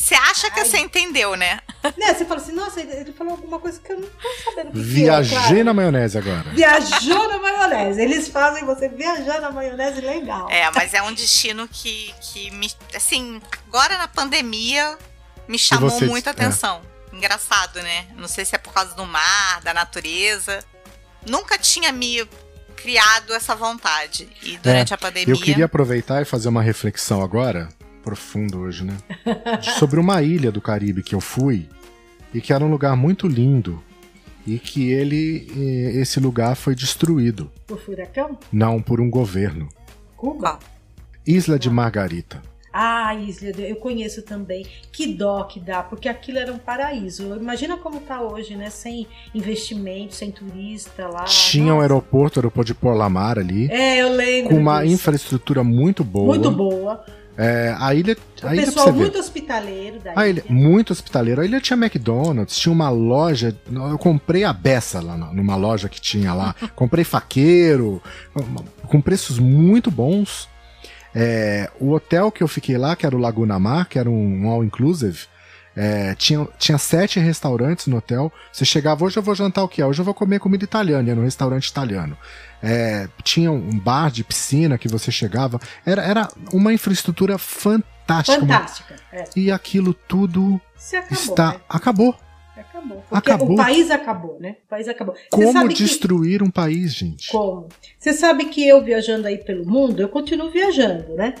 você 0.00 0.14
acha 0.14 0.48
que 0.48 0.60
Ai. 0.60 0.64
você 0.64 0.78
entendeu, 0.78 1.34
né? 1.34 1.58
né? 1.98 2.14
Você 2.14 2.24
fala 2.24 2.40
assim, 2.40 2.52
nossa, 2.52 2.80
ele 2.80 3.12
falou 3.12 3.32
alguma 3.32 3.58
coisa 3.58 3.80
que 3.80 3.92
eu 3.92 3.98
não 3.98 4.08
tô 4.08 4.28
sabendo 4.44 4.68
o 4.68 4.72
que 4.72 4.78
Viajei 4.78 5.36
que 5.36 5.44
é, 5.44 5.48
claro. 5.48 5.64
na 5.64 5.74
maionese 5.74 6.16
agora. 6.16 6.50
Viajou 6.50 7.28
na 7.28 7.38
maionese. 7.38 8.00
Eles 8.00 8.28
fazem 8.28 8.64
você 8.64 8.88
viajar 8.88 9.40
na 9.40 9.50
maionese 9.50 10.00
legal. 10.00 10.48
É, 10.50 10.70
mas 10.70 10.94
é 10.94 11.02
um 11.02 11.12
destino 11.12 11.66
que, 11.66 12.14
que 12.20 12.48
me. 12.52 12.70
Assim, 12.94 13.42
agora 13.66 13.98
na 13.98 14.06
pandemia 14.06 14.96
me 15.48 15.58
chamou 15.58 15.90
você, 15.90 16.06
muita 16.06 16.30
é. 16.30 16.32
atenção. 16.32 16.80
É. 17.12 17.16
Engraçado, 17.16 17.82
né? 17.82 18.06
Não 18.16 18.28
sei 18.28 18.44
se 18.44 18.54
é 18.54 18.58
por 18.58 18.72
causa 18.72 18.94
do 18.94 19.04
mar, 19.04 19.60
da 19.62 19.74
natureza. 19.74 20.64
Nunca 21.26 21.58
tinha 21.58 21.90
me 21.90 22.24
criado 22.76 23.34
essa 23.34 23.56
vontade. 23.56 24.28
E 24.44 24.58
durante 24.58 24.92
é, 24.92 24.94
a 24.94 24.98
pandemia. 24.98 25.34
Eu 25.34 25.40
queria 25.40 25.64
aproveitar 25.64 26.22
e 26.22 26.24
fazer 26.24 26.48
uma 26.48 26.62
reflexão 26.62 27.20
agora 27.20 27.68
profundo 28.08 28.60
hoje, 28.60 28.84
né? 28.84 28.96
Sobre 29.78 30.00
uma 30.00 30.22
ilha 30.22 30.50
do 30.50 30.62
Caribe 30.62 31.02
que 31.02 31.14
eu 31.14 31.20
fui 31.20 31.68
e 32.32 32.40
que 32.40 32.54
era 32.54 32.64
um 32.64 32.70
lugar 32.70 32.96
muito 32.96 33.28
lindo 33.28 33.82
e 34.46 34.58
que 34.58 34.90
ele 34.90 35.46
esse 35.94 36.18
lugar 36.18 36.56
foi 36.56 36.74
destruído. 36.74 37.50
Por 37.66 37.78
furacão? 37.78 38.38
Não, 38.50 38.80
por 38.80 38.98
um 38.98 39.10
governo. 39.10 39.68
Cuba? 40.16 40.58
Isla 41.26 41.58
de 41.58 41.68
Margarita. 41.68 42.40
Ah, 42.72 43.14
Isla, 43.14 43.50
eu 43.58 43.76
conheço 43.76 44.22
também. 44.22 44.64
Que 44.90 45.14
dó 45.14 45.44
que 45.44 45.60
dá, 45.60 45.82
porque 45.82 46.08
aquilo 46.08 46.38
era 46.38 46.52
um 46.52 46.58
paraíso. 46.58 47.36
Imagina 47.36 47.76
como 47.76 48.00
tá 48.00 48.22
hoje, 48.22 48.56
né? 48.56 48.70
Sem 48.70 49.06
investimento, 49.34 50.14
sem 50.14 50.30
turista 50.30 51.08
lá. 51.08 51.24
Tinha 51.24 51.66
Nossa. 51.66 51.76
um 51.76 51.80
aeroporto, 51.80 52.38
aeroporto 52.38 52.72
de 52.72 52.74
Porlamar 52.74 53.38
ali. 53.38 53.70
É, 53.70 53.98
eu 53.98 54.12
lembro. 54.14 54.50
Com 54.50 54.60
uma 54.60 54.80
disso. 54.82 54.94
infraestrutura 54.94 55.62
muito 55.62 56.02
boa. 56.02 56.26
Muito 56.26 56.50
boa. 56.50 57.04
É, 57.38 57.72
a 57.78 57.94
ilha. 57.94 58.16
O 58.42 58.46
a 58.46 58.50
pessoal 58.50 58.88
ilha, 58.88 58.96
muito 58.96 59.18
hospitaleiro 59.18 60.00
da 60.00 60.12
a 60.16 60.28
ilha. 60.28 60.40
ilha. 60.40 60.44
Muito 60.52 60.92
hospitaleiro. 60.92 61.40
A 61.40 61.44
ilha 61.44 61.60
tinha 61.60 61.76
McDonald's, 61.76 62.58
tinha 62.58 62.72
uma 62.72 62.90
loja. 62.90 63.56
Eu 63.70 63.96
comprei 63.96 64.42
a 64.42 64.52
beça 64.52 65.00
lá 65.00 65.16
numa 65.16 65.54
loja 65.54 65.88
que 65.88 66.00
tinha 66.00 66.34
lá. 66.34 66.52
comprei 66.74 67.04
faqueiro, 67.04 68.02
com 68.88 69.00
preços 69.00 69.38
muito 69.38 69.88
bons. 69.88 70.48
É, 71.14 71.70
o 71.78 71.92
hotel 71.92 72.32
que 72.32 72.42
eu 72.42 72.48
fiquei 72.48 72.76
lá, 72.76 72.96
que 72.96 73.06
era 73.06 73.16
o 73.16 73.20
Laguna 73.20 73.58
Mar, 73.58 73.88
que 73.88 73.98
era 73.98 74.10
um, 74.10 74.44
um 74.44 74.48
all-inclusive, 74.48 75.26
é, 75.80 76.12
tinha, 76.16 76.44
tinha 76.58 76.76
sete 76.76 77.20
restaurantes 77.20 77.86
no 77.86 77.98
hotel. 77.98 78.32
Você 78.52 78.64
chegava, 78.64 79.04
hoje 79.04 79.16
eu 79.16 79.22
vou 79.22 79.32
jantar 79.32 79.62
o 79.62 79.68
que? 79.68 79.80
Hoje 79.80 80.00
eu 80.00 80.04
vou 80.04 80.12
comer 80.12 80.40
comida 80.40 80.64
italiana, 80.64 81.14
no 81.14 81.22
restaurante 81.22 81.68
italiano. 81.68 82.18
É, 82.60 83.08
tinha 83.22 83.52
um 83.52 83.78
bar 83.78 84.10
de 84.10 84.24
piscina 84.24 84.76
que 84.76 84.88
você 84.88 85.12
chegava. 85.12 85.60
Era, 85.86 86.02
era 86.02 86.28
uma 86.52 86.72
infraestrutura 86.72 87.38
fantástica. 87.38 88.40
Fantástica. 88.40 88.96
É. 89.12 89.24
E 89.36 89.52
aquilo 89.52 89.94
tudo 89.94 90.60
acabou, 90.92 91.12
está. 91.12 91.52
Né? 91.52 91.60
Acabou. 91.68 92.16
Acabou. 92.56 93.04
acabou. 93.12 93.52
O 93.52 93.56
país 93.56 93.88
acabou, 93.92 94.36
né? 94.40 94.56
O 94.66 94.68
país 94.68 94.88
acabou. 94.88 95.14
Como 95.30 95.68
destruir 95.68 96.38
que... 96.38 96.44
um 96.44 96.50
país, 96.50 96.92
gente? 96.92 97.30
Como? 97.30 97.68
Você 97.96 98.12
sabe 98.12 98.46
que 98.46 98.66
eu 98.66 98.82
viajando 98.82 99.28
aí 99.28 99.38
pelo 99.38 99.64
mundo, 99.64 100.02
eu 100.02 100.08
continuo 100.08 100.50
viajando, 100.50 101.14
né? 101.14 101.34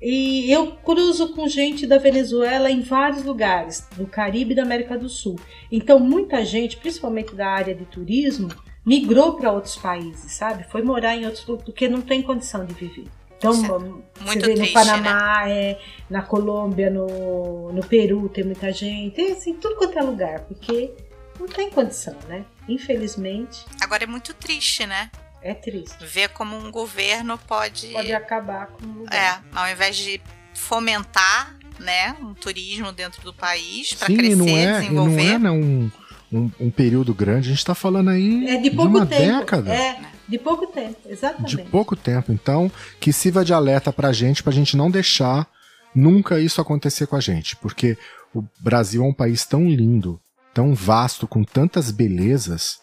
E 0.00 0.50
eu 0.52 0.72
cruzo 0.72 1.32
com 1.34 1.48
gente 1.48 1.86
da 1.86 1.98
Venezuela 1.98 2.70
em 2.70 2.82
vários 2.82 3.24
lugares, 3.24 3.86
do 3.96 4.06
Caribe 4.06 4.52
e 4.52 4.56
da 4.56 4.62
América 4.62 4.98
do 4.98 5.08
Sul. 5.08 5.38
Então, 5.70 5.98
muita 5.98 6.44
gente, 6.44 6.76
principalmente 6.76 7.34
da 7.34 7.48
área 7.48 7.74
de 7.74 7.84
turismo, 7.86 8.48
migrou 8.84 9.34
para 9.34 9.52
outros 9.52 9.76
países, 9.76 10.32
sabe? 10.32 10.64
Foi 10.64 10.82
morar 10.82 11.16
em 11.16 11.24
outros 11.24 11.46
lugares, 11.46 11.64
porque 11.64 11.88
não 11.88 12.02
tem 12.02 12.22
condição 12.22 12.64
de 12.64 12.74
viver. 12.74 13.06
Então, 13.38 13.52
é 13.52 14.24
você 14.24 14.38
vê 14.38 14.54
no 14.54 14.72
Panamá, 14.72 15.44
né? 15.44 15.52
é, 15.52 15.80
na 16.08 16.22
Colômbia, 16.22 16.90
no, 16.90 17.72
no 17.72 17.84
Peru 17.84 18.28
tem 18.28 18.44
muita 18.44 18.72
gente, 18.72 19.14
tem 19.14 19.32
assim, 19.32 19.54
tudo 19.54 19.76
quanto 19.76 19.98
é 19.98 20.02
lugar, 20.02 20.40
porque 20.40 20.92
não 21.38 21.46
tem 21.46 21.70
condição, 21.70 22.16
né? 22.28 22.44
Infelizmente. 22.68 23.66
Agora 23.80 24.04
é 24.04 24.06
muito 24.06 24.32
triste, 24.34 24.86
né? 24.86 25.10
É 25.44 25.52
triste. 25.52 26.02
Ver 26.06 26.30
como 26.30 26.56
um 26.56 26.70
governo 26.70 27.36
pode. 27.36 27.88
Pode 27.88 28.14
acabar 28.14 28.68
com 28.68 28.86
o 28.86 28.98
lugar. 29.00 29.14
É, 29.14 29.56
ao 29.56 29.70
invés 29.70 29.94
de 29.94 30.18
fomentar 30.54 31.54
né, 31.78 32.16
um 32.18 32.32
turismo 32.32 32.90
dentro 32.92 33.20
do 33.22 33.34
país 33.34 33.92
para 33.92 34.06
crescer, 34.06 34.36
não 34.36 34.48
é, 34.48 34.80
desenvolver. 34.80 35.12
Não 35.12 35.34
é 35.34 35.38
não, 35.38 35.60
um, 35.60 35.90
um, 36.32 36.50
um, 36.60 36.70
período 36.70 37.12
grande, 37.12 37.48
a 37.48 37.50
gente 37.50 37.58
está 37.58 37.74
falando 37.74 38.08
aí 38.08 38.48
é 38.48 38.56
de, 38.56 38.70
pouco 38.70 38.90
de 38.90 38.96
uma 38.96 39.06
tempo. 39.06 39.38
década. 39.38 39.74
É, 39.74 40.00
de 40.26 40.38
pouco 40.38 40.66
tempo, 40.66 40.96
exatamente. 41.06 41.56
De 41.56 41.62
pouco 41.64 41.94
tempo. 41.94 42.32
Então, 42.32 42.72
que 42.98 43.12
sirva 43.12 43.44
de 43.44 43.52
alerta 43.52 43.92
para 43.92 44.08
a 44.08 44.12
gente, 44.14 44.42
para 44.42 44.50
a 44.50 44.56
gente 44.56 44.78
não 44.78 44.90
deixar 44.90 45.46
nunca 45.94 46.40
isso 46.40 46.58
acontecer 46.58 47.06
com 47.06 47.16
a 47.16 47.20
gente. 47.20 47.54
Porque 47.56 47.98
o 48.34 48.42
Brasil 48.58 49.04
é 49.04 49.06
um 49.06 49.12
país 49.12 49.44
tão 49.44 49.68
lindo, 49.68 50.18
tão 50.54 50.74
vasto, 50.74 51.28
com 51.28 51.44
tantas 51.44 51.90
belezas 51.90 52.82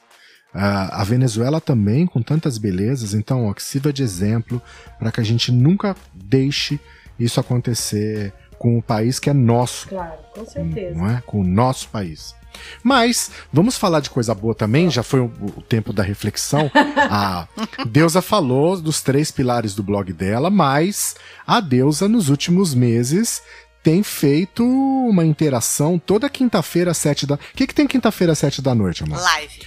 a 0.54 1.04
Venezuela 1.04 1.62
também, 1.62 2.06
com 2.06 2.22
tantas 2.22 2.58
belezas, 2.58 3.14
então 3.14 3.46
ó, 3.46 3.54
que 3.54 3.64
sirva 3.64 3.94
de 3.94 4.04
exemplo 4.04 4.62
para 5.00 5.12
que 5.12 5.22
a 5.22 5.24
gente 5.24 5.52
nunca 5.52 5.96
deixe 6.14 6.80
isso 7.18 7.40
acontecer 7.40 8.34
com 8.60 8.78
o 8.78 8.82
país 8.82 9.18
que 9.18 9.30
é 9.30 9.34
nosso. 9.34 9.88
Claro, 9.88 10.20
com 10.34 10.46
certeza. 10.46 10.98
Não 10.98 11.10
é? 11.10 11.22
Com 11.26 11.42
o 11.42 11.44
nosso 11.44 11.88
país. 11.90 12.36
Mas 12.84 13.32
vamos 13.52 13.78
falar 13.78 14.02
de 14.02 14.10
coisa 14.10 14.36
boa 14.36 14.54
também, 14.54 14.90
já 14.90 15.02
foi 15.02 15.22
o, 15.22 15.32
o 15.56 15.62
tempo 15.62 15.94
da 15.94 16.04
reflexão. 16.04 16.70
A 17.10 17.48
deusa 17.88 18.22
falou 18.22 18.80
dos 18.80 19.02
três 19.02 19.32
pilares 19.32 19.74
do 19.74 19.82
blog 19.82 20.12
dela, 20.12 20.50
mas 20.50 21.16
a 21.48 21.60
deusa 21.60 22.08
nos 22.08 22.30
últimos 22.30 22.74
meses 22.74 23.42
tem 23.82 24.04
feito 24.04 24.64
uma 24.64 25.26
interação 25.26 25.98
toda 25.98 26.30
quinta-feira 26.30 26.92
às 26.92 26.98
sete 26.98 27.26
da. 27.26 27.36
O 27.36 27.40
que, 27.56 27.66
que 27.66 27.74
tem 27.74 27.88
quinta-feira 27.88 28.34
às 28.34 28.40
sete 28.40 28.62
da 28.62 28.76
noite, 28.76 29.04
amor? 29.04 29.20
Live. 29.20 29.62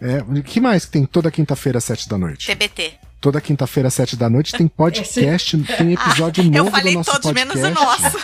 É, 0.00 0.18
o 0.22 0.42
que 0.42 0.60
mais 0.60 0.84
que 0.84 0.92
tem 0.92 1.06
toda 1.06 1.30
quinta-feira 1.30 1.78
às 1.78 1.84
sete 1.84 2.08
da 2.08 2.18
noite? 2.18 2.46
TBT. 2.46 2.94
Toda 3.20 3.40
quinta-feira 3.40 3.88
às 3.88 3.94
sete 3.94 4.16
da 4.16 4.28
noite 4.28 4.52
tem 4.52 4.66
podcast, 4.68 5.56
tem 5.56 5.92
episódio 5.92 6.44
ah, 6.44 6.58
novo 6.58 6.80
do 6.80 6.90
nosso 6.92 7.10
todos, 7.10 7.32
podcast. 7.32 7.58
menos 7.58 7.78
o 7.78 7.84
nosso. 7.84 8.18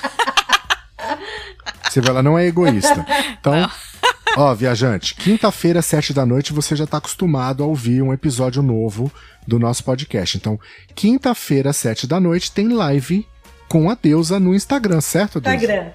Você 1.91 2.01
vê, 2.01 2.09
ela 2.09 2.23
não 2.23 2.39
é 2.39 2.47
egoísta. 2.47 3.05
Então, 3.41 3.53
não. 3.53 3.71
ó, 4.37 4.55
viajante, 4.55 5.15
quinta-feira, 5.15 5.83
sete 5.83 6.13
da 6.13 6.25
noite, 6.27 6.53
você 6.53 6.77
já 6.77 6.85
está 6.85 6.99
acostumado 6.99 7.65
a 7.65 7.67
ouvir 7.67 8.03
um 8.03 8.13
episódio 8.13 8.63
novo 8.63 9.11
do 9.47 9.59
nosso 9.59 9.83
podcast. 9.83 10.37
Então, 10.37 10.61
quinta-feira, 10.95 11.73
sete 11.73 12.07
da 12.07 12.21
noite, 12.21 12.53
tem 12.53 12.69
live 12.69 13.27
com 13.69 13.89
a 13.89 13.97
deusa 14.01 14.39
no 14.39 14.55
Instagram, 14.55 15.01
certo, 15.01 15.41
deusa? 15.41 15.57
Instagram. 15.57 15.91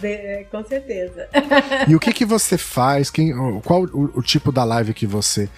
De, 0.00 0.44
com 0.50 0.64
certeza. 0.64 1.28
E 1.88 1.94
o 1.94 2.00
que 2.00 2.12
que 2.12 2.24
você 2.24 2.56
faz? 2.56 3.10
Quem, 3.10 3.32
qual 3.62 3.82
o, 3.84 4.18
o, 4.18 4.22
tipo 4.22 4.50
da 4.50 4.64
live 4.64 4.94
que 4.94 5.06
você 5.06 5.48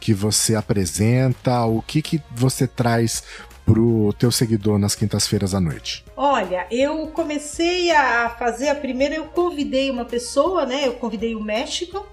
que 0.00 0.12
você 0.12 0.54
apresenta? 0.54 1.64
O 1.64 1.80
que 1.80 2.02
que 2.02 2.20
você 2.34 2.66
traz 2.66 3.22
pro 3.64 4.12
teu 4.18 4.32
seguidor 4.32 4.78
nas 4.78 4.94
quintas-feiras 4.94 5.54
à 5.54 5.60
noite? 5.60 6.04
Olha, 6.16 6.66
eu 6.70 7.06
comecei 7.08 7.92
a 7.92 8.30
fazer 8.30 8.68
a 8.68 8.74
primeira, 8.74 9.14
eu 9.14 9.26
convidei 9.26 9.90
uma 9.90 10.04
pessoa, 10.04 10.66
né? 10.66 10.88
Eu 10.88 10.94
convidei 10.94 11.34
o 11.36 11.40
México, 11.40 12.04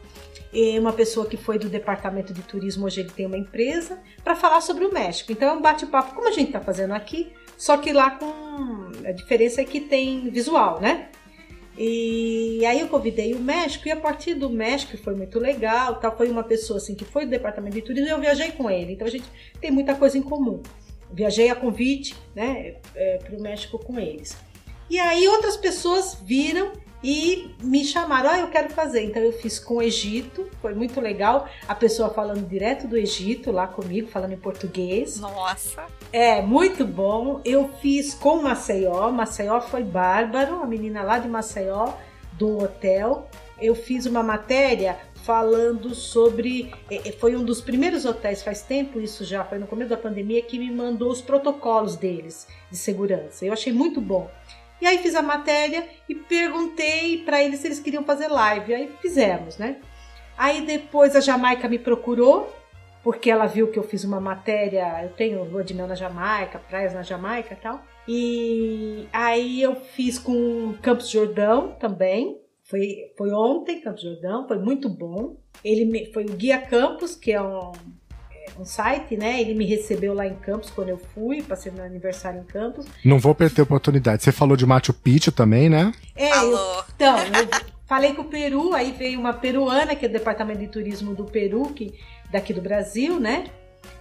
uma 0.80 0.94
pessoa 0.94 1.26
que 1.26 1.38
foi 1.38 1.60
do 1.60 1.70
departamento 1.70 2.34
de 2.34 2.42
turismo, 2.42 2.86
hoje 2.86 3.02
ele 3.02 3.10
tem 3.10 3.26
uma 3.26 3.38
empresa, 3.38 4.00
para 4.24 4.36
falar 4.36 4.62
sobre 4.62 4.86
o 4.86 4.94
México. 4.94 5.32
Então 5.32 5.50
é 5.50 5.54
um 5.54 5.62
bate-papo, 5.62 6.16
como 6.16 6.28
a 6.28 6.32
gente 6.32 6.48
está 6.48 6.60
fazendo 6.60 6.94
aqui, 6.94 7.32
só 7.58 7.78
que 7.78 7.92
lá 7.92 8.12
com. 8.12 8.92
A 9.06 9.12
diferença 9.12 9.62
é 9.62 9.66
que 9.66 9.82
tem 9.82 10.30
visual, 10.30 10.80
né? 10.80 11.10
E 11.82 12.66
aí 12.66 12.82
eu 12.82 12.90
convidei 12.90 13.34
o 13.34 13.40
México 13.40 13.88
e 13.88 13.92
a 13.92 13.96
partir 13.96 14.34
do 14.34 14.50
México 14.50 14.98
foi 14.98 15.16
muito 15.16 15.40
legal, 15.40 15.96
tá? 15.96 16.12
Foi 16.12 16.30
uma 16.30 16.44
pessoa 16.44 16.76
assim 16.76 16.94
que 16.94 17.06
foi 17.06 17.24
do 17.24 17.32
departamento 17.32 17.74
de 17.74 17.82
turismo 17.82 18.10
e 18.10 18.12
eu 18.12 18.20
viajei 18.20 18.52
com 18.52 18.70
ele. 18.70 18.92
Então 18.92 19.08
a 19.08 19.10
gente 19.10 19.24
tem 19.62 19.72
muita 19.72 19.96
coisa 19.96 20.18
em 20.18 20.22
comum. 20.22 20.62
Viajei 21.10 21.50
a 21.50 21.56
convite, 21.56 22.18
né, 22.36 22.76
é, 22.94 23.18
para 23.20 23.34
o 23.34 23.42
México 23.42 23.80
com 23.80 23.98
eles. 23.98 24.36
E 24.90 25.00
aí 25.00 25.26
outras 25.30 25.56
pessoas 25.56 26.16
viram 26.22 26.74
e 27.04 27.56
me 27.62 27.84
chamaram, 27.86 28.30
ah, 28.30 28.40
eu 28.40 28.48
quero 28.50 28.70
fazer. 28.70 29.04
Então 29.06 29.22
eu 29.22 29.32
fiz 29.32 29.60
com 29.60 29.76
o 29.76 29.82
Egito, 29.82 30.50
foi 30.62 30.74
muito 30.74 31.00
legal. 31.00 31.48
A 31.68 31.74
pessoa 31.76 32.10
falando 32.10 32.48
direto 32.48 32.88
do 32.88 32.98
Egito 32.98 33.52
lá 33.52 33.68
comigo, 33.68 34.10
falando 34.10 34.34
em 34.34 34.38
português. 34.38 35.20
Nossa! 35.20 35.86
É, 36.12 36.42
muito 36.42 36.86
bom. 36.86 37.42
Eu 37.46 37.70
fiz 37.82 38.14
com 38.14 38.42
Maceió, 38.42 39.12
Maceió 39.12 39.62
foi 39.62 39.84
bárbaro, 39.84 40.62
a 40.62 40.66
menina 40.66 41.02
lá 41.02 41.20
de 41.20 41.28
Maceió, 41.28 41.94
do 42.34 42.64
hotel. 42.64 43.30
Eu 43.62 43.76
fiz 43.76 44.06
uma 44.06 44.24
matéria 44.24 44.98
falando 45.24 45.94
sobre. 45.94 46.74
É, 46.90 47.10
é, 47.10 47.12
foi 47.12 47.36
um 47.36 47.44
dos 47.44 47.62
primeiros 47.62 48.06
hotéis, 48.06 48.42
faz 48.42 48.62
tempo 48.62 49.00
isso 49.00 49.24
já, 49.24 49.44
foi 49.44 49.60
no 49.60 49.68
começo 49.68 49.90
da 49.90 49.98
pandemia, 49.98 50.42
que 50.42 50.58
me 50.58 50.72
mandou 50.72 51.12
os 51.12 51.22
protocolos 51.22 51.96
deles 51.96 52.48
de 52.72 52.78
segurança. 52.78 53.46
Eu 53.46 53.54
achei 53.54 53.72
muito 53.72 54.02
bom. 54.02 54.30
E 54.82 54.88
aí 54.88 54.98
fiz 55.00 55.16
a 55.16 55.22
matéria 55.22 55.88
e 56.08 56.16
perguntei 56.16 57.24
para 57.24 57.44
eles 57.44 57.60
se 57.60 57.68
eles 57.68 57.80
queriam 57.80 58.04
fazer 58.04 58.28
live. 58.28 58.74
Aí 58.74 58.92
fizemos, 59.02 59.58
né? 59.58 59.78
Aí 60.38 60.62
depois 60.62 61.16
a 61.16 61.20
Jamaica 61.20 61.68
me 61.68 61.78
procurou, 61.78 62.54
porque 63.04 63.30
ela 63.30 63.46
viu 63.46 63.70
que 63.70 63.78
eu 63.78 63.84
fiz 63.84 64.04
uma 64.04 64.22
matéria, 64.22 65.04
eu 65.04 65.10
tenho 65.10 65.44
lua 65.44 65.64
de 65.64 65.74
mel 65.74 65.88
na 65.88 65.96
Jamaica, 65.96 66.60
praias 66.60 66.94
na 66.94 67.04
Jamaica 67.04 67.54
e 67.54 67.58
tal. 67.58 67.84
E 68.08 69.08
aí 69.12 69.62
eu 69.62 69.76
fiz 69.76 70.18
com 70.18 70.74
Campos 70.82 71.10
Jordão 71.10 71.76
também. 71.80 72.40
Foi, 72.64 73.12
foi 73.18 73.32
ontem, 73.32 73.82
Campos 73.82 74.04
Jordão, 74.04 74.48
foi 74.48 74.58
muito 74.60 74.88
bom. 74.88 75.36
Ele 75.64 75.86
me, 75.86 76.12
foi 76.14 76.24
o 76.24 76.34
Guia 76.34 76.62
Campos, 76.62 77.16
que 77.16 77.32
é 77.32 77.42
um 77.42 77.72
um 78.60 78.66
site, 78.66 79.16
né? 79.16 79.40
Ele 79.40 79.54
me 79.54 79.66
recebeu 79.66 80.14
lá 80.14 80.28
em 80.28 80.36
Campos 80.36 80.70
quando 80.70 80.90
eu 80.90 80.98
fui, 80.98 81.42
passei 81.42 81.72
meu 81.72 81.84
aniversário 81.84 82.42
em 82.42 82.44
Campos. 82.44 82.86
Não 83.04 83.18
vou 83.18 83.34
perder 83.34 83.62
a 83.62 83.64
oportunidade. 83.64 84.24
Você 84.24 84.32
falou 84.32 84.58
de 84.58 84.66
Machu 84.66 84.94
Picchu 84.94 85.32
também, 85.32 85.70
né? 85.70 85.92
É, 86.16 86.30
eu, 86.38 86.58
então, 86.96 87.18
eu 87.18 87.48
falei 87.88 88.14
com 88.14 88.24
o 88.24 88.26
Peru, 88.26 88.74
aí 88.74 88.92
veio 88.92 89.20
uma 89.20 89.34
peruana, 89.34 89.96
que 89.96 90.06
é 90.06 90.10
do 90.10 90.14
Departamento 90.14 90.60
de 90.60 90.68
Turismo 90.68 91.16
do 91.16 91.24
Peru, 91.26 91.68
que 91.74 91.94
daqui 92.32 92.54
do 92.54 92.62
Brasil, 92.62 93.20
né? 93.20 93.46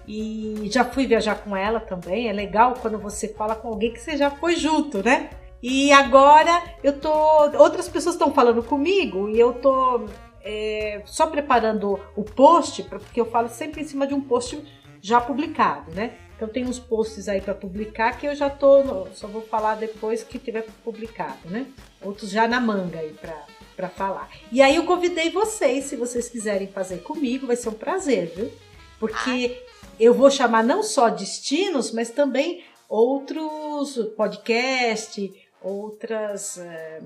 E 0.07 0.69
já 0.73 0.85
fui 0.85 1.07
viajar 1.07 1.37
com 1.37 1.57
ela 1.57 1.81
também. 1.81 2.29
É 2.29 2.33
legal 2.33 2.75
quando 2.81 2.99
você 2.99 3.29
fala 3.29 3.55
com 3.55 3.69
alguém 3.69 3.93
que 3.93 4.01
você 4.01 4.17
já 4.17 4.31
foi 4.31 4.57
junto, 4.57 5.03
né? 5.03 5.31
E 5.63 5.93
agora 5.93 6.63
eu 6.83 6.99
tô. 6.99 7.11
Outras 7.59 7.89
pessoas 7.89 8.15
estão 8.15 8.33
falando 8.33 8.63
comigo 8.63 9.29
e 9.29 9.39
eu 9.39 9.53
tô 9.53 10.07
é, 10.43 11.03
só 11.05 11.27
preparando 11.27 12.01
o 12.17 12.25
post, 12.25 12.83
porque 12.85 13.21
eu 13.21 13.27
falo 13.27 13.49
sempre 13.49 13.83
em 13.83 13.85
cima 13.85 14.07
de 14.07 14.15
um 14.15 14.21
post 14.21 14.63
já 15.01 15.21
publicado, 15.21 15.93
né? 15.93 16.17
Então 16.37 16.49
tem 16.49 16.65
uns 16.65 16.79
posts 16.79 17.29
aí 17.29 17.41
para 17.41 17.55
publicar 17.55 18.17
que 18.17 18.27
eu 18.27 18.35
já 18.35 18.49
tô, 18.49 18.85
no, 18.85 19.09
só 19.15 19.27
vou 19.27 19.43
falar 19.43 19.75
depois 19.75 20.23
que 20.23 20.39
tiver 20.39 20.65
publicado, 20.85 21.51
né? 21.51 21.67
Outros 22.01 22.31
já 22.31 22.47
na 22.47 22.61
manga 22.61 22.99
aí 22.99 23.13
para 23.13 23.47
para 23.79 23.89
falar. 23.89 24.29
E 24.51 24.61
aí 24.61 24.75
eu 24.75 24.85
convidei 24.85 25.31
vocês, 25.31 25.85
se 25.85 25.95
vocês 25.95 26.29
quiserem 26.29 26.67
fazer 26.67 26.99
comigo, 26.99 27.47
vai 27.47 27.55
ser 27.55 27.69
um 27.69 27.75
prazer, 27.75 28.33
viu? 28.35 28.53
Porque 28.99 29.65
eu 30.01 30.13
vou 30.13 30.29
chamar 30.33 30.65
não 30.65 30.83
só 30.83 31.09
destinos, 31.09 31.93
mas 31.93 32.11
também 32.11 32.65
outros 32.89 33.95
podcast, 34.17 35.33
outras 35.63 36.59
é, 36.59 37.01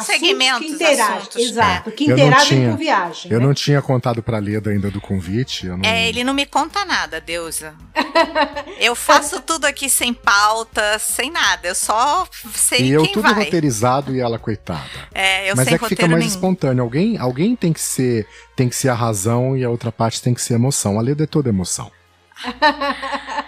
segmentos, 0.00 0.66
que 0.66 0.72
interagem, 0.72 1.16
assuntos, 1.16 1.36
exato, 1.36 1.88
é. 1.88 1.92
que 1.92 2.04
interagem 2.04 2.58
tinha, 2.58 2.70
com 2.70 2.76
viagem. 2.76 3.32
Eu 3.32 3.40
né? 3.40 3.46
não 3.46 3.54
tinha 3.54 3.82
contado 3.82 4.22
para 4.22 4.38
Leda 4.38 4.70
ainda 4.70 4.90
do 4.90 5.00
convite. 5.00 5.66
Não... 5.66 5.80
É, 5.84 6.08
ele 6.08 6.24
não 6.24 6.32
me 6.32 6.46
conta 6.46 6.84
nada, 6.84 7.20
deusa. 7.20 7.74
eu 8.80 8.94
faço 8.94 9.40
tudo 9.40 9.66
aqui 9.66 9.90
sem 9.90 10.14
pauta, 10.14 10.98
sem 10.98 11.30
nada. 11.30 11.68
Eu 11.68 11.74
só 11.74 12.26
sei 12.54 12.86
e 12.86 12.90
eu 12.92 13.02
quem 13.02 13.12
tudo 13.12 13.22
vai. 13.22 13.44
roteirizado 13.44 14.14
e 14.14 14.20
ela 14.20 14.38
coitada. 14.38 15.08
É, 15.12 15.50
eu 15.50 15.56
Mas 15.56 15.66
sem 15.66 15.74
é 15.74 15.78
que 15.78 15.88
fica 15.88 16.06
mais 16.06 16.20
nenhum. 16.20 16.30
espontâneo. 16.30 16.82
Alguém, 16.82 17.18
alguém 17.18 17.54
tem 17.54 17.72
que 17.72 17.80
ser, 17.80 18.26
tem 18.56 18.68
que 18.68 18.76
ser 18.76 18.88
a 18.88 18.94
razão 18.94 19.56
e 19.56 19.62
a 19.62 19.68
outra 19.68 19.92
parte 19.92 20.22
tem 20.22 20.32
que 20.32 20.40
ser 20.40 20.54
a 20.54 20.56
emoção. 20.56 20.98
A 20.98 21.02
Leda 21.02 21.24
é 21.24 21.26
toda 21.26 21.50
emoção. 21.50 21.90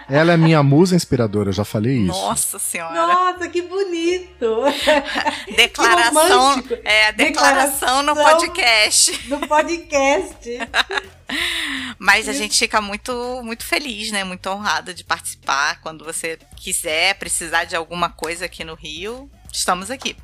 Ela 0.09 0.33
é 0.33 0.37
minha 0.37 0.61
musa 0.61 0.95
inspiradora, 0.95 1.49
eu 1.49 1.53
já 1.53 1.65
falei 1.65 1.97
isso. 1.97 2.07
Nossa 2.07 2.59
senhora. 2.59 2.93
Nossa, 2.93 3.49
que 3.49 3.61
bonito. 3.61 4.63
declaração, 5.55 6.61
que 6.61 6.73
é, 6.83 7.11
declaração, 7.11 8.03
declaração 8.03 8.03
no 8.03 8.15
podcast. 8.15 9.29
No 9.29 9.47
podcast. 9.47 10.59
Mas 11.97 12.29
a 12.29 12.33
gente 12.33 12.57
fica 12.57 12.79
muito, 12.81 13.41
muito 13.43 13.65
feliz, 13.65 14.11
né? 14.11 14.23
Muito 14.23 14.47
honrada 14.47 14.93
de 14.93 15.03
participar. 15.03 15.81
Quando 15.81 16.05
você 16.05 16.37
quiser, 16.55 17.15
precisar 17.15 17.63
de 17.63 17.75
alguma 17.75 18.09
coisa 18.09 18.45
aqui 18.45 18.63
no 18.63 18.75
Rio, 18.75 19.29
estamos 19.51 19.89
aqui. 19.89 20.15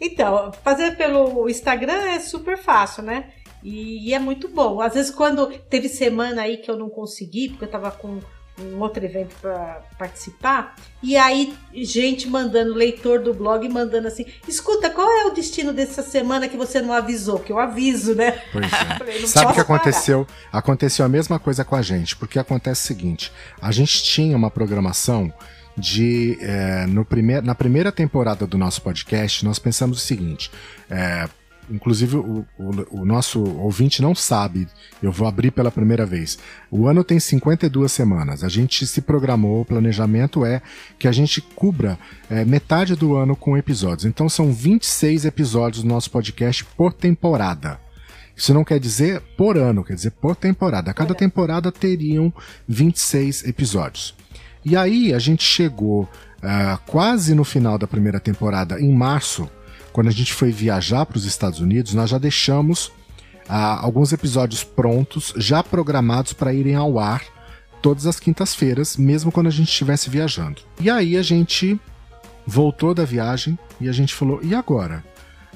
Então, 0.00 0.50
fazer 0.64 0.96
pelo 0.96 1.48
Instagram 1.48 2.08
é 2.08 2.20
super 2.20 2.56
fácil, 2.56 3.02
né? 3.02 3.30
E, 3.62 4.08
e, 4.08 4.14
é 4.14 4.18
muito 4.18 4.48
bom. 4.48 4.80
Às 4.80 4.94
vezes, 4.94 5.10
quando 5.10 5.46
teve 5.68 5.88
semana 5.88 6.42
aí 6.42 6.56
que 6.56 6.70
eu 6.70 6.76
não 6.76 6.88
consegui, 6.88 7.50
porque 7.50 7.64
eu 7.64 7.70
tava 7.70 7.90
com 7.90 8.20
um 8.58 8.78
outro 8.80 9.02
evento 9.04 9.34
para 9.40 9.82
participar, 9.98 10.76
e 11.02 11.16
aí 11.16 11.54
gente 11.72 12.28
mandando, 12.28 12.74
leitor 12.74 13.20
do 13.20 13.32
blog 13.32 13.68
mandando 13.68 14.08
assim: 14.08 14.26
escuta, 14.46 14.90
qual 14.90 15.10
é 15.10 15.26
o 15.26 15.30
destino 15.30 15.72
dessa 15.72 16.02
semana 16.02 16.48
que 16.48 16.56
você 16.56 16.80
não 16.80 16.92
avisou? 16.92 17.38
Que 17.38 17.52
eu 17.52 17.58
aviso, 17.58 18.14
né? 18.14 18.42
Pois 18.52 18.66
é. 18.66 18.68
Falei, 18.98 19.26
Sabe 19.26 19.52
o 19.52 19.54
que 19.54 19.60
aconteceu? 19.60 20.24
Parar. 20.24 20.58
Aconteceu 20.58 21.04
a 21.04 21.08
mesma 21.08 21.38
coisa 21.38 21.64
com 21.64 21.76
a 21.76 21.82
gente, 21.82 22.16
porque 22.16 22.38
acontece 22.38 22.84
o 22.84 22.86
seguinte: 22.86 23.32
a 23.60 23.72
gente 23.72 24.02
tinha 24.02 24.36
uma 24.36 24.50
programação 24.50 25.32
de 25.76 26.38
é, 26.40 26.86
no 26.86 27.04
primeir, 27.04 27.42
na 27.42 27.54
primeira 27.54 27.90
temporada 27.90 28.46
do 28.46 28.58
nosso 28.58 28.82
podcast, 28.82 29.44
nós 29.44 29.58
pensamos 29.58 29.98
o 29.98 30.00
seguinte: 30.00 30.50
é, 30.90 31.28
inclusive 31.70 32.16
o, 32.16 32.44
o, 32.58 33.00
o, 33.00 33.04
nosso 33.04 33.42
ouvinte 33.42 34.02
não 34.02 34.14
sabe, 34.14 34.66
eu 35.02 35.12
vou 35.12 35.26
abrir 35.26 35.50
pela 35.50 35.70
primeira 35.70 36.04
vez. 36.04 36.38
O 36.70 36.86
ano 36.86 37.04
tem 37.04 37.20
52 37.20 37.90
semanas. 37.90 38.42
A 38.42 38.48
gente 38.48 38.86
se 38.86 39.00
programou, 39.00 39.60
o 39.60 39.64
planejamento 39.64 40.44
é 40.44 40.60
que 40.98 41.06
a 41.06 41.12
gente 41.12 41.40
cubra 41.40 41.98
é, 42.28 42.44
metade 42.44 42.94
do 42.94 43.14
ano 43.14 43.36
com 43.36 43.56
episódios. 43.56 44.04
Então 44.04 44.28
são 44.28 44.52
26 44.52 45.24
episódios 45.24 45.82
do 45.82 45.88
nosso 45.88 46.10
podcast 46.10 46.64
por 46.64 46.92
temporada. 46.92 47.78
Isso 48.36 48.54
não 48.54 48.64
quer 48.64 48.80
dizer 48.80 49.20
por 49.36 49.58
ano, 49.58 49.84
quer 49.84 49.94
dizer 49.94 50.12
por 50.12 50.34
temporada. 50.34 50.94
Cada 50.94 51.14
temporada 51.14 51.70
teriam 51.70 52.32
26 52.66 53.44
episódios. 53.44 54.14
E 54.64 54.76
aí 54.76 55.12
a 55.12 55.18
gente 55.18 55.42
chegou 55.42 56.02
uh, 56.02 56.78
quase 56.86 57.34
no 57.34 57.44
final 57.44 57.78
da 57.78 57.86
primeira 57.86 58.20
temporada, 58.20 58.80
em 58.80 58.92
março, 58.94 59.48
quando 59.92 60.08
a 60.08 60.12
gente 60.12 60.32
foi 60.32 60.50
viajar 60.50 61.04
para 61.06 61.18
os 61.18 61.24
Estados 61.24 61.60
Unidos, 61.60 61.94
nós 61.94 62.10
já 62.10 62.18
deixamos 62.18 62.86
uh, 62.86 63.78
alguns 63.80 64.12
episódios 64.12 64.62
prontos, 64.62 65.32
já 65.36 65.62
programados 65.62 66.32
para 66.32 66.52
irem 66.52 66.74
ao 66.74 66.98
ar 66.98 67.22
todas 67.82 68.06
as 68.06 68.20
quintas-feiras, 68.20 68.96
mesmo 68.96 69.32
quando 69.32 69.48
a 69.48 69.50
gente 69.50 69.68
estivesse 69.68 70.08
viajando. 70.10 70.62
E 70.80 70.90
aí 70.90 71.16
a 71.16 71.22
gente 71.22 71.80
voltou 72.46 72.94
da 72.94 73.04
viagem 73.04 73.58
e 73.80 73.88
a 73.88 73.92
gente 73.92 74.14
falou: 74.14 74.40
e 74.42 74.54
agora? 74.54 75.04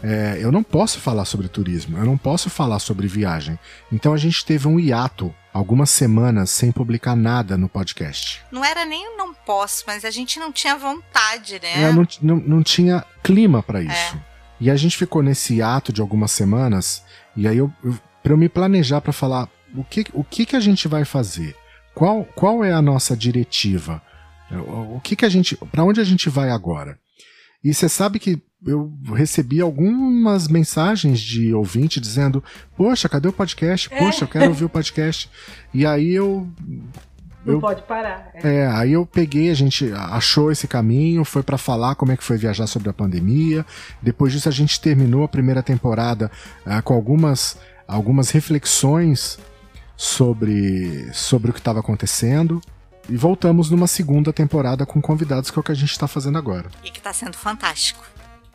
É, 0.02 0.36
eu 0.38 0.52
não 0.52 0.62
posso 0.62 1.00
falar 1.00 1.24
sobre 1.24 1.48
turismo, 1.48 1.96
eu 1.96 2.04
não 2.04 2.18
posso 2.18 2.50
falar 2.50 2.78
sobre 2.78 3.06
viagem. 3.06 3.58
Então 3.90 4.12
a 4.12 4.18
gente 4.18 4.44
teve 4.44 4.68
um 4.68 4.78
hiato, 4.78 5.34
algumas 5.54 5.88
semanas 5.88 6.50
sem 6.50 6.72
publicar 6.72 7.14
nada 7.14 7.56
no 7.56 7.68
podcast. 7.68 8.42
Não 8.50 8.64
era 8.64 8.84
nem 8.84 9.16
não 9.16 9.32
posso, 9.32 9.84
mas 9.86 10.04
a 10.04 10.10
gente 10.10 10.40
não 10.40 10.50
tinha 10.50 10.76
vontade, 10.76 11.60
né? 11.62 11.84
É, 11.84 11.92
não, 11.92 12.06
não, 12.20 12.36
não 12.36 12.62
tinha 12.62 13.04
clima 13.22 13.62
para 13.62 13.80
é. 13.80 13.84
isso. 13.84 14.16
É. 14.16 14.34
E 14.60 14.70
a 14.70 14.74
gente 14.74 14.96
ficou 14.96 15.22
nesse 15.22 15.54
hiato 15.54 15.92
de 15.92 16.00
algumas 16.00 16.32
semanas, 16.32 17.04
e 17.36 17.46
aí 17.46 17.56
eu, 17.56 17.72
eu 17.84 17.96
para 18.22 18.32
eu 18.32 18.36
me 18.36 18.48
planejar 18.48 19.00
para 19.00 19.12
falar 19.12 19.48
o 19.74 19.84
que, 19.84 20.06
o 20.12 20.24
que 20.24 20.46
que 20.46 20.56
a 20.56 20.60
gente 20.60 20.88
vai 20.88 21.04
fazer, 21.04 21.54
qual, 21.94 22.24
qual 22.34 22.64
é 22.64 22.72
a 22.72 22.80
nossa 22.82 23.16
diretiva, 23.16 24.02
o 24.94 25.00
que 25.00 25.14
que 25.14 25.24
a 25.24 25.28
gente, 25.28 25.56
para 25.56 25.84
onde 25.84 26.00
a 26.00 26.04
gente 26.04 26.28
vai 26.30 26.50
agora? 26.50 26.98
E 27.62 27.72
você 27.72 27.88
sabe 27.88 28.18
que 28.18 28.42
eu 28.66 28.92
recebi 29.14 29.60
algumas 29.60 30.48
mensagens 30.48 31.20
de 31.20 31.52
ouvinte 31.52 32.00
dizendo: 32.00 32.42
Poxa, 32.76 33.08
cadê 33.08 33.28
o 33.28 33.32
podcast? 33.32 33.88
É. 33.92 33.98
Poxa, 33.98 34.24
eu 34.24 34.28
quero 34.28 34.48
ouvir 34.48 34.64
o 34.64 34.68
podcast. 34.70 35.30
E 35.72 35.86
aí 35.86 36.12
eu. 36.12 36.48
Não 37.44 37.54
eu, 37.54 37.60
pode 37.60 37.82
parar. 37.82 38.30
É. 38.34 38.56
é. 38.56 38.66
aí 38.68 38.92
eu 38.92 39.04
peguei, 39.04 39.50
a 39.50 39.54
gente 39.54 39.92
achou 39.92 40.50
esse 40.50 40.66
caminho, 40.66 41.24
foi 41.24 41.42
para 41.42 41.58
falar 41.58 41.94
como 41.94 42.10
é 42.10 42.16
que 42.16 42.24
foi 42.24 42.38
viajar 42.38 42.66
sobre 42.66 42.88
a 42.88 42.92
pandemia. 42.92 43.66
Depois 44.00 44.32
disso, 44.32 44.48
a 44.48 44.52
gente 44.52 44.80
terminou 44.80 45.24
a 45.24 45.28
primeira 45.28 45.62
temporada 45.62 46.30
uh, 46.66 46.82
com 46.82 46.94
algumas, 46.94 47.58
algumas 47.86 48.30
reflexões 48.30 49.38
sobre, 49.94 51.10
sobre 51.12 51.50
o 51.50 51.52
que 51.52 51.60
estava 51.60 51.80
acontecendo. 51.80 52.62
E 53.10 53.16
voltamos 53.18 53.68
numa 53.70 53.86
segunda 53.86 54.32
temporada 54.32 54.86
com 54.86 54.98
convidados, 55.02 55.50
que 55.50 55.58
é 55.58 55.60
o 55.60 55.62
que 55.62 55.72
a 55.72 55.74
gente 55.74 55.90
está 55.90 56.08
fazendo 56.08 56.38
agora. 56.38 56.70
E 56.82 56.90
que 56.90 56.96
está 56.96 57.12
sendo 57.12 57.36
fantástico. 57.36 58.02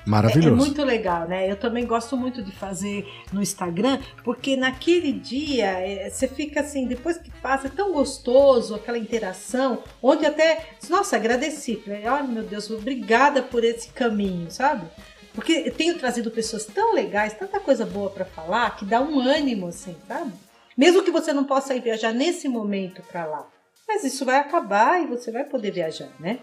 Maravilhoso. 0.06 0.50
É, 0.50 0.52
é, 0.52 0.56
muito 0.56 0.84
legal, 0.84 1.28
né? 1.28 1.50
Eu 1.50 1.56
também 1.56 1.86
gosto 1.86 2.16
muito 2.16 2.42
de 2.42 2.52
fazer 2.52 3.08
no 3.32 3.42
Instagram, 3.42 4.00
porque 4.24 4.56
naquele 4.56 5.12
dia 5.12 5.68
é, 5.68 6.10
você 6.10 6.28
fica 6.28 6.62
assim, 6.62 6.88
depois 6.88 7.18
que 7.18 7.30
passa, 7.42 7.68
é 7.68 7.70
tão 7.70 7.92
gostoso 7.92 8.76
aquela 8.76 8.98
interação, 8.98 9.84
onde 10.02 10.26
até, 10.26 10.70
nossa, 10.90 11.16
agradeci. 11.16 11.82
Olha, 11.88 12.24
meu 12.24 12.44
Deus, 12.44 12.70
obrigada 12.72 13.42
por 13.42 13.64
esse 13.64 13.90
caminho, 13.90 14.50
sabe? 14.50 14.88
Porque 15.34 15.64
eu 15.66 15.74
tenho 15.74 15.98
trazido 15.98 16.32
pessoas 16.32 16.66
tão 16.66 16.94
legais, 16.94 17.34
tanta 17.34 17.60
coisa 17.60 17.86
boa 17.86 18.10
para 18.10 18.26
falar, 18.26 18.76
que 18.76 18.86
dá 18.86 19.00
um 19.02 19.20
ânimo, 19.20 19.68
assim, 19.68 19.96
sabe? 20.08 20.32
Mesmo 20.78 21.04
que 21.04 21.12
você 21.12 21.34
não 21.34 21.44
possa 21.44 21.76
ir 21.76 21.82
viajar 21.82 22.14
nesse 22.14 22.48
momento 22.48 23.02
para 23.04 23.26
lá. 23.26 23.48
Mas 23.88 24.04
isso 24.04 24.24
vai 24.24 24.38
acabar 24.38 25.02
e 25.02 25.08
você 25.08 25.32
vai 25.32 25.44
poder 25.44 25.72
viajar, 25.72 26.10
né? 26.20 26.40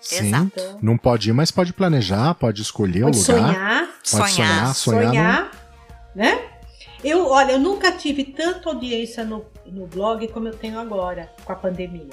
Sim, 0.00 0.28
Exato. 0.28 0.78
não 0.80 0.96
pode 0.96 1.30
ir, 1.30 1.32
mas 1.32 1.50
pode 1.50 1.72
planejar, 1.72 2.34
pode 2.34 2.62
escolher 2.62 3.02
pode 3.02 3.18
o 3.18 3.20
lugar. 3.20 3.54
Sonhar, 3.54 3.86
pode 3.86 4.08
sonhar, 4.08 4.28
sonhar, 4.28 4.74
sonhar, 4.74 5.06
sonhar 5.06 5.58
né? 6.14 6.48
Eu, 7.04 7.28
olha, 7.28 7.52
eu 7.52 7.60
nunca 7.60 7.92
tive 7.92 8.24
tanta 8.24 8.68
audiência 8.68 9.24
no, 9.24 9.46
no 9.64 9.86
blog 9.86 10.26
como 10.28 10.48
eu 10.48 10.56
tenho 10.56 10.78
agora, 10.80 11.32
com 11.44 11.52
a 11.52 11.56
pandemia. 11.56 12.10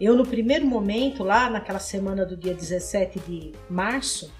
Eu, 0.00 0.14
no 0.14 0.24
primeiro 0.24 0.64
momento, 0.64 1.24
lá 1.24 1.50
naquela 1.50 1.80
semana 1.80 2.24
do 2.24 2.36
dia 2.36 2.54
17 2.54 3.18
de 3.18 3.52
março, 3.68 4.32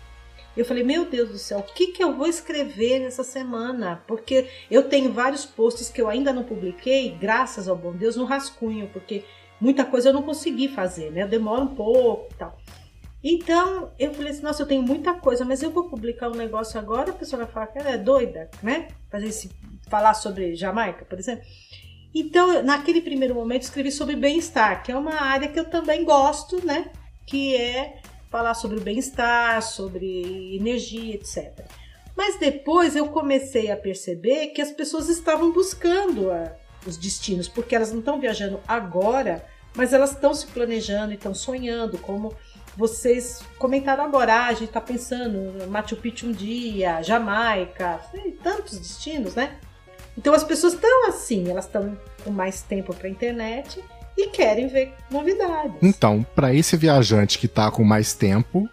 eu 0.56 0.64
falei, 0.64 0.84
meu 0.84 1.04
Deus 1.04 1.30
do 1.30 1.38
céu, 1.38 1.58
o 1.58 1.62
que, 1.62 1.88
que 1.88 2.02
eu 2.02 2.16
vou 2.16 2.28
escrever 2.28 3.00
nessa 3.00 3.24
semana? 3.24 4.02
Porque 4.06 4.48
eu 4.70 4.88
tenho 4.88 5.12
vários 5.12 5.44
posts 5.44 5.90
que 5.90 6.00
eu 6.00 6.08
ainda 6.08 6.32
não 6.32 6.44
publiquei, 6.44 7.10
graças 7.10 7.66
ao 7.66 7.74
bom 7.74 7.92
Deus, 7.92 8.14
no 8.14 8.24
rascunho, 8.24 8.88
porque 8.92 9.24
muita 9.60 9.84
coisa 9.84 10.10
eu 10.10 10.12
não 10.12 10.22
consegui 10.22 10.68
fazer, 10.68 11.10
né? 11.10 11.26
Demora 11.26 11.62
um 11.62 11.74
pouco 11.74 12.28
e 12.32 12.36
tal. 12.36 12.56
Então, 13.22 13.92
eu 13.98 14.14
falei 14.14 14.32
assim, 14.32 14.42
nossa, 14.42 14.62
eu 14.62 14.66
tenho 14.66 14.82
muita 14.82 15.14
coisa, 15.14 15.44
mas 15.44 15.62
eu 15.62 15.70
vou 15.70 15.88
publicar 15.88 16.28
um 16.28 16.36
negócio 16.36 16.78
agora, 16.78 17.10
a 17.10 17.14
pessoa 17.14 17.44
vai 17.44 17.52
falar 17.52 17.66
que 17.66 17.78
ela 17.78 17.90
é 17.90 17.98
doida, 17.98 18.48
né? 18.62 18.88
Fazer 19.10 19.26
esse, 19.26 19.50
falar 19.88 20.14
sobre 20.14 20.54
Jamaica, 20.54 21.04
por 21.04 21.18
exemplo. 21.18 21.44
Então, 22.14 22.62
naquele 22.62 23.00
primeiro 23.00 23.34
momento, 23.34 23.62
escrevi 23.62 23.90
sobre 23.90 24.14
bem-estar, 24.14 24.82
que 24.82 24.92
é 24.92 24.96
uma 24.96 25.20
área 25.20 25.48
que 25.48 25.58
eu 25.58 25.68
também 25.68 26.04
gosto, 26.04 26.64
né? 26.64 26.90
Que 27.26 27.56
é 27.56 28.00
falar 28.30 28.54
sobre 28.54 28.78
o 28.78 28.80
bem-estar, 28.80 29.62
sobre 29.62 30.56
energia, 30.56 31.14
etc. 31.14 31.66
Mas 32.16 32.38
depois 32.38 32.96
eu 32.96 33.08
comecei 33.08 33.70
a 33.70 33.76
perceber 33.76 34.48
que 34.48 34.60
as 34.60 34.72
pessoas 34.72 35.08
estavam 35.08 35.52
buscando 35.52 36.30
a, 36.30 36.52
os 36.86 36.96
destinos, 36.96 37.48
porque 37.48 37.74
elas 37.74 37.92
não 37.92 38.00
estão 38.00 38.18
viajando 38.18 38.60
agora, 38.66 39.44
mas 39.74 39.92
elas 39.92 40.12
estão 40.12 40.34
se 40.34 40.46
planejando 40.46 41.12
e 41.12 41.14
estão 41.14 41.34
sonhando, 41.34 41.98
como 41.98 42.34
vocês 42.78 43.42
comentaram 43.58 44.04
agora, 44.04 44.32
ah, 44.34 44.46
a 44.46 44.52
gente 44.52 44.66
está 44.66 44.80
pensando 44.80 45.68
Machu 45.68 45.96
Picchu 45.96 46.28
um 46.28 46.32
dia, 46.32 47.02
Jamaica, 47.02 48.00
tantos 48.40 48.78
destinos, 48.78 49.34
né? 49.34 49.56
Então 50.16 50.32
as 50.32 50.44
pessoas 50.44 50.74
estão 50.74 51.08
assim, 51.08 51.50
elas 51.50 51.64
estão 51.64 51.98
com 52.22 52.30
mais 52.30 52.62
tempo 52.62 52.94
para 52.94 53.08
a 53.08 53.10
internet 53.10 53.82
e 54.16 54.28
querem 54.28 54.68
ver 54.68 54.94
novidades. 55.10 55.74
Então, 55.82 56.24
para 56.36 56.54
esse 56.54 56.76
viajante 56.76 57.36
que 57.36 57.46
está 57.46 57.68
com 57.68 57.82
mais 57.82 58.14
tempo, 58.14 58.68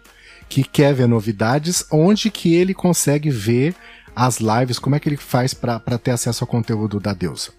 que 0.48 0.62
quer 0.62 0.94
ver 0.94 1.08
novidades, 1.08 1.84
onde 1.90 2.30
que 2.30 2.54
ele 2.54 2.74
consegue 2.74 3.28
ver 3.28 3.74
as 4.14 4.38
lives? 4.38 4.78
Como 4.78 4.94
é 4.94 5.00
que 5.00 5.08
ele 5.08 5.16
faz 5.16 5.52
para 5.52 5.80
ter 5.98 6.12
acesso 6.12 6.44
ao 6.44 6.48
conteúdo 6.48 7.00
da 7.00 7.12
deusa? 7.12 7.50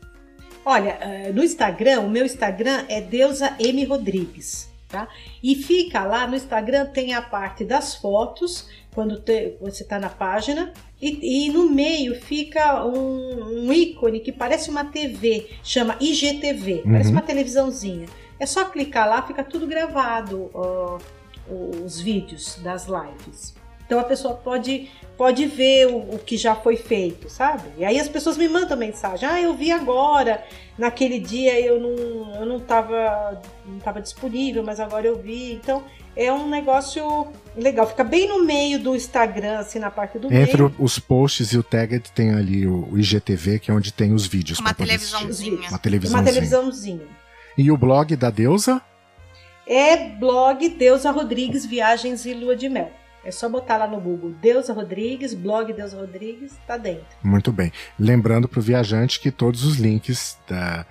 Olha, 0.64 0.98
eh, 1.02 1.32
no 1.34 1.44
Instagram, 1.44 2.02
o 2.02 2.10
meu 2.10 2.26
Instagram 2.26 2.86
é 2.88 3.02
Deusa 3.02 3.54
M 3.60 3.84
Rodrigues. 3.84 4.67
Tá? 4.88 5.08
E 5.44 5.54
fica 5.56 6.06
lá 6.06 6.26
no 6.26 6.36
Instagram, 6.36 6.86
tem 6.86 7.14
a 7.14 7.22
parte 7.22 7.66
das 7.66 7.96
fotos, 7.96 8.70
quando 8.96 9.20
te, 9.20 9.58
você 9.60 9.84
está 9.84 10.00
na 10.00 10.10
página, 10.10 10.72
e, 11.02 11.48
e, 11.48 11.50
no 11.52 11.70
meio 11.70 12.16
fica 12.16 12.86
um, 12.86 13.68
um, 13.68 13.74
ícone 13.74 14.22
que 14.22 14.32
parece 14.32 14.70
uma 14.70 14.86
TV, 14.86 15.50
chama 15.62 15.98
IGTV, 16.00 16.84
uhum. 16.86 16.92
parece 16.94 17.12
uma 17.12 17.22
televisãozinha. 17.22 18.08
É 18.40 18.46
só 18.46 18.66
clicar 18.66 19.10
lá, 19.10 19.22
fica 19.22 19.44
tudo 19.44 19.68
gravado, 19.68 20.50
ó, 20.54 20.98
os 21.84 22.00
vídeos 22.00 22.56
das 22.64 22.88
lives. 22.88 23.56
Então 23.86 24.00
a 24.00 24.04
pessoa 24.04 24.36
pode, 24.36 24.90
pode 25.18 25.46
ver 25.48 25.88
o, 25.88 25.98
o, 26.16 26.20
que 26.20 26.38
já 26.38 26.56
foi 26.56 26.78
feito, 26.78 27.30
sabe? 27.30 27.64
E 27.78 27.84
aí 27.84 28.00
as 28.00 28.08
pessoas 28.08 28.38
me 28.38 28.48
mandam 28.48 28.78
mensagem: 28.78 29.28
ah, 29.28 29.42
eu 29.42 29.54
vi 29.54 29.72
agora, 29.72 30.44
naquele 30.78 31.20
dia 31.20 31.60
eu 31.60 31.80
não, 31.80 32.36
eu 32.36 32.46
não 32.46 32.58
estava 32.58 33.42
não 33.66 33.80
tava 33.80 34.02
disponível, 34.02 34.64
mas 34.64 34.80
agora 34.80 35.08
eu 35.08 35.18
vi. 35.18 35.54
Então 35.54 35.84
é 36.16 36.32
um 36.32 36.48
negócio 36.48 37.28
legal. 37.56 37.88
Fica 37.88 38.04
bem 38.04 38.28
no 38.28 38.44
meio 38.44 38.80
do 38.80 38.96
Instagram, 38.96 39.60
assim, 39.60 39.80
na 39.80 39.90
parte 39.90 40.20
do 40.20 40.32
Entre 40.32 40.58
meio. 40.62 40.76
os 40.80 41.00
posts 41.00 41.52
e 41.52 41.58
o 41.58 41.64
Tagged 41.64 42.12
tem 42.12 42.34
ali 42.34 42.68
o, 42.68 42.88
o 42.92 43.00
IGTV, 43.00 43.60
que 43.60 43.72
é 43.72 43.74
onde 43.74 43.92
tem 43.92 44.14
os 44.14 44.28
vídeos. 44.28 44.60
Uma 44.60 44.74
televisãozinha. 44.74 45.70
Uma 45.70 45.80
televisãozinha. 45.80 46.22
Uma 46.22 46.32
televisãozinha. 46.32 47.08
E 47.58 47.72
o 47.72 47.78
blog 47.78 48.16
da 48.16 48.30
Deusa? 48.30 48.82
É 49.66 49.98
blog 49.98 50.70
Deusa 50.70 51.12
Rodrigues 51.12 51.66
Viagens 51.66 52.26
e 52.26 52.34
Lua 52.34 52.56
de 52.56 52.70
Mel. 52.70 52.92
É 53.28 53.32
só 53.32 53.50
botar 53.50 53.76
lá 53.76 53.88
no 53.90 54.00
Google 54.00 54.32
Deusa 54.42 54.72
Rodrigues, 54.72 55.34
blog 55.34 55.74
Deusa 55.74 56.00
Rodrigues, 56.00 56.54
tá 56.66 56.78
dentro. 56.78 57.04
Muito 57.22 57.52
bem. 57.52 57.74
Lembrando 58.00 58.48
para 58.48 58.60
o 58.60 58.64
viajante 58.64 59.20
que 59.20 59.32
todos 59.32 59.66
os 59.66 59.76
links 59.76 60.38
da, 60.48 60.86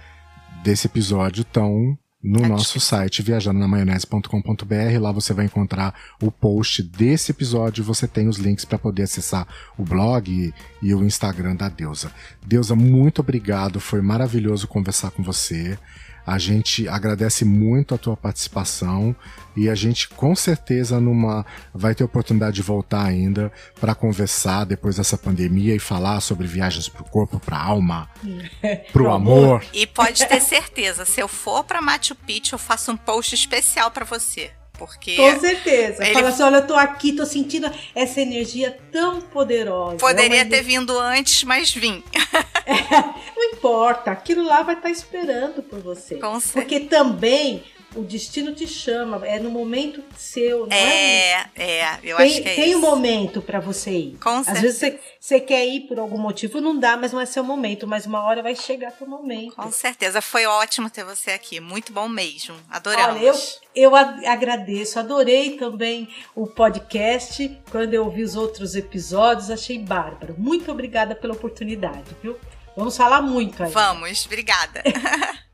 desse 0.62 0.86
episódio 0.86 1.40
estão 1.40 1.96
no 2.22 2.46
nosso 2.46 2.78
site 2.78 3.22
viajandonamaionese.com.br. 3.22 5.00
Lá 5.00 5.12
você 5.12 5.32
vai 5.32 5.46
encontrar 5.46 5.94
o 6.20 6.30
post 6.30 6.82
desse 6.82 7.30
episódio. 7.30 7.82
Você 7.84 8.06
tem 8.06 8.28
os 8.28 8.36
links 8.36 8.66
para 8.66 8.78
poder 8.78 9.04
acessar 9.04 9.48
o 9.78 9.82
blog 9.82 10.30
e, 10.30 10.52
e, 10.82 10.94
o 10.94 11.02
Instagram 11.02 11.56
da 11.56 11.70
Deusa. 11.70 12.12
Deusa, 12.44 12.76
muito 12.76 13.20
obrigado. 13.20 13.80
Foi 13.80 14.02
maravilhoso 14.02 14.68
conversar 14.68 15.10
com 15.10 15.22
você. 15.22 15.78
A 16.26 16.38
gente 16.38 16.88
agradece 16.88 17.44
muito 17.44 17.94
a 17.94 17.98
tua 17.98 18.16
participação 18.16 19.14
e 19.56 19.68
a 19.68 19.74
gente 19.74 20.08
com 20.08 20.34
certeza 20.34 21.00
numa 21.00 21.46
vai 21.72 21.94
ter 21.94 22.02
oportunidade 22.02 22.56
de 22.56 22.62
voltar 22.62 23.04
ainda 23.04 23.52
para 23.80 23.94
conversar 23.94 24.64
depois 24.64 24.96
dessa 24.96 25.16
pandemia 25.16 25.74
e 25.74 25.78
falar 25.78 26.20
sobre 26.20 26.46
viagens 26.46 26.88
para 26.88 27.02
o 27.02 27.08
corpo, 27.08 27.38
para 27.38 27.56
a 27.56 27.62
alma, 27.62 28.10
para 28.92 29.02
o 29.02 29.10
amor. 29.10 29.64
E 29.72 29.86
pode 29.86 30.26
ter 30.26 30.40
certeza, 30.40 31.04
se 31.04 31.20
eu 31.20 31.28
for 31.28 31.62
para 31.62 31.80
Machu 31.80 32.14
Picchu, 32.14 32.56
eu 32.56 32.58
faço 32.58 32.90
um 32.90 32.96
post 32.96 33.34
especial 33.34 33.90
para 33.90 34.04
você. 34.04 34.50
Porque 34.78 35.16
Com 35.16 35.40
certeza. 35.40 36.04
Ele... 36.04 36.14
Fala 36.14 36.28
assim: 36.28 36.42
olha, 36.42 36.56
eu 36.56 36.66
tô 36.66 36.74
aqui, 36.74 37.12
tô 37.12 37.24
sentindo 37.24 37.70
essa 37.94 38.20
energia 38.20 38.78
tão 38.92 39.20
poderosa. 39.20 39.96
Poderia 39.96 40.42
é 40.42 40.44
ter 40.44 40.62
vindo 40.62 40.98
antes, 40.98 41.44
mas 41.44 41.72
vim. 41.72 42.02
É, 42.68 43.00
não 43.36 43.44
importa, 43.44 44.10
aquilo 44.10 44.44
lá 44.44 44.64
vai 44.64 44.74
estar 44.74 44.88
tá 44.88 44.90
esperando 44.90 45.62
por 45.62 45.78
você. 45.78 46.16
Com 46.16 46.40
Porque 46.40 46.80
também 46.80 47.62
o 47.96 48.04
destino 48.04 48.54
te 48.54 48.66
chama, 48.66 49.26
é 49.26 49.38
no 49.38 49.50
momento 49.50 50.02
seu, 50.16 50.66
não 50.66 50.76
é? 50.76 51.32
É, 51.32 51.48
é, 51.56 51.98
eu 52.02 52.16
tem, 52.16 52.26
acho 52.26 52.42
que 52.42 52.48
é 52.48 52.54
Tem 52.54 52.68
isso. 52.70 52.78
um 52.78 52.80
momento 52.80 53.40
para 53.42 53.58
você 53.58 53.90
ir. 53.90 54.18
Com 54.18 54.30
Às 54.30 54.44
certeza. 54.46 54.62
vezes 54.62 54.78
você, 54.78 55.00
você 55.18 55.40
quer 55.40 55.66
ir 55.66 55.80
por 55.88 55.98
algum 55.98 56.18
motivo, 56.18 56.60
não 56.60 56.78
dá, 56.78 56.96
mas 56.96 57.12
não 57.12 57.20
é 57.20 57.26
seu 57.26 57.42
momento, 57.42 57.86
mas 57.86 58.06
uma 58.06 58.22
hora 58.22 58.42
vai 58.42 58.54
chegar 58.54 58.92
teu 58.92 59.06
momento. 59.06 59.56
Com 59.56 59.70
certeza, 59.72 60.20
foi 60.20 60.46
ótimo 60.46 60.90
ter 60.90 61.04
você 61.04 61.30
aqui, 61.32 61.60
muito 61.60 61.92
bom 61.92 62.08
mesmo, 62.08 62.54
adoramos. 62.70 63.16
Olha, 63.16 63.60
eu, 63.74 63.90
eu 63.90 63.96
agradeço, 63.96 64.98
adorei 64.98 65.56
também 65.56 66.08
o 66.34 66.46
podcast. 66.46 67.56
Quando 67.70 67.94
eu 67.94 68.04
ouvi 68.04 68.22
os 68.22 68.36
outros 68.36 68.74
episódios, 68.74 69.50
achei 69.50 69.78
bárbaro. 69.78 70.34
Muito 70.38 70.70
obrigada 70.70 71.14
pela 71.14 71.34
oportunidade, 71.34 72.04
viu? 72.22 72.36
Vamos 72.76 72.96
falar 72.96 73.22
muito 73.22 73.62
aí. 73.62 73.70
Vamos, 73.70 74.26
obrigada. 74.26 74.82